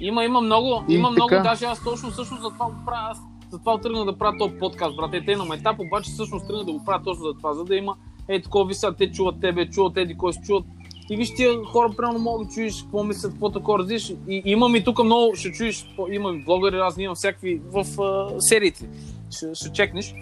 Има, 0.00 0.24
има 0.24 0.40
много, 0.40 0.84
И 0.88 0.94
има 0.94 1.10
много, 1.10 1.28
така. 1.28 1.42
даже 1.42 1.64
аз 1.64 1.84
точно 1.84 2.10
всъщност 2.10 2.42
за 2.42 2.50
това 2.50 2.66
го 2.66 2.74
правя, 2.86 3.08
аз 3.10 3.18
затова 3.50 3.78
тръгна 3.78 4.04
да 4.04 4.18
правя 4.18 4.38
този 4.38 4.54
подкаст, 4.54 4.96
брат. 4.96 5.14
Е, 5.14 5.24
те 5.24 5.36
на 5.36 5.54
етап, 5.54 5.76
обаче 5.80 6.10
всъщност 6.10 6.46
тръгна 6.46 6.64
да 6.64 6.72
го 6.72 6.84
правя 6.84 7.02
точно 7.04 7.24
за 7.24 7.34
това, 7.34 7.54
за 7.54 7.64
да 7.64 7.76
има 7.76 7.94
е 8.28 8.42
такова 8.42 8.66
ви 8.66 8.74
сега, 8.74 8.92
те 8.92 9.10
чуват 9.10 9.40
тебе, 9.40 9.70
чуват 9.70 9.96
еди 9.96 10.16
кой 10.16 10.32
се 10.32 10.40
чуват. 10.40 10.64
И 11.10 11.16
виж 11.16 11.34
тия 11.34 11.64
хора, 11.64 11.90
примерно, 11.96 12.18
могат 12.18 12.48
да 12.48 12.54
чуеш 12.54 12.82
какво 12.82 13.04
мислят, 13.04 13.32
какво 13.32 13.50
такова 13.50 13.78
разлиш. 13.78 14.14
И 14.28 14.42
имам 14.44 14.76
и 14.76 14.84
тук 14.84 15.04
много, 15.04 15.34
ще 15.34 15.52
чуеш, 15.52 15.86
по- 15.96 16.08
има 16.08 16.30
и 16.30 16.44
блогъри 16.44 16.78
разни, 16.78 17.04
има 17.04 17.14
всякакви 17.14 17.60
в 17.64 18.02
а, 18.02 18.40
сериите. 18.40 18.88
Ще, 19.30 19.54
ще 19.54 19.72
чекнеш. 19.72 20.14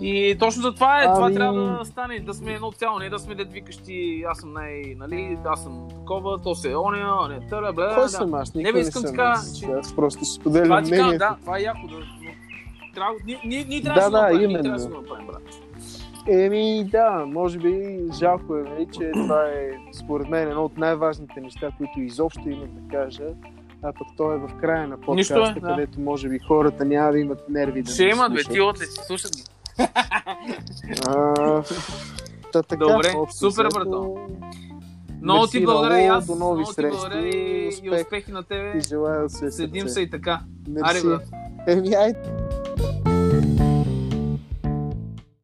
И 0.00 0.36
точно 0.38 0.62
за 0.62 0.74
това 0.74 1.00
е, 1.00 1.04
това 1.04 1.26
Ами- 1.26 1.34
трябва 1.34 1.78
да 1.78 1.84
стане, 1.84 2.20
да 2.20 2.34
сме 2.34 2.52
едно 2.52 2.72
цяло, 2.72 2.98
не 2.98 3.08
да 3.10 3.18
сме 3.18 3.34
дед 3.34 3.52
викащи, 3.52 4.24
аз 4.28 4.38
съм 4.38 4.52
най, 4.52 4.94
нали, 4.96 5.38
аз 5.46 5.62
съм 5.62 5.88
такова, 5.90 6.38
то 6.38 6.54
се 6.54 6.70
е 6.70 6.76
оня, 6.76 7.28
не, 7.30 7.48
търа, 7.48 7.72
бля, 7.72 7.94
Кой 7.94 8.02
да. 8.02 8.08
съм 8.08 8.34
аз? 8.34 8.54
Не, 8.54 8.58
Никой 8.58 8.72
бе, 8.72 8.78
не, 8.78 8.82
искам 8.82 9.02
съм 9.02 9.10
така, 9.10 9.40
че- 9.60 9.66
Аз 9.66 9.96
просто 9.96 10.24
споделям 10.24 10.64
Това 10.64 10.82
ти 10.82 10.90
казвам, 10.90 11.06
мнението. 11.06 11.18
да, 11.30 11.36
това 11.40 11.58
е 11.58 11.62
яко. 11.62 11.86
Да, 11.86 11.96
трябва, 12.94 13.14
ние, 13.26 13.40
ние, 13.44 13.64
ние 13.64 13.82
трябва 13.82 14.00
Да, 14.00 14.10
да, 14.10 14.22
да, 14.22 14.28
си 14.28 14.34
ние 14.36 14.44
именно. 14.44 14.62
трябва 14.62 14.78
да 14.78 14.84
си 14.84 14.88
направим, 14.90 15.26
брат. 15.26 15.42
Еми 16.28 16.84
да, 16.84 17.24
може 17.26 17.58
би 17.58 17.98
жалко 18.12 18.56
е, 18.56 18.62
нали, 18.62 18.86
че 18.92 19.10
това 19.14 19.42
е 19.42 19.70
според 19.94 20.28
мен 20.28 20.48
едно 20.48 20.64
от 20.64 20.78
най-важните 20.78 21.40
неща, 21.40 21.70
които 21.78 22.00
изобщо 22.00 22.48
имам 22.48 22.68
да 22.72 22.98
кажа. 22.98 23.24
А 23.82 23.92
пък 23.92 24.06
той 24.16 24.34
е 24.34 24.38
в 24.38 24.50
края 24.60 24.88
на 24.88 24.96
Нищо 25.08 25.34
подкаста, 25.34 25.58
е, 25.58 25.60
да. 25.60 25.68
където 25.68 26.00
може 26.00 26.28
би 26.28 26.38
хората 26.38 26.84
няма 26.84 27.12
да 27.12 27.18
имат 27.18 27.48
нерви 27.48 27.82
да 27.82 27.92
Ще 27.92 28.04
имат, 28.04 28.34
бе, 28.34 28.44
ти 28.44 28.60
отлици, 28.60 29.00
слушат 29.06 29.36
ги. 29.36 29.42
А, 29.78 31.62
Та, 32.52 32.62
така, 32.62 32.84
Добре, 32.84 33.12
общо 33.16 33.50
супер, 33.50 33.68
брато. 33.74 34.16
Много 35.22 35.46
ти 35.46 35.64
благодаря 35.64 36.00
и 36.02 36.06
аз. 36.06 36.26
до 36.26 36.34
нови 36.34 36.54
много 36.54 36.68
ти 36.68 36.74
срещи, 36.74 36.98
благодаря 36.98 37.28
и, 37.28 37.64
и 37.64 37.68
успех. 37.68 38.00
успехи 38.00 38.32
на 38.32 38.42
тебе. 38.42 38.72
Ти 38.72 38.88
желая 38.88 39.28
се 39.28 39.50
Седим 39.50 39.88
се 39.88 40.00
и 40.00 40.10
така. 40.10 40.40
Мерси. 40.68 40.90
Аре, 40.90 41.02
брат. 41.02 41.22
Еми, 41.66 41.94
айде. 41.94 42.18